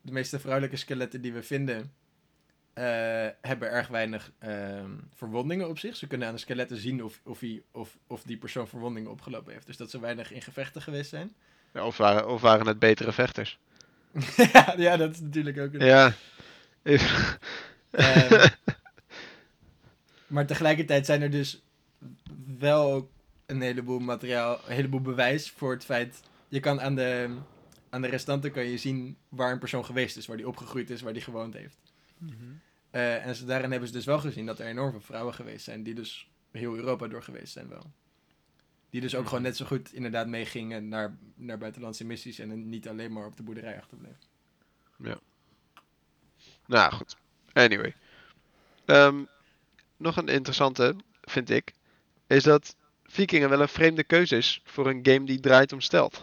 de 0.00 0.12
meeste 0.12 0.38
vrouwelijke 0.38 0.76
skeletten 0.76 1.20
die 1.20 1.32
we 1.32 1.42
vinden, 1.42 1.92
eh, 2.72 2.84
hebben 3.40 3.70
erg 3.70 3.88
weinig 3.88 4.32
ehm, 4.38 4.90
verwondingen 5.14 5.68
op 5.68 5.78
zich. 5.78 5.96
Ze 5.96 6.06
kunnen 6.06 6.28
aan 6.28 6.34
de 6.34 6.40
skeletten 6.40 6.76
zien 6.76 7.04
of, 7.04 7.20
of, 7.24 7.38
die, 7.38 7.64
of, 7.72 7.98
of 8.06 8.22
die 8.22 8.36
persoon 8.36 8.68
verwondingen 8.68 9.10
opgelopen 9.10 9.52
heeft. 9.52 9.66
Dus 9.66 9.76
dat 9.76 9.90
ze 9.90 10.00
weinig 10.00 10.32
in 10.32 10.42
gevechten 10.42 10.82
geweest 10.82 11.10
zijn. 11.10 11.34
Ja, 11.72 11.86
of, 11.86 11.96
waren, 11.96 12.28
of 12.28 12.40
waren 12.40 12.66
het 12.66 12.78
betere 12.78 13.12
vechters? 13.12 13.58
ja, 14.52 14.74
ja, 14.88 14.96
dat 14.96 15.10
is 15.10 15.20
natuurlijk 15.20 15.58
ook 15.58 15.72
een... 15.74 15.86
Ja. 15.86 16.12
Ehm, 17.90 18.48
maar 20.26 20.46
tegelijkertijd 20.46 21.06
zijn 21.06 21.22
er 21.22 21.30
dus 21.30 21.62
wel 22.58 22.92
ook 22.92 23.14
een 23.46 23.60
heleboel 23.60 23.98
materiaal, 23.98 24.60
een 24.66 24.74
heleboel 24.74 25.00
bewijs 25.00 25.50
voor 25.50 25.72
het 25.72 25.84
feit. 25.84 26.22
Je 26.48 26.60
kan 26.60 26.80
aan 26.80 26.94
de, 26.94 27.36
aan 27.90 28.02
de 28.02 28.08
restanten 28.08 28.52
kan 28.52 28.64
je 28.64 28.78
zien 28.78 29.16
waar 29.28 29.52
een 29.52 29.58
persoon 29.58 29.84
geweest 29.84 30.16
is, 30.16 30.26
waar 30.26 30.36
die 30.36 30.48
opgegroeid 30.48 30.90
is, 30.90 31.00
waar 31.00 31.12
die 31.12 31.22
gewoond 31.22 31.54
heeft. 31.54 31.78
Eh, 32.90 33.26
en 33.26 33.34
ze, 33.34 33.44
daarin 33.44 33.70
hebben 33.70 33.88
ze 33.88 33.94
dus 33.94 34.04
wel 34.04 34.18
gezien 34.18 34.46
dat 34.46 34.58
er 34.58 34.66
enorm 34.66 34.90
veel 34.90 35.00
vrouwen 35.00 35.34
geweest 35.34 35.64
zijn, 35.64 35.82
die 35.82 35.94
dus 35.94 36.30
heel 36.50 36.76
Europa 36.76 37.06
door 37.08 37.22
geweest 37.22 37.52
zijn 37.52 37.68
wel. 37.68 37.92
Die 38.90 39.00
dus 39.00 39.14
ook 39.14 39.20
Mhm. 39.20 39.28
gewoon 39.28 39.42
net 39.42 39.56
zo 39.56 39.64
goed 39.66 39.92
inderdaad 39.92 40.26
meegingen 40.26 40.88
naar, 40.88 41.16
naar 41.34 41.58
buitenlandse 41.58 42.04
missies 42.04 42.38
en 42.38 42.68
niet 42.68 42.88
alleen 42.88 43.12
maar 43.12 43.26
op 43.26 43.36
de 43.36 43.42
boerderij 43.42 43.76
achterbleven. 43.76 44.18
Nou 46.66 46.92
goed. 46.92 47.16
Anyway. 47.52 47.94
Ehm, 48.84 49.24
nog 49.96 50.16
een 50.16 50.28
interessante, 50.28 50.96
vind 51.22 51.50
ik, 51.50 51.72
is 52.26 52.42
dat 52.42 52.76
Vikingen 53.16 53.48
wel 53.48 53.60
een 53.60 53.68
vreemde 53.68 54.04
keuze 54.04 54.36
is 54.36 54.60
voor 54.64 54.86
een 54.86 55.00
game 55.02 55.24
die 55.26 55.40
draait 55.40 55.72
om 55.72 55.80
stealth. 55.80 56.22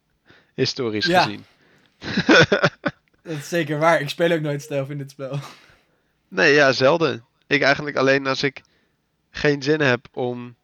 Historisch 0.54 1.06
Ja. 1.06 1.22
gezien. 1.22 1.44
Dat 3.22 3.36
is 3.36 3.48
zeker 3.48 3.78
waar. 3.78 4.00
Ik 4.00 4.08
speel 4.08 4.30
ook 4.32 4.40
nooit 4.40 4.62
stealth 4.62 4.90
in 4.90 4.98
dit 4.98 5.10
spel. 5.10 5.38
nee, 6.28 6.52
ja, 6.54 6.72
zelden. 6.72 7.24
Ik 7.46 7.62
eigenlijk 7.62 7.96
alleen 7.96 8.26
als 8.26 8.42
ik 8.42 8.62
geen 9.30 9.62
zin 9.62 9.80
heb 9.80 10.06
om, 10.12 10.54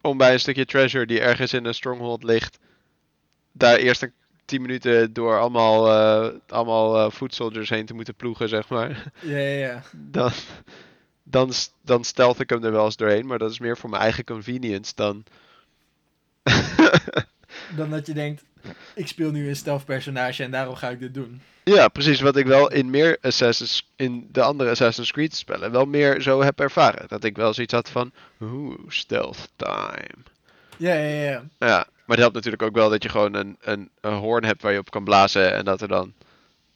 om 0.00 0.16
bij 0.16 0.32
een 0.32 0.40
stukje 0.40 0.64
treasure 0.64 1.06
die 1.06 1.20
ergens 1.20 1.52
in 1.52 1.64
een 1.64 1.74
stronghold 1.74 2.22
ligt, 2.22 2.58
daar 3.52 3.76
eerst 3.76 4.02
een 4.02 4.12
10 4.44 4.62
minuten 4.62 5.12
door 5.12 5.38
allemaal, 5.38 5.88
eh 5.90 6.34
allemaal 6.48 7.10
foot 7.10 7.34
soldiers 7.34 7.68
heen 7.68 7.86
te 7.86 7.94
moeten 7.94 8.14
ploegen, 8.14 8.48
zeg 8.48 8.68
maar. 8.68 9.12
Ja, 9.20 9.36
ja, 9.38 9.58
ja. 9.66 9.82
dan, 10.18 10.30
dan, 11.24 11.52
dan 11.82 12.04
stealth 12.04 12.40
ik 12.40 12.50
hem 12.50 12.64
er 12.64 12.72
wel 12.72 12.84
eens 12.84 12.96
doorheen. 12.96 13.26
Maar 13.26 13.38
dat 13.38 13.50
is 13.50 13.58
meer 13.58 13.76
voor 13.76 13.90
mijn 13.90 14.02
eigen 14.02 14.24
convenience 14.24 14.92
dan. 14.94 15.24
Dan 17.76 17.90
dat 17.90 18.06
je 18.06 18.14
denkt, 18.14 18.44
ik 18.94 19.06
speel 19.06 19.30
nu 19.30 19.48
een 19.48 19.56
stealth 19.56 19.84
personage 19.84 20.42
en 20.42 20.50
daarom 20.50 20.74
ga 20.74 20.88
ik 20.88 20.98
dit 20.98 21.14
doen. 21.14 21.40
ja, 21.64 21.88
precies. 21.88 22.20
Wat 22.20 22.36
ik 22.36 22.46
wel 22.46 22.72
in 22.72 22.90
meer 22.90 23.18
Assassin's. 23.20 23.92
in 23.96 24.28
de 24.32 24.42
andere 24.42 24.70
Assassin's 24.70 25.12
Creed 25.12 25.34
spellen. 25.34 25.72
wel 25.72 25.86
meer 25.86 26.20
zo 26.20 26.42
heb 26.42 26.60
ervaren. 26.60 27.08
Dat 27.08 27.24
ik 27.24 27.36
wel 27.36 27.54
zoiets 27.54 27.72
had 27.72 27.90
van. 27.90 28.12
Oeh, 28.40 28.78
stealth 28.88 29.50
time. 29.56 30.22
Ja, 30.76 30.94
ja, 30.94 31.22
ja. 31.22 31.44
Ja, 31.58 31.76
maar 31.76 32.04
het 32.06 32.18
helpt 32.18 32.34
natuurlijk 32.34 32.62
ook 32.62 32.74
wel 32.74 32.90
dat 32.90 33.02
je 33.02 33.08
gewoon 33.08 33.34
een, 33.34 33.56
een, 33.60 33.90
een 34.00 34.14
hoorn 34.14 34.44
hebt 34.44 34.62
waar 34.62 34.72
je 34.72 34.78
op 34.78 34.90
kan 34.90 35.04
blazen. 35.04 35.52
En 35.54 35.64
dat 35.64 35.80
er 35.80 35.88
dan 35.88 36.12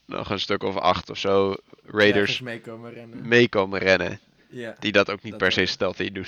nog 0.05 0.31
een 0.31 0.41
stuk 0.41 0.63
of 0.63 0.77
acht 0.77 1.11
of 1.11 1.19
zo 1.19 1.57
raiders 1.87 2.41
meekomen 2.41 2.93
rennen. 2.93 3.29
meekomen 3.29 3.79
rennen. 3.79 4.21
Ja. 4.49 4.77
Die 4.79 4.93
dat 4.93 5.11
ook 5.11 5.23
niet 5.23 5.33
Dat 5.33 5.41
per 5.41 5.53
se 5.53 5.61
ook. 5.61 5.67
stealthy 5.67 6.13
doen. 6.13 6.25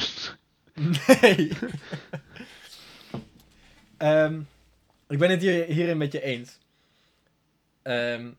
Nee. 0.75 1.51
Ehm, 3.97 4.41
ik 5.09 5.19
ben 5.19 5.31
het 5.31 5.41
hier, 5.41 5.65
hierin 5.65 5.97
met 5.97 6.13
je 6.13 6.23
eens. 6.23 6.59
Ehm, 7.83 8.31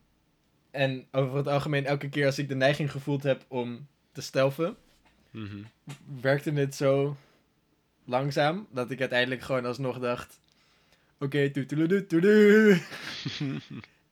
en 0.70 1.06
over 1.12 1.36
het 1.36 1.46
algemeen, 1.48 1.86
elke 1.86 2.08
keer 2.08 2.26
als 2.26 2.38
ik 2.38 2.48
de 2.48 2.54
neiging 2.54 2.90
gevoeld 2.90 3.22
heb 3.22 3.44
om 3.48 3.86
te 4.12 4.20
stelven, 4.22 4.76
Mhm. 5.30 5.56
werkte 6.20 6.52
het 6.52 6.74
zo 6.74 7.16
langzaam 8.04 8.66
dat 8.70 8.90
ik 8.90 9.00
uiteindelijk 9.00 9.42
gewoon 9.42 9.64
alsnog 9.66 9.98
dacht: 9.98 10.38
Oké, 11.18 11.50
toedoe. 12.06 12.80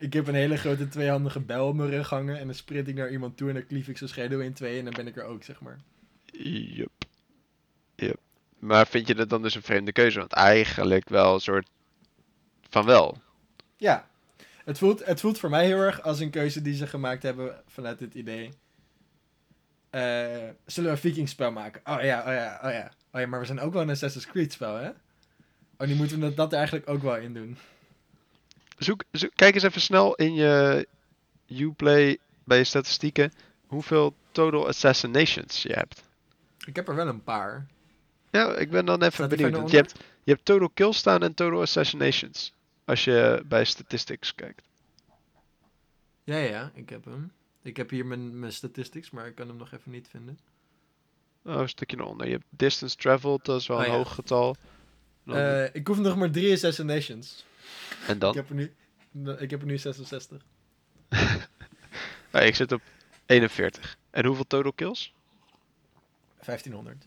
Ik 0.01 0.13
heb 0.13 0.27
een 0.27 0.35
hele 0.35 0.57
grote 0.57 0.89
tweehandige 0.89 1.41
bijl 1.41 1.67
op 1.67 1.75
mijn 1.75 1.91
rug 1.91 2.09
hangen 2.09 2.39
en 2.39 2.47
dan 2.47 2.55
sprint 2.55 2.89
ik 2.89 2.95
naar 2.95 3.11
iemand 3.11 3.37
toe 3.37 3.49
en 3.49 3.55
dan 3.55 3.67
klief 3.67 3.89
ik 3.89 3.99
zijn 3.99 4.11
schedel 4.11 4.41
in 4.41 4.53
twee 4.53 4.79
en 4.79 4.85
dan 4.85 4.95
ben 4.95 5.07
ik 5.07 5.17
er 5.17 5.25
ook, 5.25 5.45
zeg 5.45 5.61
maar. 5.61 5.79
Yup. 6.33 7.05
Yup. 7.95 8.19
Maar 8.59 8.87
vind 8.87 9.07
je 9.07 9.15
dat 9.15 9.29
dan 9.29 9.43
dus 9.43 9.55
een 9.55 9.63
vreemde 9.63 9.93
keuze? 9.93 10.19
Want 10.19 10.33
eigenlijk 10.33 11.09
wel 11.09 11.35
een 11.35 11.41
soort 11.41 11.69
van 12.69 12.87
wel. 12.87 13.19
Ja, 13.77 14.09
het 14.65 14.79
voelt, 14.79 15.05
het 15.05 15.21
voelt 15.21 15.39
voor 15.39 15.51
mij 15.51 15.67
heel 15.67 15.79
erg 15.79 16.03
als 16.03 16.21
een 16.21 16.31
keuze 16.31 16.63
die 16.63 16.75
ze 16.75 16.87
gemaakt 16.87 17.23
hebben 17.23 17.63
vanuit 17.67 17.99
dit 17.99 18.15
idee. 18.15 18.51
Eh, 19.91 20.01
zullen 20.67 20.91
we 20.91 20.97
een 20.97 20.99
vikingspel 20.99 21.53
maken? 21.53 21.81
Oh 21.85 22.03
ja, 22.03 22.21
oh 22.21 22.33
ja, 22.33 22.61
oh 22.65 22.71
ja. 22.71 22.93
Oh 23.13 23.21
ja, 23.21 23.27
maar 23.27 23.41
we 23.41 23.47
zijn 23.47 23.61
ook 23.61 23.73
wel 23.73 23.83
een 23.83 23.91
Assassin's 23.91 24.27
Creed 24.27 24.53
spel, 24.53 24.75
hè? 24.75 24.91
Oh, 25.77 25.87
nu 25.87 25.95
moeten 25.95 26.17
we 26.17 26.27
dat, 26.27 26.37
dat 26.37 26.53
er 26.53 26.59
eigenlijk 26.59 26.89
ook 26.89 27.03
wel 27.03 27.17
in 27.17 27.35
doen. 27.35 27.57
Zoek, 28.85 29.05
zoek- 29.13 29.33
kijk 29.35 29.55
eens 29.55 29.63
even 29.63 29.81
snel 29.81 30.15
in 30.15 30.35
je 30.35 30.87
Uplay 31.49 32.19
bij 32.45 32.59
je 32.59 32.65
statistieken 32.65 33.33
hoeveel 33.67 34.15
total 34.33 34.67
assassinations 34.69 35.63
je 35.63 35.73
hebt. 35.73 36.03
Ik 36.67 36.77
heb 36.77 36.89
er 36.89 36.95
wel 36.95 37.09
een 37.09 37.23
paar. 37.25 37.67
Ja, 38.31 38.57
ik 38.57 38.71
ben 38.71 38.85
dan 38.85 39.03
even 39.03 39.29
benieuwd. 39.29 39.53
Want 39.57 39.71
je 39.71 39.77
hebt, 39.77 39.99
je 40.23 40.33
hebt 40.33 40.45
total 40.45 40.69
kills 40.69 40.97
staan 40.97 41.23
en 41.23 41.35
total 41.35 41.61
assassinations. 41.61 42.53
Als 42.85 43.05
je 43.05 43.43
bij 43.47 43.65
statistics 43.65 44.35
kijkt. 44.35 44.63
Ja, 46.25 46.37
ja, 46.37 46.71
ik 46.75 46.89
heb 46.89 47.05
hem. 47.05 47.33
Ik 47.63 47.77
heb 47.77 47.91
hier 47.91 48.07
mijn, 48.07 48.39
mijn 48.39 48.53
statistics, 48.53 49.11
maar 49.11 49.27
ik 49.27 49.35
kan 49.35 49.49
hem 49.49 49.57
nog 49.57 49.73
even 49.73 49.91
niet 49.91 50.09
vinden. 50.11 50.39
Oh, 51.45 51.55
een 51.61 51.69
stukje 51.69 51.97
naar 51.97 52.07
onder. 52.07 52.27
Je 52.27 52.33
hebt 52.33 52.45
distance 52.49 52.97
traveled, 52.97 53.45
dat 53.45 53.61
is 53.61 53.67
wel 53.67 53.77
Oh, 53.77 53.85
een 53.85 53.91
ja. 53.91 53.97
hoog 53.97 54.15
getal. 54.15 54.57
Dan- 55.25 55.37
Eh, 55.37 55.65
ik 55.75 55.87
hoef 55.87 55.99
nog 55.99 56.17
maar 56.17 56.31
drie 56.31 56.53
assassinations. 56.53 57.45
En 58.07 58.19
dan? 58.19 58.31
Ik 58.31 58.37
heb 58.37 58.49
er 58.49 58.55
nu, 58.55 58.73
ik 59.39 59.51
heb 59.51 59.61
er 59.61 59.67
nu 59.67 59.79
66. 59.79 60.43
Ah, 62.31 62.47
ik 62.47 62.55
zit 62.55 62.73
op 62.73 62.83
41. 63.27 63.97
En 64.11 64.25
hoeveel 64.27 64.47
total 64.47 64.73
kills? 64.73 65.13
1500. 66.45 67.05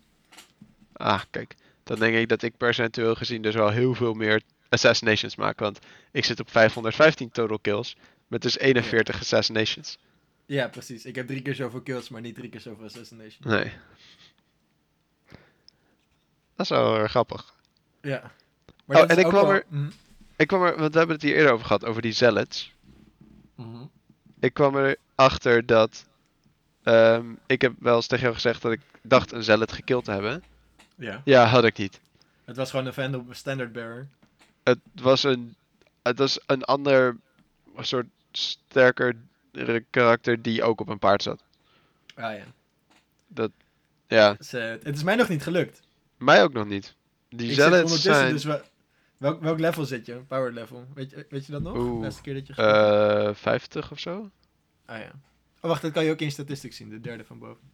Ah, 0.93 1.21
kijk. 1.30 1.56
Dan 1.84 1.99
denk 1.99 2.15
ik 2.15 2.30
dat 2.30 2.41
ik 2.41 2.58
percentueel 2.58 3.15
gezien 3.15 3.41
dus 3.41 3.56
wel 3.56 3.69
heel 3.69 3.93
veel 3.95 4.13
meer 4.13 4.41
assassinations 4.69 5.36
maak. 5.36 5.60
Want 5.60 5.80
ik 6.12 6.26
zit 6.26 6.39
op 6.39 6.49
515 6.52 7.30
total 7.32 7.60
kills. 7.60 7.95
Met 8.28 8.41
dus 8.41 8.58
41 8.58 9.19
assassinations. 9.19 9.97
Ja, 10.45 10.68
precies. 10.68 11.05
Ik 11.05 11.16
heb 11.16 11.28
drie 11.28 11.41
keer 11.41 11.55
zoveel 11.55 11.82
kills, 11.82 12.09
maar 12.09 12.22
niet 12.22 12.36
drie 12.36 12.49
keer 12.49 12.59
zoveel 12.59 12.86
assassinations. 12.86 13.45
Nee. 13.45 13.72
Dat 16.55 16.66
is 16.66 16.70
wel 16.70 16.97
erg 16.97 17.11
grappig. 17.11 17.53
Ja. 18.01 18.32
Oh, 18.88 18.97
en 19.11 19.18
ik 19.18 19.26
kwam 19.28 19.32
wel- 19.45 19.51
er- 19.51 19.66
Mhm. 19.68 19.89
Ik 20.36 20.47
kwam 20.47 20.63
er, 20.63 20.77
want 20.79 20.91
we 20.93 20.97
hebben 20.97 21.15
het 21.15 21.25
hier 21.25 21.36
eerder 21.36 21.51
over 21.51 21.65
gehad, 21.65 21.86
over 21.86 22.01
die 22.01 22.11
zealots. 22.11 22.73
Mhm. 23.55 23.84
Ik 24.39 24.53
kwam 24.53 24.75
erachter 25.15 25.65
dat... 25.65 26.05
ehm, 26.84 27.25
ik 27.45 27.61
heb 27.61 27.73
wel 27.79 27.95
eens 27.95 28.07
tegen 28.07 28.23
jou 28.23 28.36
gezegd 28.36 28.61
dat 28.61 28.71
ik 28.71 28.81
dacht 29.01 29.31
een 29.31 29.43
zealot 29.43 29.71
gekild 29.71 30.05
te 30.05 30.11
hebben. 30.11 30.43
Ja. 30.95 31.21
Ja, 31.25 31.45
had 31.45 31.63
ik 31.63 31.77
niet. 31.77 31.99
Het 32.45 32.55
was 32.55 32.69
gewoon 32.69 32.86
een 32.86 32.93
Vandal 32.93 33.25
Standard 33.31 33.71
Bearer. 33.71 34.07
Het 34.63 34.79
was 35.01 35.23
een, 35.23 35.55
het 36.03 36.17
was 36.17 36.39
een 36.45 36.63
ander 36.63 37.17
soort 37.79 38.05
sterker 38.31 39.15
karakter 39.89 40.41
die 40.41 40.63
ook 40.63 40.81
op 40.81 40.88
een 40.89 40.99
paard 40.99 41.23
zat. 41.23 41.43
Ah 42.15 42.36
ja. 42.38 42.43
Ja, 44.07 44.34
Dus, 44.34 44.53
eh, 44.53 44.69
het 44.69 44.95
is 44.95 45.03
mij 45.03 45.15
nog 45.15 45.29
niet 45.29 45.43
gelukt. 45.43 45.81
mij 46.17 46.43
ook 46.43 46.53
nog 46.53 46.65
niet. 46.67 46.95
Die 47.29 47.39
ik 47.39 47.53
zit 47.53 47.55
zealots 47.55 47.81
ondertussen 47.81 48.13
zijn 48.15 48.31
dus... 48.34 48.43
wel- 48.43 48.61
Welk, 49.24 49.41
welk 49.41 49.59
level 49.59 49.86
zit 49.86 50.05
je? 50.05 50.13
Power 50.13 50.51
level. 50.53 50.88
Weet 50.93 51.09
je, 51.09 51.26
weet 51.30 51.45
je 51.45 51.51
dat 51.51 51.61
nog? 51.61 51.76
Oeh, 51.78 51.95
De 51.95 52.01
laatste 52.03 52.21
keer 52.21 52.34
dat 52.34 52.47
je 52.47 52.53
gespeeld 52.53 52.86
hebt? 52.86 53.28
eh 53.28 53.34
50 53.36 53.91
of 53.91 53.99
zo. 53.99 54.30
Ah 54.86 54.99
ja. 54.99 55.11
Oh 55.61 55.69
wacht, 55.69 55.82
dat 55.82 55.91
kan 55.91 56.03
je 56.05 56.11
ook 56.11 56.19
in 56.19 56.32
statistics 56.32 56.76
zien. 56.78 56.89
De 56.89 56.99
derde 56.99 57.26
van 57.26 57.39
boven. 57.39 57.71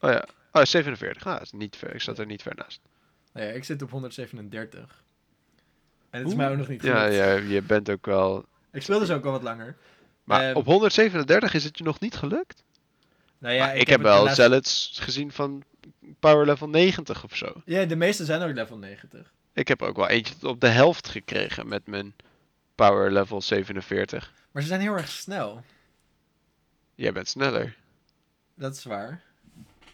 Oh 0.00 0.10
ja, 0.10 0.26
oh 0.52 0.62
47. 0.64 1.26
Ah, 1.26 1.32
dat 1.32 1.42
is 1.42 1.52
niet 1.52 1.76
ver. 1.76 1.94
Ik 1.94 2.00
zat 2.00 2.18
er 2.18 2.26
niet 2.26 2.42
ver 2.42 2.52
naast. 2.56 2.80
Nou 3.32 3.46
ja, 3.46 3.52
ik 3.52 3.64
zit 3.64 3.82
op 3.82 3.90
137. 3.90 5.02
En 6.10 6.18
het 6.20 6.28
is 6.28 6.34
mij 6.34 6.50
ook 6.50 6.56
nog 6.56 6.68
niet 6.68 6.82
Ja, 6.82 6.96
gelukt. 7.04 7.14
ja, 7.16 7.32
je 7.54 7.62
bent 7.62 7.90
ook 7.90 8.06
wel. 8.06 8.44
Ik 8.72 8.82
speel 8.82 8.98
dus 8.98 9.10
ook 9.10 9.24
al 9.24 9.32
wat 9.32 9.42
langer. 9.42 9.76
Maar 10.24 10.42
Ehm, 10.48 10.56
op 10.56 10.64
137 10.64 11.54
is 11.54 11.64
het 11.64 11.78
je 11.78 11.84
nog 11.84 12.00
niet 12.00 12.14
gelukt? 12.16 12.64
Nou 13.38 13.54
ja, 13.54 13.72
ik, 13.72 13.88
heb 13.88 14.00
wel 14.00 14.24
laatste- 14.24 15.02
gezien 15.02 15.32
van 15.32 15.62
power 16.20 16.46
level 16.46 16.68
90 16.68 17.24
of 17.24 17.36
zo. 17.36 17.62
Ja, 17.64 17.84
de 17.84 17.96
meeste 17.96 18.24
zijn 18.24 18.42
ook 18.42 18.54
level 18.54 18.76
90. 18.78 19.32
Ik 19.52 19.68
heb 19.68 19.82
ook 19.82 19.96
wel 19.96 20.08
eentje 20.08 20.48
op 20.48 20.60
de 20.60 20.68
helft 20.68 21.08
gekregen 21.08 21.68
met 21.68 21.86
mijn 21.86 22.14
power 22.74 23.12
level 23.12 23.40
47. 23.42 24.32
Maar 24.50 24.62
ze 24.62 24.68
zijn 24.68 24.80
heel 24.80 24.96
erg 24.96 25.08
snel. 25.08 25.64
Jij 26.94 27.12
bent 27.12 27.28
sneller. 27.28 27.76
Dat 28.54 28.76
is 28.76 28.84
waar. 28.84 29.22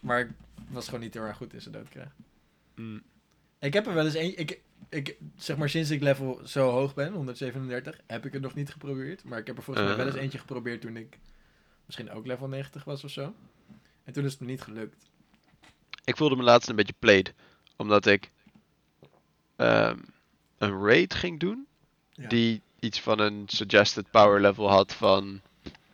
Maar 0.00 0.20
ik 0.20 0.28
was 0.68 0.84
gewoon 0.84 1.00
niet 1.00 1.14
heel 1.14 1.22
erg 1.22 1.36
goed 1.36 1.52
in 1.52 1.61
ze 1.62 1.70
dood 1.70 1.88
krijgen. 1.88 2.14
Mm. 2.74 3.02
Ik 3.59 3.72
heb 3.72 3.86
er 3.86 3.94
wel 3.94 4.04
eens 4.04 4.14
een. 4.14 4.38
Ik, 4.38 4.61
ik, 4.88 5.16
zeg 5.36 5.56
maar 5.56 5.68
sinds 5.68 5.90
ik 5.90 6.02
level 6.02 6.40
zo 6.44 6.70
hoog 6.70 6.94
ben, 6.94 7.12
137, 7.12 8.00
heb 8.06 8.26
ik 8.26 8.32
het 8.32 8.42
nog 8.42 8.54
niet 8.54 8.70
geprobeerd. 8.70 9.24
Maar 9.24 9.38
ik 9.38 9.46
heb 9.46 9.56
er 9.56 9.62
volgens 9.62 9.86
mij 9.86 9.96
wel 9.96 10.06
eens 10.06 10.14
Ah. 10.14 10.22
eentje 10.22 10.38
geprobeerd 10.38 10.80
toen 10.80 10.96
ik 10.96 11.18
misschien 11.86 12.11
ook 12.11 12.26
level 12.26 12.48
90 12.48 12.84
was 12.84 13.04
of 13.04 13.11
zo. 13.11 13.34
En 14.04 14.12
toen 14.12 14.24
is 14.24 14.30
het 14.30 14.40
me 14.40 14.46
niet 14.46 14.62
gelukt. 14.62 15.11
Ik 16.04 16.16
voelde 16.16 16.36
me 16.36 16.42
laatst 16.42 16.68
een 16.68 16.76
beetje 16.76 16.94
played. 16.98 17.34
Omdat 17.76 18.06
ik 18.06 18.30
ehm, 19.59 19.98
een 20.59 20.84
raid 20.84 21.14
ging 21.14 21.40
doen. 21.40 21.66
Ja. 22.11 22.28
Die 22.28 22.62
iets 22.78 23.00
van 23.00 23.18
een 23.18 23.44
suggested 23.46 24.11
power 24.11 24.40
level 24.40 24.70
had 24.70 24.94
van 24.94 25.40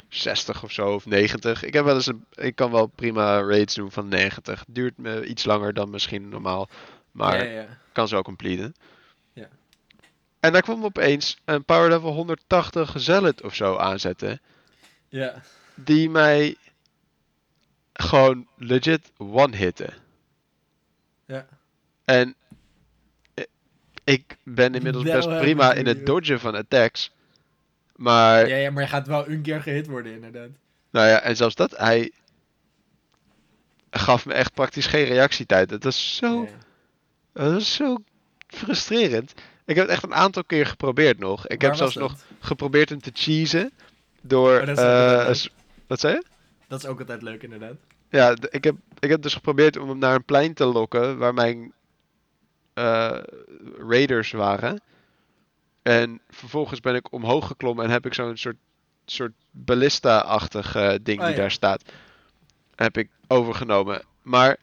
60 0.09 0.62
of 0.62 0.73
zo 0.73 0.95
of 0.95 1.07
90. 1.07 1.62
Ik, 1.62 1.73
heb 1.73 1.85
wel 1.85 1.95
eens 1.95 2.07
een, 2.07 2.25
ik 2.35 2.55
kan 2.57 2.71
wel 2.71 2.87
prima 2.87 3.41
raids 3.41 3.75
doen 3.75 3.91
van 3.91 4.09
90. 4.09 4.65
Duurt 4.69 4.99
me 4.99 5.27
iets 5.27 5.45
langer 5.45 5.75
dan 5.75 5.91
misschien 5.91 6.29
normaal. 6.29 6.69
Maar 7.12 7.45
ja, 7.45 7.61
ja. 7.61 7.79
kan 7.93 8.09
zo 8.09 8.23
completen. 8.23 8.75
Ja. 9.33 9.49
En 10.41 10.53
daar 10.53 10.62
kwam 10.62 10.85
opeens 10.85 11.39
een 11.45 11.65
power 11.65 11.89
level 11.89 12.12
180 12.12 12.93
zealot 12.97 13.43
of 13.43 13.55
zo 13.55 13.77
aanzetten. 13.77 14.41
ja. 15.09 15.43
Die 15.77 16.11
mij 16.11 16.57
gewoon 17.93 18.47
legit 18.57 19.12
one-hitten. 19.17 19.95
Ja. 21.27 21.47
En 22.05 22.35
ik 24.05 24.37
ben 24.43 24.75
inmiddels 24.75 25.05
best 25.05 25.29
prima 25.29 25.73
in 25.73 25.87
het 25.87 26.07
dodgen 26.07 26.41
van 26.41 26.55
attacks. 26.55 27.13
Maar, 27.97 28.49
Ja, 28.49 28.57
ja, 28.57 28.71
maar 28.71 28.83
je 28.83 28.89
gaat 28.89 29.07
wel 29.07 29.29
een 29.29 29.43
keer 29.43 29.63
gehit 29.63 29.87
worden, 29.87 30.13
inderdaad. 30.13 30.49
nou 30.91 31.09
ja, 31.09 31.21
en 31.21 31.37
zelfs 31.37 31.55
dat, 31.55 31.77
hij 31.77 32.13
gaf 33.91 34.27
me 34.27 34.33
echt 34.33 34.55
praktisch 34.55 34.87
geen 34.87 35.05
reactietijd. 35.05 35.71
Het 35.71 35.85
was 35.85 36.17
zo, 36.17 36.49
het 37.33 37.53
was 37.53 37.75
zo 37.75 37.97
frustrerend. 38.47 39.35
Ik 39.65 39.75
heb 39.77 39.85
het 39.85 39.95
echt 39.95 40.03
een 40.05 40.15
aantal 40.15 40.45
keer 40.45 40.67
geprobeerd 40.67 41.19
nog. 41.19 41.47
Ik 41.47 41.61
Waar 41.61 41.69
heb 41.71 41.79
zelfs 41.79 41.95
nog 41.95 42.13
dat? 42.13 42.25
geprobeerd 42.41 42.89
hem 42.89 43.01
te 43.01 43.11
cheesen 43.15 43.71
door... 44.21 44.61
Oh, 44.61 44.67
dat 44.67 44.79
is 45.29 45.45
eh, 45.47 45.53
wat 45.87 46.01
zei 46.01 46.15
je? 46.15 46.25
Dat 46.69 46.79
is 46.83 46.87
ook 46.87 46.99
altijd 46.99 47.23
leuk, 47.23 47.43
inderdaad. 47.43 47.75
Ja, 48.09 48.37
ik 48.51 48.65
heb, 48.65 48.77
ik 48.99 49.11
heb 49.11 49.23
dus 49.23 49.35
geprobeerd 49.35 49.77
om 49.77 49.89
hem 49.89 49.99
naar 49.99 50.15
een 50.15 50.25
plein 50.25 50.55
te 50.55 50.65
lokken 50.65 51.19
waar 51.19 51.35
mijn 51.35 51.73
eh, 52.75 53.19
raiders 53.79 54.33
waren. 54.33 54.81
En 55.83 56.21
vervolgens 56.29 56.81
ben 56.81 56.95
ik 56.95 57.12
omhoog 57.12 57.47
geklommen 57.47 57.85
en 57.85 57.91
heb 57.91 58.07
ik 58.07 58.15
zo'n 58.15 58.37
soort, 58.37 58.57
soort 59.05 59.33
ballista-achtig 59.51 60.75
eh, 60.75 60.95
ding 61.03 61.21
Oh, 61.21 61.27
die 61.27 61.35
ja. 61.35 61.41
daar 61.41 61.51
staat. 61.51 61.83
Heb 62.75 62.97
ik 62.97 63.11
overgenomen. 63.27 64.03
Maar 64.23 64.57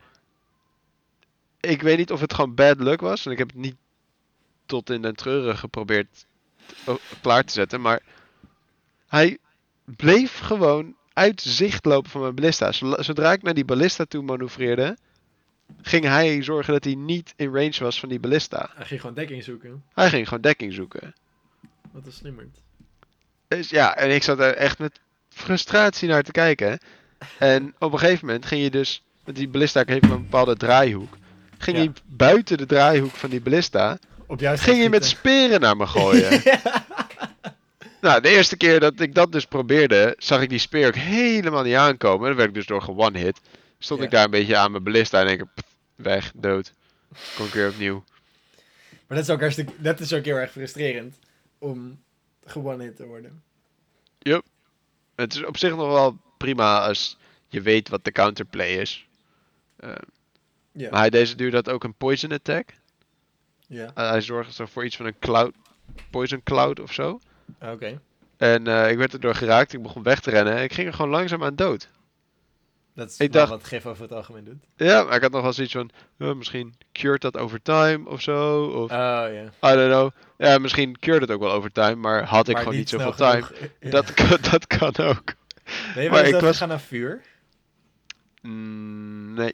ik 1.59 1.81
weet 1.81 1.97
niet 1.97 2.11
of 2.11 2.19
het 2.19 2.33
gewoon 2.33 2.55
bad 2.55 2.79
luck 2.79 3.01
was. 3.01 3.25
En 3.25 3.31
ik 3.31 3.37
heb 3.37 3.47
het 3.47 3.57
niet 3.57 3.75
tot 4.65 4.89
in 4.89 5.01
den 5.01 5.15
treuren 5.15 5.57
geprobeerd 5.57 6.25
klaar 7.21 7.43
te 7.43 7.53
zetten. 7.53 7.81
Maar 7.81 8.01
hij 9.07 9.37
bleef 9.83 10.39
gewoon 10.39 10.95
uit 11.13 11.41
zicht 11.41 11.85
lopen 11.85 12.09
van 12.09 12.21
mijn 12.21 12.35
ballista. 12.35 12.71
Zodra 12.71 13.31
ik 13.31 13.41
naar 13.41 13.53
die 13.53 13.65
ballista 13.65 14.05
toe 14.05 14.23
manoeuvreerde, 14.23 14.97
ging 15.81 16.05
hij 16.05 16.43
zorgen 16.43 16.73
dat 16.73 16.83
hij 16.83 16.95
niet 16.95 17.33
in 17.35 17.53
range 17.53 17.75
was 17.79 17.99
van 17.99 18.09
die 18.09 18.19
ballista. 18.19 18.69
Hij 18.75 18.85
ging 18.85 18.99
gewoon 18.99 19.15
dekking 19.15 19.43
zoeken. 19.43 19.83
Hij 19.93 20.09
ging 20.09 20.27
gewoon 20.27 20.41
dekking 20.41 20.73
zoeken. 20.73 21.13
Wat 21.91 22.05
een 22.05 22.11
slimmerd. 22.11 22.57
Dus 23.47 23.69
ja, 23.69 23.95
en 23.95 24.09
ik 24.09 24.23
zat 24.23 24.39
er 24.39 24.55
echt 24.55 24.79
met 24.79 24.99
frustratie 25.29 26.07
naar 26.07 26.23
te 26.23 26.31
kijken. 26.31 26.79
En 27.37 27.75
op 27.79 27.93
een 27.93 27.99
gegeven 27.99 28.25
moment 28.25 28.45
ging 28.45 28.61
je 28.63 28.69
dus, 28.69 29.03
want 29.23 29.37
die 29.37 29.47
ballista 29.47 29.83
heeft 29.85 30.03
een 30.03 30.09
bepaalde 30.09 30.55
draaihoek. 30.55 31.17
Ging 31.57 31.77
Ja. 31.77 31.83
je 31.83 31.91
buiten 32.05 32.57
de 32.57 32.65
draaihoek 32.65 33.11
van 33.11 33.29
die 33.29 33.41
ballista, 33.41 33.97
Op 34.27 34.39
ging 34.43 34.81
je 34.81 34.89
met 34.89 35.05
speren 35.05 35.61
naar 35.61 35.77
me 35.77 35.87
gooien. 35.87 36.41
Nou, 38.01 38.21
de 38.21 38.29
eerste 38.29 38.57
keer 38.57 38.79
dat 38.79 38.99
ik 38.99 39.15
dat 39.15 39.31
dus 39.31 39.45
probeerde, 39.45 40.15
zag 40.17 40.41
ik 40.41 40.49
die 40.49 40.59
speer 40.59 40.87
ook 40.87 40.95
helemaal 40.95 41.63
niet 41.63 41.75
aankomen. 41.75 42.27
Dan 42.27 42.35
werd 42.37 42.49
ik 42.49 42.55
dus 42.55 42.65
door 42.65 42.93
one 42.97 43.17
hit. 43.19 43.39
Stond 43.83 43.99
Ja. 43.99 44.05
ik 44.05 44.11
daar 44.11 44.23
een 44.23 44.31
beetje 44.31 44.57
aan 44.57 44.71
mijn 44.71 44.83
ballista 44.83 45.19
en 45.19 45.27
denk 45.27 45.41
ik, 45.41 45.47
pff, 45.53 45.75
weg, 45.95 46.31
dood. 46.35 46.73
Kom 47.35 47.45
ik 47.45 47.53
weer 47.53 47.69
opnieuw. 47.69 48.03
Maar 49.07 49.17
dat 49.17 49.27
is 49.27 49.29
ook 49.29 49.39
hartstikke, 49.39 49.73
dat 49.77 49.99
is 49.99 50.13
ook 50.13 50.25
heel 50.25 50.35
erg 50.35 50.51
frustrerend. 50.51 51.15
Om 51.57 52.03
gewoon 52.45 52.79
hit 52.79 52.95
te 52.95 53.05
worden. 53.05 53.43
Het 55.15 55.33
is 55.33 55.45
op 55.45 55.57
zich 55.57 55.75
nog 55.75 55.87
wel 55.91 56.17
prima 56.37 56.87
als 56.87 57.17
je 57.47 57.61
weet 57.61 57.89
wat 57.89 58.03
de 58.03 58.11
counterplay 58.11 58.69
is. 58.69 59.07
Eh, 59.75 59.91
Ja. 60.71 60.89
Maar 60.89 60.99
hij 60.99 61.09
deze 61.09 61.35
duurde 61.35 61.61
dat 61.61 61.73
ook 61.73 61.83
een 61.83 61.93
poison 61.93 62.31
attack. 62.31 62.69
ja. 63.67 63.91
Eh, 63.95 64.09
hij 64.09 64.21
zorgde 64.21 64.53
zo 64.53 64.65
voor 64.65 64.85
iets 64.85 64.95
van 64.95 65.05
een 65.05 65.19
cloud, 65.19 65.53
poison 66.09 66.43
cloud 66.43 66.79
of 66.79 66.93
zo. 66.93 67.19
Oké. 67.61 68.01
En 68.37 68.67
eh, 68.67 68.91
ik 68.91 68.97
werd 68.97 69.13
erdoor 69.13 69.35
geraakt, 69.35 69.73
ik 69.73 69.81
begon 69.81 70.03
weg 70.03 70.19
te 70.19 70.29
rennen 70.29 70.55
en 70.55 70.63
ik 70.63 70.73
ging 70.73 70.87
er 70.87 70.93
gewoon 70.93 71.11
langzaam 71.11 71.43
aan 71.43 71.55
dood. 71.55 71.89
Dat 73.01 73.09
is 73.11 73.17
Ik 73.17 73.31
dacht- 73.33 73.49
wat 73.49 73.63
GIF 73.63 73.85
over 73.85 74.03
het 74.03 74.11
algemeen 74.11 74.43
doet. 74.43 74.63
Ja, 74.75 75.03
maar 75.03 75.15
ik 75.15 75.21
had 75.21 75.31
nog 75.31 75.41
wel 75.41 75.53
zoiets 75.53 75.73
van, 75.73 75.91
misschien 76.37 76.73
cured 76.91 77.21
dat 77.21 77.37
over 77.37 77.61
time 77.61 78.09
of 78.09 78.21
zo. 78.21 78.65
Of 78.65 78.91
Oh 78.91 78.97
ja. 79.31 79.43
I 79.43 79.75
don't 79.75 79.91
know. 79.91 80.11
Ja, 80.37 80.57
misschien 80.57 80.99
cured 80.99 81.21
het 81.21 81.31
ook 81.31 81.39
wel 81.39 81.51
over 81.51 81.71
time, 81.71 81.95
maar 81.95 82.23
had 82.23 82.47
ik 82.47 82.53
Maar 82.53 82.63
gewoon 82.63 82.77
niet 82.77 82.89
zoveel 82.89 83.13
time. 83.13 83.45
Ja. 83.79 83.89
Dat, 83.89 84.13
kan, 84.13 84.37
dat 84.51 84.67
kan 84.67 84.97
ook. 84.97 85.33
Je 85.95 86.09
maar 86.09 86.25
ik 86.25 86.31
was- 86.31 86.41
doodgegaan 86.41 86.67
naar 86.67 86.79
vuur? 86.81 87.21
Mm, 88.41 89.33
nee. 89.33 89.53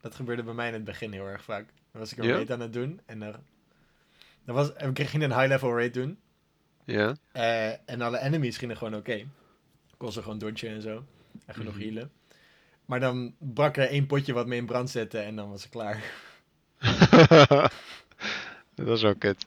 Dat 0.00 0.14
gebeurde 0.14 0.42
bij 0.42 0.54
mij 0.54 0.66
in 0.68 0.74
het 0.74 0.84
begin 0.84 1.12
heel 1.12 1.26
erg 1.26 1.42
vaak. 1.42 1.64
Dan 1.92 2.00
was 2.00 2.12
ik 2.12 2.18
een 2.18 2.30
raid 2.30 2.50
aan 2.50 2.60
het 2.60 2.72
doen. 2.72 3.00
En 3.06 3.18
dan, 3.20 3.34
dan 4.44 4.54
was, 4.54 4.74
en 4.74 4.90
ik 4.94 5.08
ging 5.08 5.22
een 5.22 5.32
high 5.34 5.46
level 5.48 5.76
raid 5.76 5.94
doen. 5.94 6.18
Ja. 6.84 7.14
Eh, 7.32 7.68
en 7.90 8.00
alle 8.00 8.18
enemies 8.20 8.56
gingen 8.58 8.76
gewoon 8.76 8.94
oké. 8.94 9.12
Ik 9.12 9.26
kon 9.96 10.12
ze 10.12 10.22
gewoon 10.22 10.38
dodgen 10.38 10.68
en 10.68 10.82
zo. 10.82 11.04
En 11.46 11.54
genoeg 11.54 11.74
Mhm. 11.74 11.82
healen. 11.82 12.10
Maar 12.90 13.00
dan 13.00 13.34
brak 13.38 13.76
er 13.76 13.88
één 13.88 14.06
potje 14.06 14.32
wat 14.32 14.46
me 14.46 14.56
in 14.56 14.66
brand 14.66 14.90
zette 14.90 15.18
en 15.18 15.36
dan 15.36 15.50
was 15.50 15.64
ik 15.64 15.70
klaar. 15.70 16.02
dat 18.74 18.88
is 18.98 19.04
ook 19.04 19.18
kut. 19.18 19.44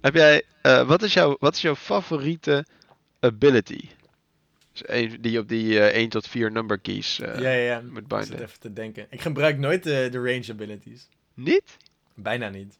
Heb 0.00 0.14
jij, 0.14 0.42
eh, 0.62 0.86
wat, 0.86 1.02
is 1.02 1.12
jouw, 1.12 1.36
wat 1.40 1.54
is 1.54 1.60
jouw 1.60 1.74
favoriete 1.74 2.66
ability? 3.20 3.88
Dus 4.72 5.16
die 5.20 5.38
op 5.38 5.48
die 5.48 5.80
eh 5.80 5.96
1 5.96 6.08
tot 6.08 6.26
4 6.26 6.52
number 6.52 6.78
keys 6.78 7.20
eh, 7.20 7.38
ja, 7.38 7.50
ja, 7.50 7.64
ja. 7.64 7.80
moet 7.80 8.02
Ik 8.02 8.08
zit 8.08 8.28
binden. 8.28 8.46
even 8.46 8.60
te 8.60 8.72
denken. 8.72 9.06
Ik 9.10 9.20
gebruik 9.20 9.58
nooit 9.58 9.82
de, 9.82 10.08
de 10.10 10.18
range 10.18 10.46
abilities. 10.50 11.08
Niet? 11.34 11.76
Bijna 12.14 12.48
niet. 12.48 12.76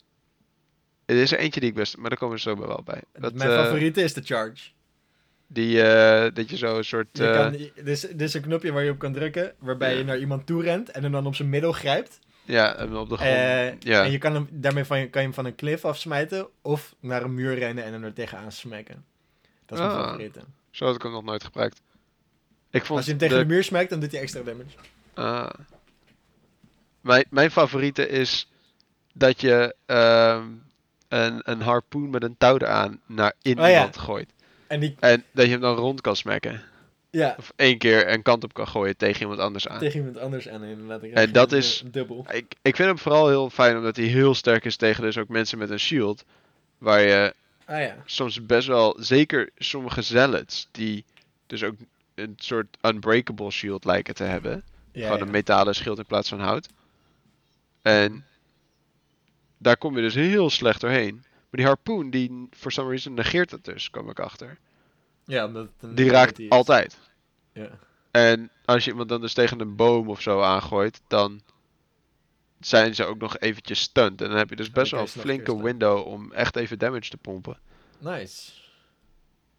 Er 1.04 1.16
is 1.16 1.32
er 1.32 1.38
eentje 1.38 1.60
die 1.60 1.68
ik 1.68 1.74
best, 1.74 1.96
maar 1.96 2.08
daar 2.08 2.18
komen 2.18 2.34
we 2.34 2.40
zo 2.40 2.56
bij 2.56 2.66
wel 2.66 2.82
bij. 2.84 3.02
Dat, 3.12 3.34
Mijn 3.34 3.50
eh, 3.50 3.56
favoriete 3.56 4.02
is 4.02 4.12
de 4.12 4.22
charge. 4.22 4.70
Die, 5.50 5.82
eh, 5.82 6.34
dat 6.34 6.50
je 6.50 6.56
zo 6.56 6.76
een 6.76 6.84
soort... 6.84 7.06
Je 7.12 7.26
eh, 7.26 7.32
kan, 7.34 7.52
er, 7.74 7.86
is, 7.88 8.04
er 8.08 8.20
is 8.22 8.34
een 8.34 8.42
knopje 8.42 8.72
waar 8.72 8.82
je 8.84 8.90
op 8.90 8.98
kan 8.98 9.12
drukken, 9.12 9.54
waarbij 9.58 9.92
Ja. 9.92 9.98
je 9.98 10.04
naar 10.04 10.18
iemand 10.18 10.46
toe 10.46 10.62
rent 10.62 10.90
en 10.90 11.02
hem 11.02 11.12
dan 11.12 11.26
op 11.26 11.34
zijn 11.34 11.48
middel 11.48 11.72
grijpt. 11.72 12.18
ja, 12.44 12.72
op 12.82 13.08
de 13.08 13.16
grond. 13.16 13.20
Eh, 13.20 13.80
ja. 13.80 14.04
En 14.04 14.10
je 14.10 14.18
kan 14.18 14.34
hem, 14.34 14.48
daarmee 14.50 14.84
van, 14.84 14.96
kan 15.10 15.20
je 15.20 15.26
hem 15.26 15.34
van 15.36 15.44
een 15.44 15.54
cliff 15.54 15.84
afsmijten 15.84 16.48
of 16.62 16.94
naar 17.00 17.22
een 17.22 17.34
muur 17.34 17.54
rennen 17.58 17.84
en 17.84 17.92
hem 17.92 18.04
er 18.04 18.12
tegenaan 18.12 18.52
smekken. 18.52 19.04
Dat 19.66 19.78
is 19.78 19.84
mijn 19.84 19.96
Ah. 19.98 20.04
favoriete. 20.04 20.40
Zo 20.70 20.84
had 20.86 20.94
ik 20.94 21.02
hem 21.02 21.12
nog 21.12 21.24
nooit 21.24 21.44
gebruikt. 21.44 21.80
Ik 22.70 22.84
vond 22.84 22.96
Als 22.98 23.04
je 23.04 23.10
hem 23.10 23.20
tegen 23.20 23.36
de... 23.38 23.42
de- 23.42 23.48
muur 23.48 23.64
smijt, 23.64 23.90
dan 23.90 24.00
doet 24.00 24.12
hij 24.12 24.20
extra 24.20 24.42
damage. 24.42 24.68
Ah. 25.14 25.48
Mijn, 27.00 27.24
mijn 27.30 27.50
favoriete 27.50 28.08
is 28.08 28.50
dat 29.14 29.40
je 29.40 29.74
ehm, 29.86 30.44
een, 31.08 31.40
een 31.50 31.60
harpoen 31.60 32.10
met 32.10 32.22
een 32.22 32.36
touw 32.38 32.54
eraan 32.58 33.00
naar 33.06 33.32
in 33.42 33.58
Oh 33.60 33.64
ja. 33.66 33.72
iemand 33.72 33.96
gooit. 33.98 34.32
En 34.68 34.80
die, 34.80 34.94
En 35.00 35.24
dat 35.32 35.44
je 35.44 35.50
hem 35.50 35.60
dan 35.60 35.76
rond 35.76 36.00
kan 36.00 36.16
smacken. 36.16 36.62
ja, 37.10 37.34
Of 37.38 37.52
één 37.56 37.78
keer 37.78 38.08
een 38.12 38.22
kant 38.22 38.44
op 38.44 38.52
kan 38.54 38.68
gooien 38.68 38.96
tegen 38.96 39.20
iemand 39.20 39.40
anders 39.40 39.68
aan. 39.68 39.78
tegen 39.78 39.98
iemand 39.98 40.18
anders 40.18 40.48
aan 40.48 40.64
inderdaad. 40.64 41.02
En 41.02 41.32
dat 41.32 41.52
is- 41.52 41.80
een 41.84 41.90
dubbel. 41.90 42.26
Ik, 42.32 42.54
ik 42.62 42.76
vind 42.76 42.88
hem 42.88 42.98
vooral 42.98 43.28
heel 43.28 43.50
fijn 43.50 43.76
omdat 43.76 43.96
hij 43.96 44.04
heel 44.06 44.34
sterk 44.34 44.64
is 44.64 44.76
tegen 44.76 45.02
dus 45.02 45.18
ook 45.18 45.28
mensen 45.28 45.58
met 45.58 45.70
een 45.70 45.80
shield. 45.80 46.24
Waar 46.78 47.00
je 47.00 47.34
Ah 47.64 47.80
ja. 47.80 47.96
soms 48.04 48.46
best 48.46 48.66
wel, 48.68 48.96
zeker 49.00 49.50
sommige 49.56 50.02
zealots, 50.02 50.68
die 50.70 51.04
dus 51.46 51.62
ook 51.64 51.74
een 52.14 52.34
soort 52.36 52.76
unbreakable 52.82 53.50
shield 53.50 53.84
lijken 53.84 54.14
te 54.14 54.24
hebben. 54.24 54.62
ja, 54.92 55.02
Gewoon 55.02 55.18
ja. 55.18 55.24
een 55.24 55.30
metalen 55.30 55.74
schild 55.74 55.98
in 55.98 56.06
plaats 56.06 56.28
van 56.28 56.40
hout. 56.40 56.68
En 57.82 58.24
daar 59.58 59.76
kom 59.76 59.96
je 59.96 60.02
dus 60.02 60.14
heel 60.14 60.50
slecht 60.50 60.80
doorheen. 60.80 61.24
Maar 61.50 61.60
die 61.60 61.66
harpoen, 61.66 62.10
die 62.10 62.48
for 62.50 62.72
some 62.72 62.88
reason 62.88 63.14
negeert 63.14 63.50
dat 63.50 63.64
dus, 63.64 63.90
kwam 63.90 64.10
ik 64.10 64.20
achter. 64.20 64.58
Ja, 65.24 65.46
omdat 65.46 65.68
het 65.80 65.96
Die 65.96 66.10
raakt 66.10 66.40
altijd. 66.48 66.98
Ja. 67.52 67.70
En 68.10 68.50
als 68.64 68.84
je 68.84 68.90
iemand 68.90 69.08
dan 69.08 69.20
dus 69.20 69.32
tegen 69.34 69.60
een 69.60 69.76
boom 69.76 70.08
of 70.08 70.20
zo 70.20 70.42
aangooit, 70.42 71.00
dan 71.06 71.40
zijn 72.60 72.94
ze 72.94 73.04
ook 73.04 73.18
nog 73.18 73.38
eventjes 73.38 73.80
stunned. 73.80 74.22
En 74.22 74.28
dan 74.28 74.38
heb 74.38 74.50
je 74.50 74.56
dus 74.56 74.70
best 74.70 74.90
wel 74.90 75.00
een 75.00 75.08
flinke 75.08 75.62
window 75.62 76.06
om 76.06 76.32
echt 76.32 76.56
even 76.56 76.78
damage 76.78 77.10
te 77.10 77.16
pompen. 77.16 77.58
Nice. 77.98 78.52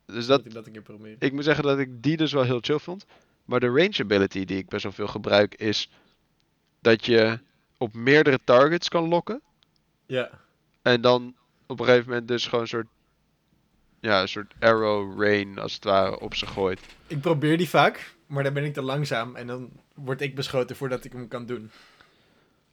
Dus 0.05 0.25
Dat 0.25 0.37
dat, 0.37 0.45
ik 0.45 0.53
dat 0.53 0.65
een 0.65 0.71
keer 0.71 0.81
proberen. 0.81 1.15
ik 1.19 1.33
moet 1.33 1.43
zeggen 1.43 1.63
dat 1.63 1.79
ik 1.79 2.03
die 2.03 2.17
dus 2.17 2.31
wel 2.31 2.43
heel 2.43 2.59
chill 2.61 2.79
vond. 2.79 3.05
Maar 3.45 3.59
de 3.59 3.67
range 3.67 3.97
ability 3.99 4.45
die 4.45 4.57
ik 4.57 4.67
best 4.69 4.83
wel 4.83 4.91
veel 4.91 5.07
gebruik 5.07 5.55
is 5.55 5.89
dat 6.81 7.05
je 7.05 7.39
op 7.77 7.93
meerdere 7.93 8.39
targets 8.43 8.89
kan 8.89 9.07
lokken. 9.07 9.41
Ja. 10.05 10.29
En 10.81 11.01
dan 11.01 11.35
op 11.69 11.79
een 11.79 11.85
gegeven 11.85 12.09
moment 12.09 12.27
dus 12.27 12.43
gewoon 12.45 12.61
een 12.61 12.67
soort, 12.67 12.87
ja, 13.99 14.21
een 14.21 14.27
soort 14.27 14.53
arrow 14.59 15.21
rain 15.21 15.59
als 15.59 15.73
het 15.73 15.83
ware 15.83 16.19
op 16.19 16.35
ze 16.35 16.45
gooit. 16.47 16.79
Ik 17.07 17.21
probeer 17.21 17.57
die 17.57 17.69
vaak, 17.69 18.15
maar 18.27 18.43
dan 18.43 18.53
ben 18.53 18.63
ik 18.63 18.73
te 18.73 18.81
langzaam 18.81 19.35
en 19.35 19.47
dan 19.47 19.69
word 19.93 20.21
ik 20.21 20.35
beschoten 20.35 20.75
voordat 20.75 21.03
ik 21.05 21.11
hem 21.11 21.27
kan 21.27 21.45
doen. 21.45 21.71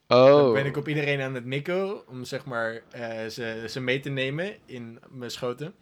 Dan 0.06 0.32
Oh, 0.32 0.52
ben 0.52 0.66
ik 0.66 0.76
op 0.76 0.88
iedereen 0.88 1.20
aan 1.20 1.34
het 1.34 1.44
mikken 1.44 2.08
om 2.08 2.24
zeg 2.24 2.44
maar 2.44 2.82
eh, 2.90 3.26
ze, 3.26 3.64
ze 3.68 3.80
mee 3.80 4.00
te 4.00 4.08
nemen 4.10 4.56
in 4.64 4.98
mijn 5.10 5.30
schoten. 5.30 5.74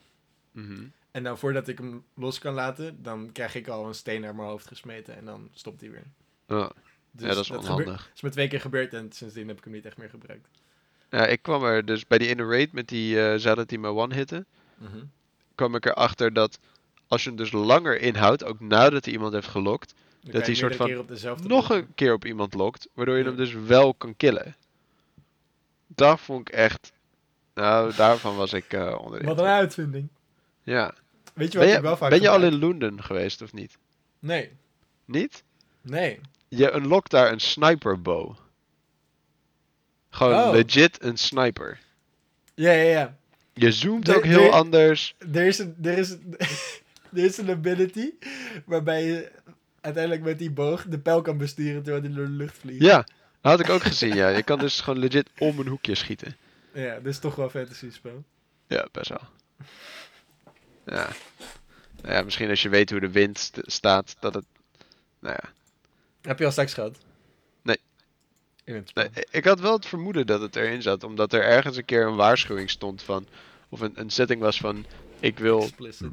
Mhm. 0.50 0.84
En 1.10 1.22
dan 1.22 1.38
voordat 1.38 1.68
ik 1.68 1.78
hem 1.78 2.04
los 2.14 2.38
kan 2.38 2.54
laten, 2.54 3.02
dan 3.02 3.32
krijg 3.32 3.54
ik 3.54 3.68
al 3.68 3.86
een 3.86 3.94
steen 3.94 4.20
naar 4.20 4.34
mijn 4.34 4.48
hoofd 4.48 4.66
gesmeten 4.66 5.16
en 5.16 5.24
dan 5.24 5.48
stopt 5.52 5.80
hij 5.80 5.90
weer. 5.90 6.04
Oh, 6.48 6.70
Dus 7.10 7.28
ja, 7.28 7.34
dat 7.34 7.44
is 7.44 7.50
onhandig. 7.50 8.10
is 8.14 8.20
me 8.20 8.30
twee 8.30 8.48
keer 8.48 8.60
gebeurd 8.60 8.94
en 8.94 9.12
sindsdien 9.12 9.48
heb 9.48 9.58
ik 9.58 9.64
hem 9.64 9.72
niet 9.72 9.86
echt 9.86 9.96
meer 9.96 10.10
gebruikt. 10.10 10.48
Ja, 11.14 11.26
ik 11.26 11.42
kwam 11.42 11.64
er 11.64 11.84
dus 11.84 12.06
bij 12.06 12.18
die 12.18 12.28
inner 12.28 12.48
raid 12.50 12.72
met 12.72 12.88
die 12.88 13.38
zei 13.38 13.54
dat 13.54 13.70
hij 13.70 13.78
me 13.78 13.88
one 13.88 14.14
hitte. 14.14 14.44
Mhm. 14.76 15.04
kwam 15.54 15.74
ik 15.74 15.86
erachter 15.86 16.32
dat 16.32 16.58
als 17.08 17.22
je 17.22 17.28
hem 17.28 17.38
dus 17.38 17.52
langer 17.52 18.00
inhoudt, 18.00 18.44
ook 18.44 18.60
nadat 18.60 19.04
hij 19.04 19.14
iemand 19.14 19.32
heeft 19.32 19.48
gelokt, 19.48 19.94
Dan 20.20 20.32
Dat 20.32 20.40
je 20.40 20.46
hij 20.46 20.54
soort 20.54 20.76
van 20.76 21.06
nog 21.46 21.70
een 21.70 21.94
keer 21.94 22.12
op 22.12 22.24
iemand 22.24 22.54
lokt, 22.54 22.88
waardoor 22.94 23.16
je 23.16 23.22
Ja. 23.22 23.28
hem 23.28 23.36
dus 23.36 23.52
wel 23.52 23.94
kan 23.94 24.16
killen. 24.16 24.56
Dat 25.86 26.20
vond 26.20 26.48
ik 26.48 26.54
echt. 26.54 26.92
Nou, 27.54 27.92
daarvan 27.96 28.36
was 28.36 28.52
ik 28.52 28.72
eh 28.72 28.98
onder 29.00 29.18
de 29.20 29.26
Wat 29.26 29.38
een 29.38 29.44
uitvinding. 29.44 30.08
Ja. 30.62 30.94
Weet 31.34 31.52
je 31.52 31.58
wat 31.58 31.66
Ben 31.66 31.76
ik 31.76 31.82
wel 31.82 31.90
je, 31.90 31.96
vaak 31.96 32.10
ben 32.10 32.20
je 32.20 32.28
al 32.28 32.42
in 32.42 32.58
Londen 32.58 33.02
geweest 33.02 33.42
of 33.42 33.52
niet? 33.52 33.78
Nee, 34.18 34.50
Niet? 35.04 35.42
nee. 35.80 36.20
Je 36.48 36.74
unlockt 36.74 37.10
daar 37.10 37.32
een 37.32 37.40
sniper 37.40 38.02
bow. 38.02 38.36
Gewoon 40.14 40.42
Oh. 40.42 40.52
legit 40.52 41.02
een 41.02 41.16
sniper. 41.16 41.78
Ja, 42.54 42.72
ja, 42.72 42.82
ja. 42.90 43.16
Je 43.52 43.72
zoomt 43.72 44.14
ook 44.16 44.24
heel 44.24 44.42
de- 44.42 44.50
anders. 44.50 45.14
Er 45.32 45.46
is 45.46 45.58
een, 45.58 45.76
er 45.82 45.98
is 45.98 46.10
een, 46.10 46.34
er 47.16 47.24
is 47.24 47.38
een 47.38 47.50
ability 47.50 48.10
waarbij 48.64 49.04
je 49.04 49.30
uiteindelijk 49.80 50.24
met 50.24 50.38
die 50.38 50.50
boog 50.50 50.84
de 50.88 50.98
pijl 50.98 51.22
kan 51.22 51.38
besturen 51.38 51.82
terwijl 51.82 52.02
die 52.04 52.14
door 52.14 52.24
de 52.24 52.30
lucht 52.30 52.58
vliegt. 52.58 52.82
Ja, 52.82 52.96
dat 52.96 53.06
had 53.40 53.60
ik 53.60 53.68
ook 53.68 53.82
gezien. 53.82 54.14
Ja, 54.14 54.28
je 54.28 54.42
kan 54.42 54.58
dus 54.58 54.80
gewoon 54.80 54.98
legit 54.98 55.30
om 55.38 55.58
een 55.58 55.66
hoekje 55.66 55.94
schieten. 55.94 56.36
Ja, 56.72 56.94
dit 56.96 57.06
is 57.06 57.18
toch 57.18 57.34
wel 57.34 57.44
een 57.44 57.50
fantasy 57.50 57.90
spel. 57.90 58.24
Ja, 58.66 58.86
best 58.92 59.08
wel. 59.08 59.22
Ja. 60.86 61.08
Nou 62.02 62.14
ja, 62.14 62.22
misschien 62.22 62.48
als 62.48 62.62
je 62.62 62.68
weet 62.68 62.90
hoe 62.90 63.00
de 63.00 63.10
wind 63.10 63.38
st- 63.38 63.60
staat, 63.62 64.16
dat 64.20 64.34
het... 64.34 64.44
Nou 65.20 65.36
ja. 65.42 65.50
Heb 66.22 66.38
je 66.38 66.44
al 66.44 66.52
seks 66.52 66.74
gehad? 66.74 66.96
Nee. 68.64 68.74
In 68.76 68.80
het 68.80 68.88
spel. 68.88 69.08
Nee, 69.14 69.24
ik 69.30 69.44
had 69.44 69.60
wel 69.60 69.72
het 69.72 69.86
vermoeden 69.86 70.26
dat 70.26 70.40
het 70.40 70.56
erin 70.56 70.82
zat, 70.82 71.04
omdat 71.04 71.32
er 71.32 71.42
ergens 71.42 71.76
een 71.76 71.84
keer 71.84 72.06
een 72.06 72.16
waarschuwing 72.16 72.70
stond 72.70 73.02
van... 73.02 73.26
Of 73.68 73.80
een, 73.80 73.92
een 73.94 74.10
setting 74.10 74.40
was 74.40 74.58
van, 74.58 74.86
ik 75.20 75.38
wil... 75.38 75.62
Explicit. 75.62 76.12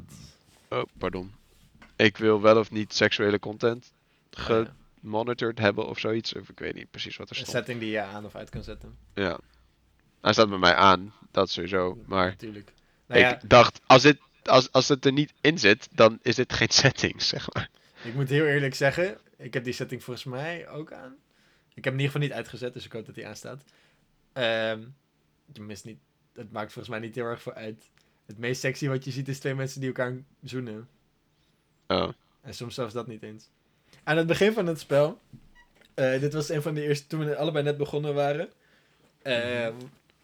Oh, 0.68 0.82
pardon. 0.98 1.32
Ik 1.96 2.16
wil 2.16 2.40
wel 2.40 2.58
of 2.58 2.70
niet 2.70 2.94
seksuele 2.94 3.38
content 3.38 3.92
Ah, 4.30 4.66
gemonitord 5.00 5.58
hebben 5.58 5.86
of 5.88 5.98
zoiets. 5.98 6.34
Of 6.34 6.48
ik 6.48 6.58
weet 6.58 6.74
niet 6.74 6.90
precies 6.90 7.16
wat 7.16 7.30
er 7.30 7.36
Een 7.36 7.42
stond. 7.46 7.56
setting 7.56 7.80
die 7.80 7.90
je 7.90 8.00
aan 8.00 8.24
of 8.24 8.34
uit 8.34 8.50
kan 8.50 8.62
zetten. 8.62 8.96
Ja. 9.14 9.38
Hij 10.20 10.32
staat 10.32 10.48
bij 10.48 10.58
mij 10.58 10.74
aan, 10.74 11.12
dat 11.30 11.50
sowieso. 11.50 11.98
Maar 12.06 12.26
Natuurlijk. 12.26 12.72
Nou 13.06 13.20
ik 13.20 13.26
ja, 13.26 13.40
dacht, 13.46 13.80
als, 13.86 14.02
dit, 14.02 14.18
als, 14.44 14.72
als 14.72 14.88
het 14.88 15.04
er 15.04 15.12
niet 15.12 15.32
in 15.40 15.58
zit, 15.58 15.88
dan 15.92 16.18
is 16.22 16.34
dit 16.34 16.52
geen 16.52 16.68
setting, 16.82 17.22
zeg 17.22 17.52
maar. 17.54 17.70
ik 18.02 18.14
moet 18.14 18.28
heel 18.28 18.44
eerlijk 18.46 18.74
zeggen, 18.74 19.18
ik 19.36 19.54
heb 19.54 19.64
die 19.64 19.72
setting 19.72 20.04
volgens 20.04 20.24
mij 20.26 20.68
ook 20.68 20.92
aan. 20.92 21.14
Ik 21.74 21.84
heb 21.84 21.92
hem 21.92 21.92
in 21.94 22.00
ieder 22.00 22.12
geval 22.12 22.20
niet 22.28 22.32
uitgezet, 22.36 22.72
dus 22.72 22.84
ik 22.84 22.92
hoop 22.92 23.06
dat 23.06 23.16
hij 23.16 23.26
aanstaat. 23.26 23.64
Ehm 24.32 24.80
je 25.52 25.60
mist 25.62 25.84
niet, 25.84 25.98
het 26.34 26.52
maakt 26.52 26.72
volgens 26.72 26.88
mij 26.94 26.98
niet 27.06 27.14
heel 27.14 27.24
erg 27.24 27.42
veel 27.42 27.52
uit. 27.52 27.90
Het 28.26 28.38
meest 28.38 28.60
sexy 28.60 28.88
wat 28.88 29.04
je 29.04 29.10
ziet 29.10 29.28
is 29.28 29.38
twee 29.38 29.54
mensen 29.54 29.80
die 29.80 29.88
elkaar 29.88 30.16
zoenen. 30.42 30.88
Oh. 31.86 32.08
En 32.40 32.54
soms 32.54 32.74
zelfs 32.74 32.94
dat 32.94 33.06
niet 33.06 33.22
eens. 33.22 33.48
Aan 34.04 34.16
het 34.16 34.26
begin 34.26 34.52
van 34.52 34.66
het 34.66 34.80
spel, 34.80 35.20
eh, 35.94 36.20
dit 36.20 36.32
was 36.32 36.48
een 36.48 36.62
van 36.62 36.74
de 36.74 36.82
eerste, 36.82 37.06
toen 37.06 37.24
we 37.24 37.36
allebei 37.36 37.64
net 37.64 37.76
begonnen 37.76 38.14
waren, 38.14 38.48
eh, 39.22 39.68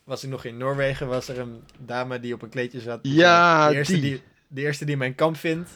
was 0.04 0.24
ik 0.24 0.30
nog 0.30 0.44
in 0.44 0.56
Noorwegen, 0.56 1.06
was 1.08 1.28
er 1.28 1.38
een 1.38 1.62
dame 1.78 2.20
die 2.20 2.34
op 2.34 2.42
een 2.42 2.48
kleedje 2.48 2.80
zat. 2.80 2.98
Ja, 3.02 3.68
de 3.68 3.74
eerste 3.74 3.92
die. 3.92 4.02
die. 4.02 4.22
De 4.48 4.60
eerste 4.60 4.84
die 4.84 4.96
mijn 4.96 5.14
kamp 5.14 5.36
vindt, 5.36 5.70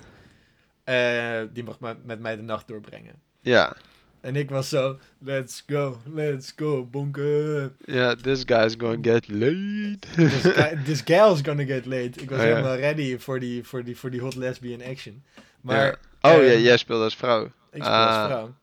eh, 0.85 1.43
die 1.53 1.64
mag 1.64 1.79
ma- 1.79 1.97
met 2.05 2.20
mij 2.20 2.37
de 2.37 2.43
nacht 2.43 2.68
doorbrengen. 2.68 3.14
Ja. 3.41 3.77
En 4.23 4.37
ik 4.37 4.51
was 4.51 4.68
zo, 4.68 4.99
let's 5.18 5.62
go, 5.66 6.01
let's 6.14 6.53
go, 6.57 6.85
bonken. 6.87 7.77
Ja, 7.85 8.14
this 8.14 8.43
guy's 8.47 8.75
going 8.79 9.05
get 9.07 9.29
laid. 9.29 10.01
This, 10.14 10.43
guy- 10.43 10.79
this 10.85 11.01
gal's 11.05 11.41
gonna 11.43 11.64
get 11.64 11.87
laid. 11.87 12.20
Ik 12.23 12.31
was 12.31 12.39
Oh, 12.39 12.45
helemaal 12.45 12.77
ready 12.77 13.18
voor 13.18 13.41
die, 13.41 13.64
voor, 13.64 13.85
die, 13.85 13.97
voor 13.97 14.11
die 14.11 14.20
hot 14.20 14.35
lesbian 14.35 14.83
action. 14.83 15.23
Maar. 15.61 15.99
Oh 16.20 16.31
ja, 16.33 16.39
ehm, 16.43 16.61
jij 16.61 16.77
speelt 16.77 17.03
als 17.03 17.16
vrouw. 17.16 17.45
Ik 17.45 17.83
speel 17.83 17.95
als 17.95 18.16
Ah. 18.16 18.27
vrouw. 18.27 18.55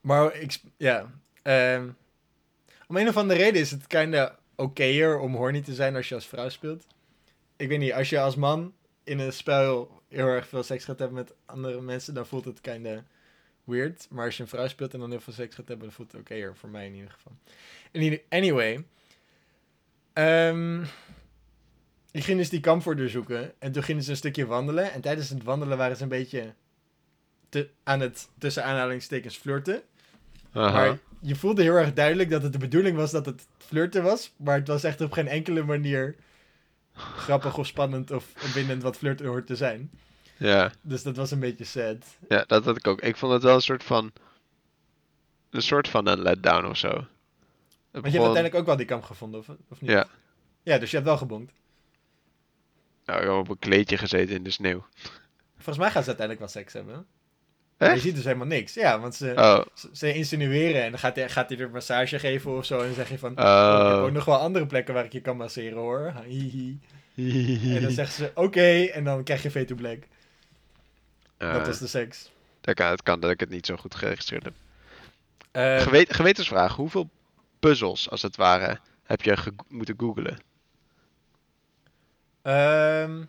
Maar 0.00 0.36
ik, 0.36 0.56
ja. 0.76 1.10
ehm, 1.42 1.88
om 2.88 2.96
een 2.96 3.08
of 3.08 3.16
andere 3.16 3.40
reden 3.40 3.60
is 3.60 3.70
het 3.70 3.86
kinda 3.86 4.36
okéer 4.56 5.18
om 5.18 5.34
horny 5.34 5.60
te 5.62 5.74
zijn 5.74 5.96
als 5.96 6.08
je 6.08 6.14
als 6.14 6.26
vrouw 6.26 6.48
speelt. 6.48 6.86
Ik 7.56 7.68
weet 7.68 7.78
niet, 7.78 7.92
als 7.92 8.10
je 8.10 8.20
als 8.20 8.36
man 8.36 8.72
in 9.04 9.18
een 9.18 9.32
spel 9.32 10.00
heel 10.08 10.26
erg 10.26 10.46
veel 10.48 10.62
seks 10.62 10.84
gaat 10.84 10.98
hebben 10.98 11.16
met 11.16 11.32
andere 11.46 11.80
mensen, 11.80 12.14
dan 12.14 12.26
voelt 12.26 12.44
het 12.44 12.60
kinda 12.60 13.02
weird. 13.66 14.06
Maar 14.10 14.24
als 14.24 14.36
je 14.36 14.42
een 14.42 14.48
vrouw 14.48 14.68
speelt 14.68 14.94
en 14.94 15.00
dan 15.00 15.10
heel 15.10 15.20
veel 15.20 15.32
seks 15.32 15.54
gaat 15.54 15.68
hebben, 15.68 15.86
dan 15.86 15.96
voelt 15.96 16.12
het 16.12 16.20
okéer, 16.20 16.56
voor 16.56 16.68
mij 16.68 16.86
in 16.86 16.94
ieder 16.94 17.10
geval. 17.10 17.32
Anyway. 18.28 18.84
ehm, 20.12 20.82
ik 22.10 22.24
ging 22.24 22.38
dus 22.38 22.48
die 22.48 22.60
kamp 22.60 22.84
doorzoeken 22.84 23.52
en 23.58 23.72
toen 23.72 23.82
gingen 23.82 24.02
ze 24.02 24.10
een 24.10 24.16
stukje 24.16 24.46
wandelen. 24.46 24.92
En 24.92 25.00
tijdens 25.00 25.28
het 25.28 25.42
wandelen 25.42 25.78
waren 25.78 25.96
ze 25.96 26.02
een 26.02 26.08
beetje 26.08 26.54
te, 27.48 27.68
aan 27.82 28.00
het 28.00 28.28
tussen 28.38 28.64
aanhalingstekens 28.64 29.36
flirten. 29.36 29.82
Aha. 30.52 30.70
Maar 30.72 30.98
je 31.20 31.36
voelde 31.36 31.62
heel 31.62 31.74
erg 31.74 31.92
duidelijk 31.92 32.30
dat 32.30 32.42
het 32.42 32.52
de 32.52 32.58
bedoeling 32.58 32.96
was 32.96 33.10
dat 33.10 33.26
het 33.26 33.46
flirten 33.58 34.02
was. 34.02 34.32
Maar 34.36 34.58
het 34.58 34.68
was 34.68 34.84
echt 34.84 35.00
op 35.00 35.12
geen 35.12 35.28
enkele 35.28 35.62
manier 35.62 36.16
grappig 36.96 37.58
of 37.58 37.66
spannend 37.66 38.10
of 38.10 38.32
opwindend 38.44 38.82
wat 38.82 38.96
flirten 38.96 39.26
hoort 39.26 39.46
te 39.46 39.56
zijn. 39.56 39.90
Ja. 40.36 40.72
Dus 40.82 41.02
dat 41.02 41.16
was 41.16 41.30
een 41.30 41.40
beetje 41.40 41.64
sad. 41.64 41.96
ja, 42.28 42.44
dat 42.46 42.64
had 42.64 42.76
ik 42.76 42.86
ook. 42.86 43.00
Ik 43.00 43.16
vond 43.16 43.32
het 43.32 43.42
wel 43.42 43.54
een 43.54 43.60
soort 43.60 43.84
van... 43.84 44.12
Een 45.50 45.62
soort 45.62 45.88
van 45.88 46.06
een 46.06 46.22
letdown 46.22 46.66
of 46.66 46.76
zo. 46.76 46.88
Het 46.88 47.04
Want 47.90 48.04
je 48.04 48.10
hebt 48.10 48.14
uiteindelijk 48.24 48.54
ook 48.54 48.66
wel 48.66 48.76
die 48.76 48.86
kamp 48.86 49.02
gevonden, 49.04 49.40
of, 49.40 49.48
of 49.68 49.80
niet? 49.80 49.90
Ja. 49.90 50.06
Ja, 50.62 50.78
dus 50.78 50.90
je 50.90 50.96
hebt 50.96 51.08
wel 51.08 51.18
gebonkt. 51.18 51.52
Nou, 53.04 53.20
ik 53.20 53.26
heb 53.26 53.34
op 53.36 53.48
een 53.48 53.58
kleedje 53.58 53.96
gezeten 53.98 54.34
in 54.34 54.42
de 54.42 54.50
sneeuw. 54.50 54.84
Volgens 55.54 55.78
mij 55.78 55.90
gaan 55.90 56.02
ze 56.02 56.08
uiteindelijk 56.08 56.38
wel 56.38 56.48
seks 56.62 56.72
hebben. 56.72 57.06
Maar 57.78 57.88
je 57.88 57.94
Echt? 57.94 58.02
ziet 58.04 58.14
dus 58.14 58.24
helemaal 58.24 58.46
niks. 58.46 58.74
Ja, 58.74 59.00
want 59.00 59.14
ze, 59.14 59.32
Oh. 59.36 59.60
ze, 59.74 59.88
ze 59.92 60.12
insinueren 60.14 60.82
en 60.82 60.90
dan 60.90 60.98
gaat 60.98 61.16
hij, 61.16 61.28
gaat 61.28 61.48
hij 61.48 61.58
er 61.58 61.70
massage 61.70 62.18
geven 62.18 62.56
of 62.56 62.64
zo. 62.64 62.78
En 62.78 62.84
dan 62.86 62.94
zeg 62.94 63.08
je 63.08 63.18
van, 63.18 63.38
Oh. 63.38 63.44
"Oh, 63.44 63.86
ik 63.88 63.94
heb 63.94 64.04
ook 64.04 64.12
nog 64.12 64.24
wel 64.24 64.36
andere 64.38 64.66
plekken 64.66 64.94
waar 64.94 65.04
ik 65.04 65.12
je 65.12 65.20
kan 65.20 65.36
masseren 65.36 65.78
hoor. 65.78 66.12
Hihi. 66.26 66.78
En 67.76 67.82
dan 67.82 67.90
zeggen 67.90 68.14
ze, 68.14 68.30
oké, 68.34 68.82
en 68.84 69.04
dan 69.04 69.22
krijg 69.24 69.42
je 69.42 69.50
veto 69.50 69.74
black. 69.74 69.98
Eh, 71.36 71.52
Dat 71.52 71.66
was 71.66 71.78
de 71.78 71.86
seks. 71.86 72.30
dat 72.60 72.74
kan, 72.74 72.90
het 72.90 73.02
kan 73.02 73.20
dat 73.20 73.30
ik 73.30 73.40
het 73.40 73.48
niet 73.50 73.66
zo 73.66 73.76
goed 73.76 73.94
geregistreerd 73.94 74.44
heb. 74.44 74.54
Eh, 75.50 75.80
Gewe- 75.80 76.06
gewetensvraag. 76.14 76.74
Hoeveel 76.76 77.10
puzzels, 77.60 78.10
als 78.10 78.22
het 78.22 78.36
ware, 78.36 78.78
heb 79.02 79.22
je 79.22 79.36
ge- 79.36 79.54
moeten 79.68 79.94
googlen? 79.98 80.38
ehm, 82.42 83.22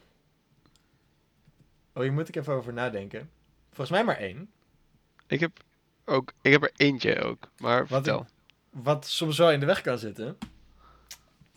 oh, 1.93 2.03
hier 2.03 2.13
moet 2.13 2.27
ik 2.27 2.35
even 2.35 2.53
over 2.53 2.73
nadenken. 2.73 3.29
Volgens 3.67 3.89
mij 3.89 4.03
maar 4.05 4.17
één. 4.17 4.49
Ik 5.27 5.39
heb, 5.39 5.51
ook, 6.05 6.33
ik 6.41 6.51
heb 6.51 6.63
er 6.63 6.71
eentje 6.75 7.21
ook. 7.21 7.49
Maar 7.57 7.87
vertel. 7.87 8.25
Wat 8.69 9.05
soms 9.07 9.37
wel 9.37 9.51
in 9.51 9.59
de 9.59 9.65
weg 9.65 9.81
kan 9.81 9.97
zitten. 9.97 10.37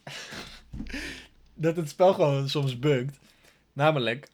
dat 1.55 1.77
het 1.77 1.89
spel 1.89 2.13
gewoon 2.15 2.49
soms 2.49 2.79
bugt. 2.79 3.19
Namelijk, 3.73 4.29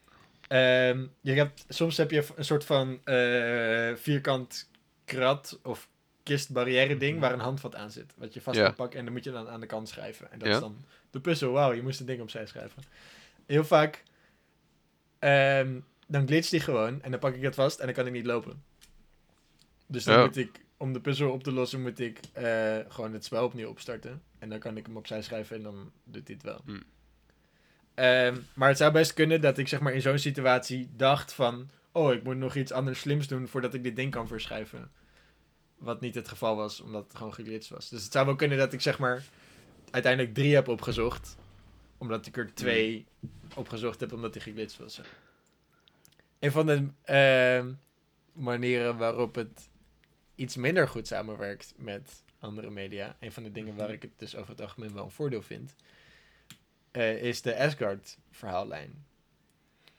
ehm, 0.49 1.07
je 1.21 1.33
hebt, 1.33 1.65
soms 1.69 1.97
heb 1.97 2.11
je 2.11 2.27
een 2.37 2.45
soort 2.45 2.65
van 2.65 3.01
eh, 3.05 3.95
vierkant 3.95 4.69
krat 5.05 5.59
of 5.63 5.89
kistbarrière 6.23 6.97
ding 6.97 7.21
waar 7.21 7.33
een 7.33 7.39
handvat 7.41 7.75
aan 7.75 7.91
zit. 7.91 8.13
Wat 8.17 8.35
je 8.35 8.41
vast 8.41 8.61
kan 8.61 8.75
pakken 8.75 8.99
en 8.99 9.05
dan 9.05 9.15
moet 9.15 9.25
je 9.25 9.31
dan 9.31 9.49
aan 9.49 9.61
de 9.61 9.67
kant 9.67 9.89
schrijven. 9.89 10.31
En 10.33 10.39
dat 10.39 10.49
is 10.49 10.59
dan 10.61 10.85
de 11.11 11.21
puzzel. 11.21 11.53
Wauw, 11.53 11.73
je 11.73 11.83
moest 11.83 12.01
een 12.01 12.07
ding 12.07 12.21
opzij 12.21 12.47
schrijven. 12.47 12.83
Heel 13.47 13.65
vaak 13.65 14.03
ehm, 15.19 15.81
dan 16.07 16.27
glitcht 16.27 16.51
die 16.51 16.61
gewoon 16.61 17.03
en 17.03 17.11
dan 17.11 17.21
pak 17.21 17.35
ik 17.35 17.43
het 17.43 17.55
vast 17.55 17.79
en 17.79 17.87
dan 17.87 17.95
kan 17.95 18.07
ik 18.07 18.13
niet 18.13 18.27
lopen. 18.27 18.63
Dus 19.87 20.05
dan 20.05 20.17
Oh. 20.19 20.25
moet 20.25 20.37
ik, 20.37 20.61
om 20.77 20.93
de 20.93 21.01
puzzel 21.01 21.31
op 21.31 21.43
te 21.43 21.53
lossen, 21.53 21.83
moet 21.83 22.01
ik 22.01 22.21
eh, 22.33 22.77
gewoon 22.89 23.13
het 23.13 23.25
spel 23.25 23.45
opnieuw 23.45 23.69
opstarten. 23.69 24.23
En 24.39 24.49
dan 24.49 24.59
kan 24.59 24.77
ik 24.77 24.87
hem 24.87 24.97
opzij 24.97 25.23
schrijven 25.23 25.57
en 25.57 25.63
dan 25.63 25.93
doet 26.05 26.27
hij 26.27 26.35
het 26.35 26.45
wel. 26.45 26.61
Hmm. 26.65 26.83
Ehm, 27.97 28.37
maar 28.55 28.69
het 28.69 28.79
zou 28.79 28.93
best 28.93 29.15
kunnen 29.15 29.41
dat 29.41 29.59
ik 29.59 29.69
zeg 29.69 29.81
maar 29.81 29.93
in 29.93 30.01
zo'n 30.01 30.19
situatie 30.19 30.89
dacht 30.97 31.33
van... 31.33 31.71
Oh, 31.93 32.13
ik 32.13 32.23
moet 32.23 32.37
nog 32.37 32.55
iets 32.55 32.73
anders 32.73 33.01
slims 33.01 33.29
doen 33.29 33.49
voordat 33.49 33.75
ik 33.75 33.83
dit 33.83 33.97
ding 33.97 34.11
kan 34.11 34.29
verschuiven. 34.29 34.91
Wat 35.79 36.01
niet 36.01 36.15
het 36.15 36.29
geval 36.29 36.57
was, 36.57 36.81
omdat 36.81 37.05
het 37.05 37.17
gewoon 37.17 37.35
geglitcht 37.35 37.69
was. 37.69 37.89
Dus 37.89 38.03
het 38.03 38.13
zou 38.13 38.27
wel 38.27 38.37
kunnen 38.37 38.59
dat 38.59 38.73
ik 38.73 38.81
zeg 38.81 38.99
maar 38.99 39.25
uiteindelijk 39.91 40.35
drie 40.35 40.55
heb 40.55 40.69
opgezocht. 40.69 41.37
Omdat 41.99 42.27
ik 42.27 42.37
er 42.37 42.55
twee 42.55 43.07
opgezocht 43.55 44.01
heb 44.01 44.13
omdat 44.13 44.33
die 44.33 44.43
geglitcht 44.43 44.79
was. 44.79 45.01
Een 46.39 46.53
van 46.53 46.67
de 46.67 46.89
ehm, 47.05 47.73
manieren 48.33 48.97
waarop 48.97 49.35
het 49.35 49.69
iets 50.35 50.57
minder 50.57 50.89
goed 50.89 51.07
samenwerkt 51.07 51.75
met 51.77 52.23
andere 52.39 52.71
media. 52.71 53.17
Een 53.21 53.33
van 53.33 53.43
de 53.43 53.53
dingen 53.53 53.77
waar 53.77 53.91
ik 53.91 54.03
het 54.03 54.19
dus 54.19 54.37
over 54.37 54.51
het 54.51 54.61
algemeen 54.61 54.95
wel 54.95 55.05
een 55.05 55.11
voordeel 55.11 55.43
vind. 55.43 55.75
Eh, 56.97 57.23
is 57.23 57.43
de 57.43 57.57
Asgard 57.57 58.19
verhaallijn. 58.31 59.05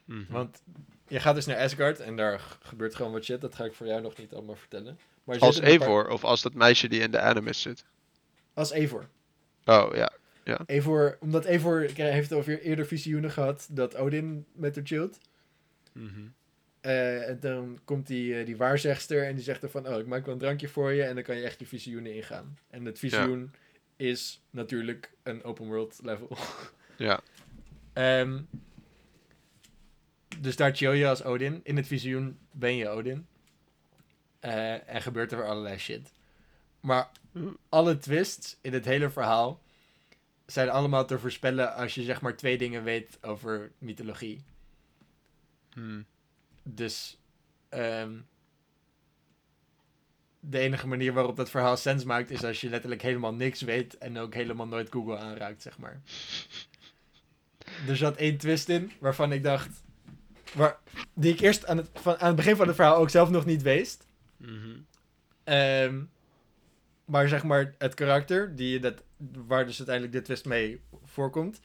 Mhm. 0.06 0.32
Want 0.32 0.62
je 1.08 1.20
gaat 1.20 1.36
dus 1.36 1.46
naar 1.46 1.58
Asgard 1.58 2.00
en 2.00 2.16
daar 2.16 2.58
gebeurt 2.62 2.96
gewoon 2.96 3.12
wat 3.12 3.24
shit. 3.24 3.42
Dat 3.42 3.56
ga 3.56 3.64
ik 3.66 3.74
voor 3.74 3.88
jou 3.88 4.02
nog 4.02 4.18
niet 4.18 4.34
allemaal 4.34 4.56
vertellen. 4.56 5.00
Maar 5.24 5.40
Als 5.40 5.60
paar- 5.60 5.68
Eivor, 5.68 6.10
of 6.10 6.24
als 6.24 6.42
dat 6.42 6.54
meisje 6.54 6.88
die 6.88 7.02
in 7.02 7.12
de 7.12 7.20
animus 7.20 7.62
zit. 7.62 7.86
Als 8.54 8.72
Eivor. 8.72 9.08
Oh, 9.66 9.90
ja. 9.94 10.12
Eivor, 10.66 11.18
omdat 11.20 11.46
Eivor 11.46 11.90
heeft 11.96 12.34
over 12.34 12.62
eerder 12.62 12.86
visioenen 12.86 13.32
gehad 13.32 13.68
dat 13.72 13.96
Odin 13.96 14.46
met 14.54 14.76
haar 14.76 14.86
chillt. 14.86 15.18
Mhm. 15.92 16.22
Eh, 16.82 17.30
en 17.30 17.40
dan 17.40 17.80
komt 17.86 18.08
die, 18.08 18.40
eh, 18.40 18.46
die 18.46 18.58
waarzegster 18.58 19.26
en 19.26 19.36
die 19.36 19.44
zegt 19.44 19.64
er 19.64 19.70
van... 19.70 19.88
Oh, 19.88 20.00
ik 20.00 20.06
maak 20.06 20.26
wel 20.26 20.34
een 20.34 20.40
drankje 20.40 20.68
voor 20.68 20.92
je 20.92 21.04
en 21.04 21.16
dan 21.16 21.24
kan 21.24 21.36
je 21.36 21.44
echt 21.44 21.60
je 21.60 21.66
visioenen 21.66 22.16
ingaan. 22.16 22.58
En 22.70 22.86
het 22.86 23.00
visioen 23.00 23.52
is 23.96 24.42
natuurlijk 24.50 25.12
een 25.24 25.44
open 25.44 25.66
world 25.66 26.00
level. 26.04 26.38
Ja. 26.98 27.22
Ehm, 27.94 28.42
dus 30.40 30.56
daar 30.56 30.76
chill 30.76 30.94
je 30.94 31.08
als 31.08 31.24
Odin. 31.24 31.60
In 31.64 31.76
het 31.78 31.88
visioen 31.88 32.40
ben 32.52 32.76
je 32.76 32.90
Odin. 32.90 33.28
Eh, 34.40 34.90
en 34.90 35.02
gebeurt 35.02 35.32
er 35.32 35.46
allerlei 35.46 35.78
shit. 35.78 36.12
Maar 36.80 37.10
alle 37.70 37.98
twists 37.98 38.58
in 38.62 38.74
het 38.74 38.86
hele 38.86 39.10
verhaal 39.10 39.62
zijn 40.46 40.70
allemaal 40.70 41.06
te 41.06 41.20
voorspellen 41.20 41.76
als 41.76 41.96
je 41.96 42.04
zeg 42.04 42.22
maar 42.22 42.36
twee 42.36 42.58
dingen 42.58 42.84
weet 42.84 43.18
over 43.22 43.72
mythologie. 43.78 44.44
Hmm. 45.74 46.06
Dus 46.64 47.18
ehm, 47.70 48.20
de 50.40 50.60
enige 50.60 50.88
manier 50.88 51.14
waarop 51.14 51.36
dat 51.36 51.50
verhaal 51.50 51.78
sens 51.78 52.04
maakt 52.04 52.30
is 52.30 52.44
als 52.44 52.62
je 52.62 52.70
letterlijk 52.70 53.02
helemaal 53.02 53.34
niks 53.34 53.62
weet 53.62 53.98
en 53.98 54.18
ook 54.18 54.34
helemaal 54.34 54.68
nooit 54.68 54.92
Google 54.92 55.18
aanraakt, 55.18 55.62
zeg 55.62 55.78
maar. 55.78 56.02
Er 57.88 57.98
zat 57.98 58.16
één 58.16 58.38
twist 58.38 58.70
in 58.70 58.92
waarvan 59.00 59.32
ik 59.32 59.44
dacht, 59.44 59.70
waar, 60.54 60.78
die 61.14 61.34
ik 61.34 61.40
eerst 61.40 61.66
aan 61.66 61.78
het, 61.78 61.90
van, 61.94 62.18
aan 62.18 62.28
het 62.28 62.36
begin 62.36 62.56
van 62.56 62.68
het 62.68 62.76
verhaal 62.76 62.96
ook 62.96 63.10
zelf 63.10 63.30
nog 63.30 63.46
niet 63.46 63.62
wist. 63.62 64.08
Mhm. 64.38 64.78
Ehm, 65.44 66.02
maar 67.06 67.28
zeg 67.28 67.44
maar, 67.44 67.76
het 67.78 67.94
karakter, 67.94 68.56
die 68.56 68.80
dat, 68.80 69.04
waar 69.48 69.66
dus 69.66 69.78
uiteindelijk 69.78 70.16
de 70.16 70.22
twist 70.22 70.46
mee 70.46 70.82
voorkomt, 71.04 71.60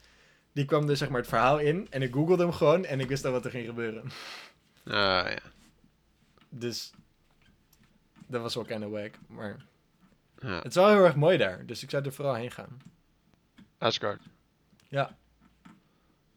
die 0.51 0.65
kwam 0.65 0.85
dus 0.85 0.99
zeg 0.99 1.09
maar 1.09 1.19
het 1.19 1.29
verhaal 1.29 1.59
in 1.59 1.87
en 1.89 2.01
ik 2.01 2.13
googelde 2.13 2.43
hem 2.43 2.51
gewoon 2.51 2.85
en 2.85 2.99
ik 2.99 3.07
wist 3.07 3.25
al 3.25 3.31
wat 3.31 3.45
er 3.45 3.51
ging 3.51 3.65
gebeuren. 3.65 4.03
Ah, 4.85 5.25
ja. 5.29 5.39
Dus 6.49 6.93
dat 8.27 8.41
was 8.41 8.55
wel 8.55 8.63
kind 8.63 8.85
of 8.85 8.91
wack. 8.91 9.13
Maar 9.27 9.65
ja. 10.39 10.55
het 10.55 10.65
is 10.65 10.75
wel 10.75 10.89
heel 10.89 11.05
erg 11.05 11.15
mooi 11.15 11.37
daar. 11.37 11.65
Dus 11.65 11.83
ik 11.83 11.89
zou 11.89 12.05
er 12.05 12.13
vooral 12.13 12.33
heen 12.33 12.51
gaan. 12.51 12.77
Asgard. 13.77 14.21
Ja. 14.87 15.17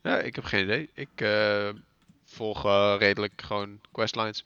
Ja, 0.06 0.18
ik 0.18 0.34
heb 0.34 0.44
geen 0.44 0.64
idee. 0.64 0.90
Ik 0.94 1.08
eh, 1.14 1.68
volg 2.24 2.64
eh, 2.64 2.94
redelijk 2.98 3.42
gewoon 3.42 3.80
questlines. 3.92 4.44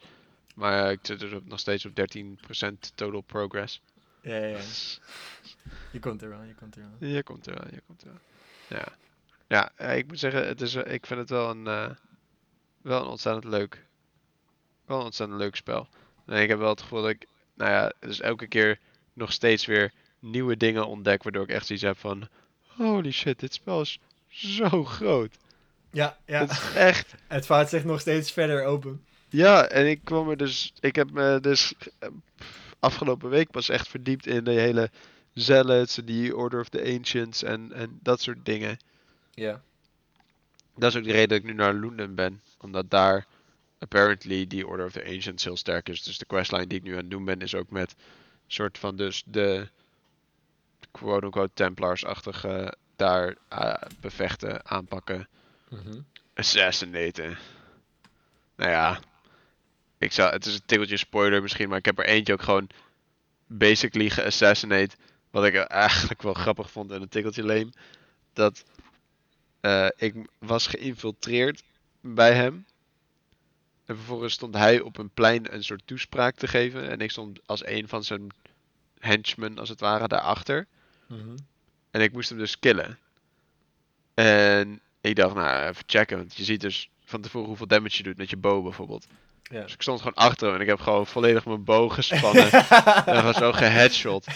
Maar 0.54 0.90
ik 0.90 0.98
zit 1.02 1.20
dus 1.20 1.40
nog 1.44 1.58
steeds 1.58 1.86
op 1.86 1.92
13% 1.92 2.72
total 2.94 3.20
progress. 3.20 3.82
Ja, 4.22 4.36
ja, 4.36 4.46
ja. 4.46 4.58
Je 5.92 5.98
komt 6.00 6.22
er 6.22 6.28
wel, 6.28 6.42
je 6.42 6.54
komt 6.54 6.76
er 6.76 6.82
wel. 6.98 7.08
Je 7.08 7.22
komt 7.22 7.46
er 7.46 7.54
wel, 7.54 7.74
je 7.74 7.82
komt 7.86 8.02
er 8.02 8.08
wel. 8.08 8.18
Ja. 8.78 8.92
Ja, 9.48 9.72
eh, 9.76 9.96
ik 9.96 10.06
moet 10.06 10.18
zeggen, 10.18 10.46
het 10.46 10.60
is, 10.60 10.74
ik 10.74 11.06
vind 11.06 11.20
het 11.20 11.30
wel 11.30 11.50
een, 11.50 11.64
wel 12.82 13.00
een 13.00 13.08
ontzettend 13.08 13.44
leuk, 13.44 13.84
wel 14.84 14.98
een 14.98 15.04
ontzettend 15.04 15.38
leuk 15.40 15.56
spel. 15.56 15.88
En 16.26 16.42
ik 16.42 16.48
heb 16.48 16.58
wel 16.58 16.68
het 16.68 16.82
gevoel 16.82 17.02
dat 17.02 17.10
ik, 17.10 17.26
nou 17.54 17.70
ja, 17.70 17.92
dus 17.98 18.20
elke 18.20 18.46
keer 18.46 18.78
nog 19.12 19.32
steeds 19.32 19.66
weer 19.66 19.92
nieuwe 20.18 20.56
dingen 20.56 20.86
ontdek, 20.86 21.22
waardoor 21.22 21.42
ik 21.42 21.50
echt 21.50 21.66
zoiets 21.66 21.84
heb 21.84 21.98
van, 21.98 22.28
holy 22.66 23.10
shit, 23.10 23.40
dit 23.40 23.54
spel 23.54 23.80
is 23.80 23.98
zo 24.28 24.84
groot. 24.84 25.38
Ja, 25.90 26.18
ja. 26.26 26.40
Het 26.40 26.50
is 26.50 26.74
echt 26.74 27.14
Het 27.26 27.46
vaart 27.46 27.68
zich 27.68 27.84
nog 27.84 28.00
steeds 28.00 28.32
verder 28.32 28.64
open. 28.64 29.04
Ja, 29.28 29.68
en 29.68 29.90
ik 29.90 30.00
kwam 30.04 30.30
er 30.30 30.36
dus. 30.36 30.72
Ik 30.80 30.94
heb 30.94 31.10
me 31.10 31.38
dus 31.40 31.74
afgelopen 32.78 33.30
week 33.30 33.50
pas 33.50 33.68
echt 33.68 33.88
verdiept 33.88 34.26
in 34.26 34.44
de 34.44 34.50
hele 34.50 34.90
Zealots, 35.32 35.94
die 36.04 36.36
Order 36.36 36.60
of 36.60 36.68
the 36.68 36.94
Ancients 36.96 37.42
en, 37.42 37.72
en 37.72 37.98
dat 38.02 38.20
soort 38.20 38.44
dingen. 38.44 38.78
Ja. 39.34 39.62
Dat 40.76 40.90
is 40.90 40.96
ook 40.96 41.04
de 41.04 41.12
reden 41.12 41.28
dat 41.28 41.38
ik 41.38 41.44
nu 41.44 41.52
naar 41.52 41.74
Loenden 41.74 42.14
ben. 42.14 42.40
Omdat 42.58 42.90
daar 42.90 43.26
apparently 43.78 44.46
die 44.46 44.66
Order 44.66 44.86
of 44.86 44.92
the 44.92 45.04
Ancients 45.04 45.44
heel 45.44 45.56
sterk 45.56 45.88
is. 45.88 46.02
Dus 46.02 46.18
de 46.18 46.24
questline 46.24 46.66
die 46.66 46.78
ik 46.78 46.84
nu 46.84 46.92
aan 46.92 46.96
het 46.96 47.10
doen 47.10 47.24
ben 47.24 47.40
is 47.40 47.54
ook 47.54 47.70
met 47.70 47.94
soort 48.46 48.78
van 48.78 48.96
dus 48.96 49.22
de 49.26 49.68
quote-unquote 50.90 51.50
Templars-achtige 51.54 52.74
daar 52.96 53.36
eh, 53.48 53.74
bevechten, 54.00 54.66
aanpakken 54.66 55.28
Mhm. 55.70 56.00
assassinaten. 56.34 57.38
Nou 58.56 58.70
ja, 58.70 59.00
ik 59.98 60.12
zou, 60.12 60.32
het 60.32 60.46
is 60.46 60.54
een 60.54 60.64
tikkeltje 60.66 60.96
spoiler 60.96 61.42
misschien, 61.42 61.68
maar 61.68 61.78
ik 61.78 61.84
heb 61.84 61.98
er 61.98 62.04
eentje 62.04 62.32
ook 62.32 62.42
gewoon 62.42 62.68
basically 63.46 64.10
geassassinate. 64.10 64.96
Wat 65.30 65.44
ik 65.44 65.54
eigenlijk 65.54 66.22
wel 66.22 66.34
grappig 66.34 66.70
vond 66.70 66.90
en 66.90 67.02
een 67.02 67.08
tikkeltje 67.08 67.44
leem. 67.44 67.72
Dat 68.32 68.64
eh, 69.60 69.88
ik 69.96 70.14
was 70.38 70.66
geïnfiltreerd 70.66 71.62
bij 72.00 72.34
hem. 72.34 72.66
En 73.84 73.96
vervolgens 73.96 74.34
stond 74.34 74.54
hij 74.54 74.80
op 74.80 74.98
een 74.98 75.10
plein 75.10 75.54
een 75.54 75.64
soort 75.64 75.86
toespraak 75.86 76.36
te 76.36 76.48
geven. 76.48 76.88
En 76.88 77.00
ik 77.00 77.10
stond 77.10 77.40
als 77.46 77.66
een 77.66 77.88
van 77.88 78.04
zijn 78.04 78.28
henchmen, 78.98 79.58
als 79.58 79.68
het 79.68 79.80
ware, 79.80 80.08
daarachter. 80.08 80.66
Mhm. 81.06 81.36
En 81.90 82.00
ik 82.00 82.12
moest 82.12 82.28
hem 82.28 82.38
dus 82.38 82.58
killen. 82.58 82.98
En 84.14 84.80
ik 85.00 85.16
dacht, 85.16 85.34
nou, 85.34 85.68
even 85.68 85.84
checken. 85.86 86.16
Want 86.16 86.36
je 86.36 86.44
ziet 86.44 86.60
dus 86.60 86.90
van 87.04 87.20
tevoren 87.20 87.48
hoeveel 87.48 87.66
damage 87.66 87.96
je 87.96 88.02
doet 88.02 88.16
met 88.16 88.30
je 88.30 88.36
bow 88.36 88.62
bijvoorbeeld. 88.62 89.06
Ja. 89.42 89.62
Dus 89.62 89.72
ik 89.72 89.82
stond 89.82 89.98
gewoon 89.98 90.14
achter 90.14 90.46
hem 90.46 90.56
en 90.56 90.60
ik 90.60 90.68
heb 90.68 90.80
gewoon 90.80 91.06
volledig 91.06 91.44
mijn 91.44 91.64
bow 91.64 91.92
gespannen. 91.92 92.52
en 93.06 93.16
gewoon 93.16 93.34
zo 93.34 93.52
geheadshot. 93.52 94.26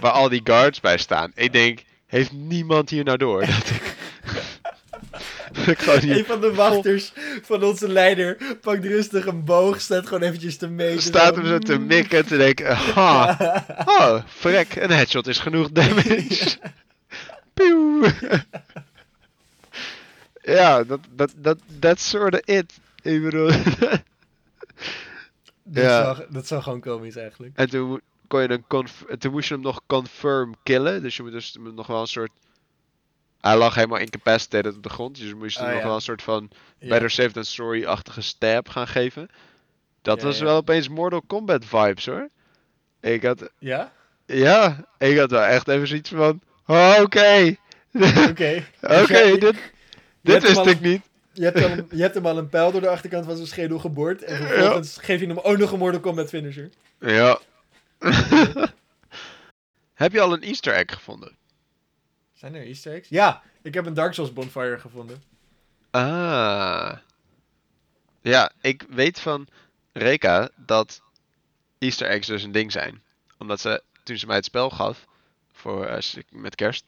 Waar 0.00 0.12
al 0.12 0.28
die 0.28 0.40
guards 0.44 0.80
bij 0.80 0.98
staan. 0.98 1.32
Ik 1.34 1.52
denk, 1.52 1.82
heeft 2.06 2.32
niemand 2.32 2.90
hier 2.90 3.04
nou 3.04 3.18
door? 3.18 3.40
Dat 3.40 3.70
ik, 5.66 5.80
hier 6.00 6.18
Een 6.18 6.24
van 6.24 6.40
de 6.40 6.54
wachters 6.54 7.12
van 7.42 7.62
onze 7.62 7.88
leider 7.88 8.36
pakt 8.60 8.84
rustig 8.84 9.26
een 9.26 9.44
boog, 9.44 9.80
staat 9.80 10.06
gewoon 10.06 10.22
eventjes 10.22 10.56
te 10.56 10.68
meten. 10.68 11.02
staat 11.02 11.36
hem 11.36 11.46
zo 11.46 11.58
te 11.58 11.78
mikken 11.78 12.18
en 12.18 12.26
te 12.26 12.36
denken, 12.36 12.76
ha, 12.76 13.36
oh, 13.98 14.22
frek, 14.28 14.74
een 14.74 14.90
headshot 14.90 15.26
is 15.26 15.38
genoeg 15.38 15.70
damage. 15.70 16.58
Pieuw. 17.54 18.02
Ja, 20.44 20.84
dat, 20.84 21.00
dat, 21.36 21.58
that's 21.78 22.08
sort 22.08 22.34
of 22.34 22.40
it. 22.44 22.72
Ik 23.02 23.22
bedoel, 23.22 23.50
Dat, 25.66 25.84
Ja. 25.84 26.16
wel, 26.16 26.26
dat 26.30 26.48
wel 26.48 26.62
gewoon 26.62 26.80
komisch 26.80 27.16
eigenlijk. 27.16 27.56
en 27.56 27.70
toen, 27.70 28.00
kon 28.28 28.42
je 28.42 28.50
een 28.50 28.64
conf- 28.66 29.04
en 29.08 29.18
toen 29.18 29.32
moest 29.32 29.48
je 29.48 29.54
hem 29.54 29.62
nog 29.62 29.80
confirm 29.86 30.54
killen. 30.62 31.02
Dus 31.02 31.16
je 31.16 31.22
moet 31.22 31.32
dus 31.32 31.52
hem 31.62 31.74
nog 31.74 31.86
wel 31.86 32.00
een 32.00 32.06
soort... 32.06 32.30
Hij 33.40 33.56
lag 33.56 33.74
helemaal 33.74 33.98
incapacitated 33.98 34.76
op 34.76 34.82
de 34.82 34.88
grond. 34.88 35.16
Dus 35.18 35.28
je 35.28 35.34
moest 35.34 35.58
hem 35.58 35.66
Ah, 35.68 35.74
nog 35.74 35.82
wel 35.82 35.94
een 35.94 36.00
soort 36.00 36.22
van 36.22 36.50
Ja. 36.78 36.88
Better 36.88 37.10
Safe 37.10 37.30
Than 37.32 37.44
Sorry-achtige 37.44 38.20
stab 38.20 38.68
gaan 38.68 38.88
geven. 38.88 39.28
Dat 40.02 40.22
was 40.22 40.40
wel 40.40 40.56
opeens 40.56 40.88
Mortal 40.88 41.22
Kombat 41.26 41.64
vibes 41.64 42.06
hoor. 42.06 42.28
Ik 43.00 43.22
had, 43.22 43.50
Ja? 43.58 43.92
ja, 44.26 44.86
ik 44.98 45.18
had 45.18 45.30
wel 45.30 45.42
echt 45.42 45.68
even 45.68 45.86
zoiets 45.88 46.10
van, 46.10 46.40
oh, 46.66 46.96
oké, 47.00 47.56
Oké. 48.28 48.64
oké, 49.02 49.38
dit, 49.38 49.56
dit 50.24 50.42
wist 50.42 50.66
ik 50.66 50.80
niet. 50.80 51.02
Je 51.32 51.44
hebt, 51.44 51.58
hem, 51.58 51.86
je 51.90 52.02
hebt 52.02 52.14
hem 52.14 52.26
al 52.26 52.38
een 52.38 52.48
pijl 52.48 52.72
door 52.72 52.80
de 52.80 52.88
achterkant 52.88 53.24
van 53.24 53.36
zijn 53.36 53.48
schedel 53.48 53.78
geboord. 53.78 54.22
En 54.22 54.36
vervolgens 54.36 54.96
geef 54.96 55.20
je 55.20 55.26
hem 55.26 55.38
ook 55.38 55.58
nog 55.58 55.72
een 55.72 55.78
Mortal 55.78 56.00
Kombat 56.00 56.28
finisher. 56.28 56.70
Ja. 57.00 57.38
Heb 59.94 60.12
je 60.12 60.20
al 60.20 60.32
een 60.32 60.42
easter 60.42 60.74
egg 60.74 60.92
gevonden? 60.92 61.36
Zijn 62.32 62.54
er 62.54 62.66
easter 62.66 62.92
eggs? 62.92 63.08
Ja, 63.08 63.42
ik 63.62 63.74
heb 63.74 63.86
een 63.86 63.94
Dark 63.94 64.14
Souls 64.14 64.32
bonfire 64.32 64.78
gevonden. 64.78 65.22
Ah. 65.90 66.96
Ja, 68.20 68.52
ik 68.60 68.84
weet 68.88 69.20
van 69.20 69.46
Reka 69.92 70.48
dat 70.56 71.00
Easter 71.78 72.08
eggs 72.08 72.26
dus 72.26 72.42
een 72.42 72.52
ding 72.52 72.72
zijn. 72.72 73.02
Omdat 73.38 73.60
ze, 73.60 73.82
toen 74.02 74.16
ze 74.16 74.26
mij 74.26 74.36
het 74.36 74.44
spel 74.44 74.70
gaf, 74.70 75.06
voor, 75.52 75.86
eh, 75.86 76.22
met 76.30 76.54
kerst, 76.54 76.84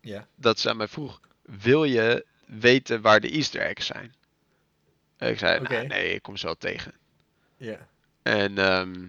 Ja. 0.00 0.26
dat 0.34 0.58
ze 0.58 0.68
aan 0.68 0.76
mij 0.76 0.88
vroeg, 0.88 1.20
wil 1.42 1.84
je 1.84 2.24
weten 2.60 3.00
waar 3.00 3.20
de 3.20 3.30
Easter 3.30 3.60
eggs 3.60 3.86
zijn? 3.86 4.14
En 5.16 5.30
ik 5.30 5.38
zei, 5.38 5.60
Oké. 5.60 5.72
"Nou, 5.72 5.86
nee, 5.86 6.14
ik 6.14 6.22
kom 6.22 6.36
ze 6.36 6.46
wel 6.46 6.56
tegen. 6.56 6.92
Ja. 7.56 7.88
En 8.22 8.58
ehm, 8.58 9.06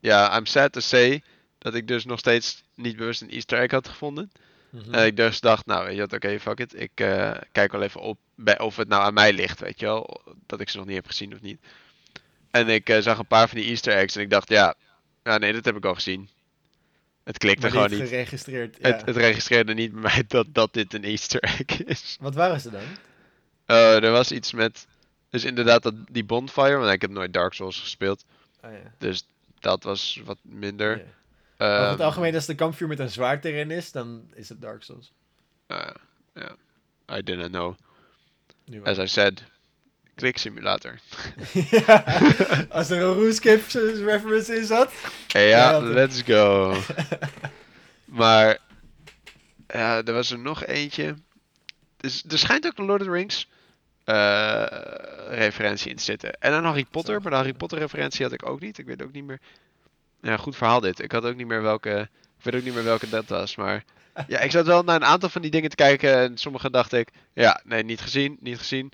ja, 0.00 0.36
I'm 0.36 0.46
sad 0.46 0.72
to 0.72 0.80
say 0.80 1.22
dat 1.58 1.74
ik 1.74 1.88
dus 1.88 2.04
nog 2.04 2.18
steeds 2.18 2.64
niet 2.74 2.96
bewust 2.96 3.22
een 3.22 3.30
Easter 3.30 3.58
egg 3.58 3.70
had 3.70 3.88
gevonden. 3.88 4.32
Mhm. 4.70 4.94
En 4.94 5.06
ik 5.06 5.16
dus 5.16 5.40
dacht, 5.40 5.66
nou 5.66 5.84
weet 5.84 5.94
je 5.94 6.00
wat, 6.00 6.12
oké, 6.12 6.40
fuck 6.40 6.58
it. 6.58 6.80
Ik 6.80 6.90
eh, 6.94 7.34
kijk 7.52 7.72
wel 7.72 7.82
even 7.82 8.00
op 8.00 8.18
bij, 8.34 8.58
of 8.58 8.76
het 8.76 8.88
nou 8.88 9.02
aan 9.02 9.14
mij 9.14 9.32
ligt, 9.32 9.60
weet 9.60 9.80
je 9.80 9.86
wel. 9.86 10.22
Dat 10.46 10.60
ik 10.60 10.68
ze 10.68 10.76
nog 10.76 10.86
niet 10.86 10.94
heb 10.94 11.06
gezien 11.06 11.34
of 11.34 11.40
niet. 11.40 11.60
En 12.50 12.68
ik 12.68 12.88
eh, 12.88 13.00
zag 13.00 13.18
een 13.18 13.26
paar 13.26 13.48
van 13.48 13.58
die 13.58 13.68
Easter 13.68 13.92
eggs 13.92 14.16
en 14.16 14.22
ik 14.22 14.30
dacht, 14.30 14.48
ja, 14.48 14.74
ja 15.22 15.38
nee, 15.38 15.52
dat 15.52 15.64
heb 15.64 15.76
ik 15.76 15.84
al 15.84 15.94
gezien. 15.94 16.28
Het 17.26 17.38
klikte 17.38 17.60
maar 17.60 17.70
gewoon 17.70 17.90
niet 17.90 18.08
geregistreerd. 18.08 18.76
Ja. 18.80 18.88
Het, 18.88 19.06
het 19.06 19.16
registreerde 19.16 19.74
niet 19.74 19.92
bij 19.92 20.00
mij 20.00 20.24
dat, 20.28 20.46
dat 20.52 20.72
dit 20.72 20.94
een 20.94 21.04
Easter 21.04 21.40
egg 21.42 21.84
is. 21.84 22.16
Wat 22.20 22.34
waren 22.34 22.60
ze 22.60 22.70
dan? 22.70 22.82
Eh, 23.64 24.02
er 24.04 24.10
was 24.10 24.32
iets 24.32 24.52
met, 24.52 24.86
dus 25.30 25.44
inderdaad 25.44 25.82
dat, 25.82 25.94
die 26.10 26.24
bonfire, 26.24 26.76
want 26.76 26.92
ik 26.92 27.00
heb 27.00 27.10
nooit 27.10 27.32
Dark 27.32 27.52
Souls 27.52 27.80
gespeeld. 27.80 28.24
Ah, 28.60 28.72
ja. 28.72 28.92
Dus 28.98 29.26
dat 29.60 29.82
was 29.82 30.20
wat 30.24 30.38
minder. 30.42 30.96
Ja. 30.96 31.02
Over 31.66 31.88
het 31.88 31.98
Ehm, 31.98 32.06
algemeen, 32.06 32.34
als 32.34 32.46
de 32.46 32.54
kampvuur 32.54 32.88
met 32.88 32.98
een 32.98 33.10
zwaard 33.10 33.44
erin 33.44 33.70
is, 33.70 33.92
dan 33.92 34.30
is 34.34 34.48
het 34.48 34.60
Dark 34.60 34.82
Souls. 34.82 35.12
nou 35.66 35.82
ja, 35.82 35.96
ja. 36.34 36.56
I 37.18 37.22
didn't 37.22 37.50
know. 37.50 37.74
As 38.82 38.98
I 38.98 39.06
said, 39.06 39.42
klik 40.16 40.38
simulator. 40.38 40.98
ja, 41.86 42.04
als 42.68 42.90
er 42.90 43.02
een 43.02 43.14
RuneScape 43.14 43.62
reference 44.04 44.56
in 44.56 44.64
zat. 44.64 44.92
Hey, 45.32 45.48
Ja, 45.48 45.80
let's 45.80 46.22
go. 46.22 46.76
maar 48.20 48.58
ja, 49.66 50.02
er 50.02 50.12
was 50.12 50.30
er 50.30 50.38
nog 50.38 50.64
eentje. 50.64 51.14
Dus, 51.96 52.24
er 52.28 52.38
schijnt 52.38 52.66
ook 52.66 52.78
een 52.78 52.84
Lord 52.84 53.00
of 53.00 53.06
the 53.06 53.12
Rings 53.12 53.48
eh, 54.04 54.66
referentie 55.28 55.90
in 55.90 55.96
te 55.96 56.02
zitten. 56.02 56.40
En 56.40 56.52
een 56.52 56.64
Harry 56.64 56.84
Potter, 56.90 57.14
Zo. 57.14 57.20
maar 57.20 57.30
de 57.30 57.36
Harry 57.36 57.52
Potter 57.52 57.78
referentie 57.78 58.24
had 58.24 58.32
ik 58.32 58.48
ook 58.48 58.60
niet. 58.60 58.78
Ik 58.78 58.86
weet 58.86 59.02
ook 59.02 59.12
niet 59.12 59.24
meer. 59.24 59.40
Ja, 60.20 60.36
goed 60.36 60.56
verhaal 60.56 60.80
dit. 60.80 61.02
Ik 61.02 61.12
had 61.12 61.24
ook 61.24 61.36
niet 61.36 61.46
meer 61.46 61.62
welke. 61.62 62.08
Ik 62.38 62.44
weet 62.44 62.54
ook 62.54 62.62
niet 62.62 62.74
meer 62.74 62.84
welke 62.84 63.08
dat 63.08 63.26
was. 63.26 63.56
Maar 63.56 63.84
ja, 64.28 64.38
ik 64.38 64.50
zat 64.50 64.66
wel 64.66 64.82
naar 64.82 64.96
een 64.96 65.04
aantal 65.04 65.28
van 65.28 65.42
die 65.42 65.50
dingen 65.50 65.70
te 65.70 65.76
kijken. 65.76 66.16
En 66.16 66.36
sommige 66.38 66.70
dacht 66.70 66.92
ik, 66.92 67.08
ja, 67.34 67.60
nee, 67.64 67.82
niet 67.82 68.00
gezien, 68.00 68.36
niet 68.40 68.58
gezien. 68.58 68.92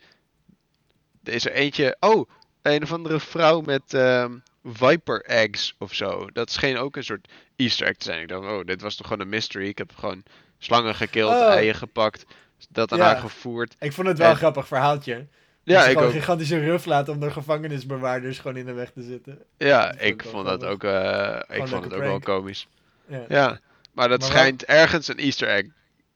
Er 1.25 1.33
is 1.33 1.45
er 1.47 1.53
eentje. 1.53 1.97
Oh, 2.01 2.29
een 2.63 2.83
of 2.83 2.93
andere 2.93 3.21
vrouw 3.21 3.61
met 3.61 3.95
ehm, 3.95 4.33
Viper 4.65 5.23
eggs 5.25 5.75
of 5.79 5.95
zo. 5.95 6.27
Dat 6.33 6.51
scheen 6.51 6.77
ook 6.79 6.97
een 6.97 7.05
soort 7.05 7.29
Easter 7.57 7.87
egg 7.87 7.97
te 7.97 8.05
zijn. 8.05 8.21
Ik 8.23 8.29
dacht, 8.29 8.47
oh, 8.47 8.65
dit 8.65 8.81
was 8.81 8.97
toch 8.97 9.07
gewoon 9.07 9.23
een 9.23 9.29
mystery. 9.29 9.67
Ik 9.69 9.79
heb 9.79 9.93
gewoon 9.97 10.23
slangen 10.59 10.95
gekild, 10.95 11.31
Oh. 11.33 11.49
eieren 11.49 11.75
gepakt, 11.79 12.25
dat 12.71 12.93
aan 12.93 12.99
Ja. 12.99 13.05
haar 13.05 13.17
gevoerd. 13.17 13.75
Ik 13.79 13.93
vond 13.93 14.07
het 14.09 14.19
wel 14.19 14.27
En- 14.27 14.33
een 14.33 14.39
grappig 14.39 14.67
verhaaltje. 14.67 15.27
Ja, 15.65 15.81
ze 15.83 15.87
ik 15.91 15.93
gewoon 15.93 16.09
ook. 16.09 16.15
gigantische 16.15 16.59
ruf 16.59 16.85
laten 16.85 17.13
om 17.13 17.21
de 17.21 17.31
gevangenisbewaarders 17.31 18.39
gewoon 18.39 18.57
in 18.57 18.67
de 18.67 18.73
weg 18.73 18.91
te 18.91 19.03
zitten. 19.03 19.39
Ja, 19.57 19.87
Dat 19.93 20.03
ik 20.03 20.23
vond 20.23 20.47
dat 20.47 20.65
ook, 20.65 20.85
eh, 20.85 21.41
ik 21.49 21.67
vond 21.67 21.85
het 21.85 21.93
ook 21.95 22.01
wel 22.01 22.19
komisch. 22.21 22.67
Ja. 23.07 23.25
Ja, 23.29 23.61
maar 23.93 24.09
dat 24.09 24.21
Maar 24.21 24.29
schijnt 24.29 24.65
ergens 24.65 25.09
een 25.09 25.19
Easter 25.19 25.49
egg 25.49 25.65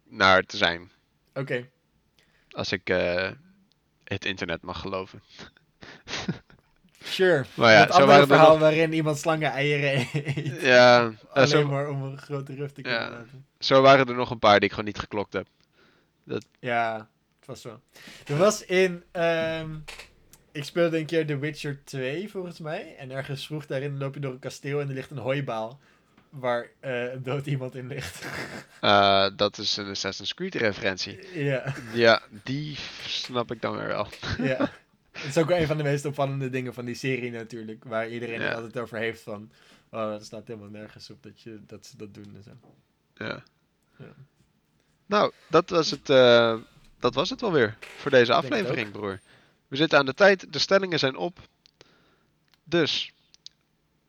naar 0.09 0.43
te 0.43 0.57
zijn. 0.57 0.91
Oké. 1.35 1.69
Als 2.51 2.73
ik 2.73 2.91
eh, 2.91 3.31
het 4.07 4.25
internet 4.25 4.63
mag 4.63 4.81
geloven. 4.81 5.23
Sure. 7.03 7.45
Maar 7.55 7.73
ja, 7.73 7.85
dat 7.85 7.95
zo 7.95 8.01
andere 8.01 8.07
waren 8.07 8.21
er 8.21 8.27
verhaal 8.37 8.51
nog- 8.51 8.61
waarin 8.61 8.93
iemand 8.93 9.19
slangen 9.19 9.51
eieren 9.51 10.07
eet. 10.13 10.61
Ja, 10.61 11.13
Alleen 11.33 11.49
zo, 11.49 11.67
maar 11.67 11.89
om 11.89 12.03
een 12.03 12.19
grote 12.19 12.55
ruf 12.55 12.73
te 12.73 12.83
kunnen 12.83 13.01
Ja. 13.01 13.11
laten. 13.11 13.47
zo 13.59 13.81
waren 13.83 14.07
er 14.07 14.15
nog 14.15 14.31
een 14.31 14.39
paar 14.39 14.55
die 14.55 14.65
ik 14.65 14.71
gewoon 14.71 14.85
niet 14.87 14.99
geklokt 14.99 15.33
heb. 15.33 15.47
Ja, 16.61 17.09
het 17.39 17.47
was 17.47 17.63
wel. 17.63 17.81
Er 18.27 18.37
was 18.37 18.65
in. 18.65 19.05
ehm, 19.13 19.71
ik 20.53 20.65
speelde 20.65 20.99
een 20.99 21.07
keer 21.07 21.27
The 21.27 21.39
Witcher 21.39 21.85
2 21.85 22.31
volgens 22.31 22.59
mij. 22.59 22.95
En 22.99 23.11
ergens 23.11 23.47
vroeg 23.47 23.67
daarin 23.67 23.99
loop 23.99 24.15
je 24.15 24.21
door 24.21 24.33
een 24.33 24.39
kasteel 24.39 24.81
en 24.81 24.89
er 24.89 24.95
ligt 24.95 25.11
een 25.11 25.19
hooibaal. 25.19 25.81
Waar 26.31 26.69
eh, 26.81 27.05
dood 27.19 27.47
iemand 27.47 27.75
in 27.75 27.87
ligt. 27.87 28.27
Eh, 28.81 29.29
dat 29.37 29.59
is 29.59 29.77
een 29.77 29.89
Assassin's 29.89 30.35
Creed 30.35 30.55
referentie. 30.55 31.45
ja, 31.45 31.75
Ja, 31.93 32.23
die 32.43 32.77
snap 33.07 33.51
ik 33.51 33.61
dan 33.61 33.77
weer 33.77 33.87
wel. 33.87 34.09
ja. 34.39 34.71
Het 35.13 35.25
is 35.25 35.39
ook 35.39 35.49
wel 35.49 35.59
een 35.59 35.67
van 35.67 35.77
de 35.77 35.83
meest 35.83 36.05
opvallende 36.05 36.51
dingen 36.51 36.75
van 36.75 36.85
die 36.85 36.95
serie 36.95 37.31
natuurlijk. 37.31 37.85
Waar 37.85 38.09
iedereen 38.09 38.41
het 38.41 38.55
altijd 38.55 38.79
over 38.79 38.99
heeft 38.99 39.23
van. 39.23 39.51
Oh, 39.91 40.11
dat 40.11 40.25
staat 40.25 40.47
helemaal 40.47 40.69
nergens 40.69 41.11
op 41.11 41.23
dat, 41.23 41.41
je, 41.41 41.61
dat 41.67 41.87
ze 41.87 41.97
dat 41.97 42.15
doen 42.15 42.33
en 42.37 42.43
zo. 42.43 42.51
Ja. 43.25 43.43
Ja. 43.99 44.15
Nou, 45.07 45.33
dat 45.49 45.71
was 45.71 45.91
het, 45.91 46.11
eh, 46.11 46.57
dat 46.99 47.15
was 47.15 47.31
het 47.31 47.43
alweer 47.43 47.77
voor 47.97 48.11
deze 48.11 48.33
aflevering, 48.33 48.91
broer. 48.91 49.21
We 49.69 49.77
zitten 49.77 49.99
aan 49.99 50.07
de 50.07 50.15
tijd, 50.15 50.53
de 50.53 50.59
stellingen 50.59 50.99
zijn 50.99 51.17
op. 51.17 51.39
Dus, 52.65 53.13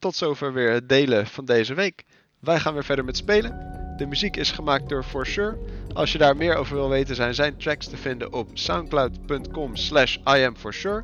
tot 0.07 0.15
zover 0.15 0.53
weer 0.53 0.71
het 0.71 0.89
delen 0.89 1.27
van 1.27 1.45
deze 1.45 1.73
week. 1.73 2.03
Wij 2.39 2.59
gaan 2.59 2.73
weer 2.73 2.83
verder 2.83 3.05
met 3.05 3.17
spelen. 3.17 3.75
De 3.97 4.05
muziek 4.05 4.37
is 4.37 4.51
gemaakt 4.51 4.89
door 4.89 5.03
ForSure. 5.03 5.57
Als 5.93 6.11
je 6.11 6.17
daar 6.17 6.37
meer 6.37 6.55
over 6.55 6.75
wil 6.75 6.89
weten 6.89 7.15
zijn 7.15 7.33
zijn 7.33 7.57
tracks 7.57 7.87
te 7.87 7.97
vinden 7.97 8.33
op 8.33 8.49
soundcloud.com 8.53 9.75
slash 9.75 10.17
iamforsure. 10.23 11.03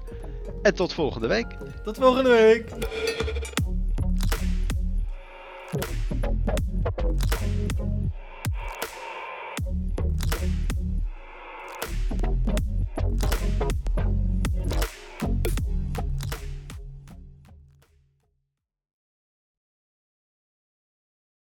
En 0.61 0.75
tot 0.75 0.93
volgende 0.93 1.27
week. 1.27 1.47
Tot 1.83 1.97
volgende 1.97 2.29
week. 2.29 2.69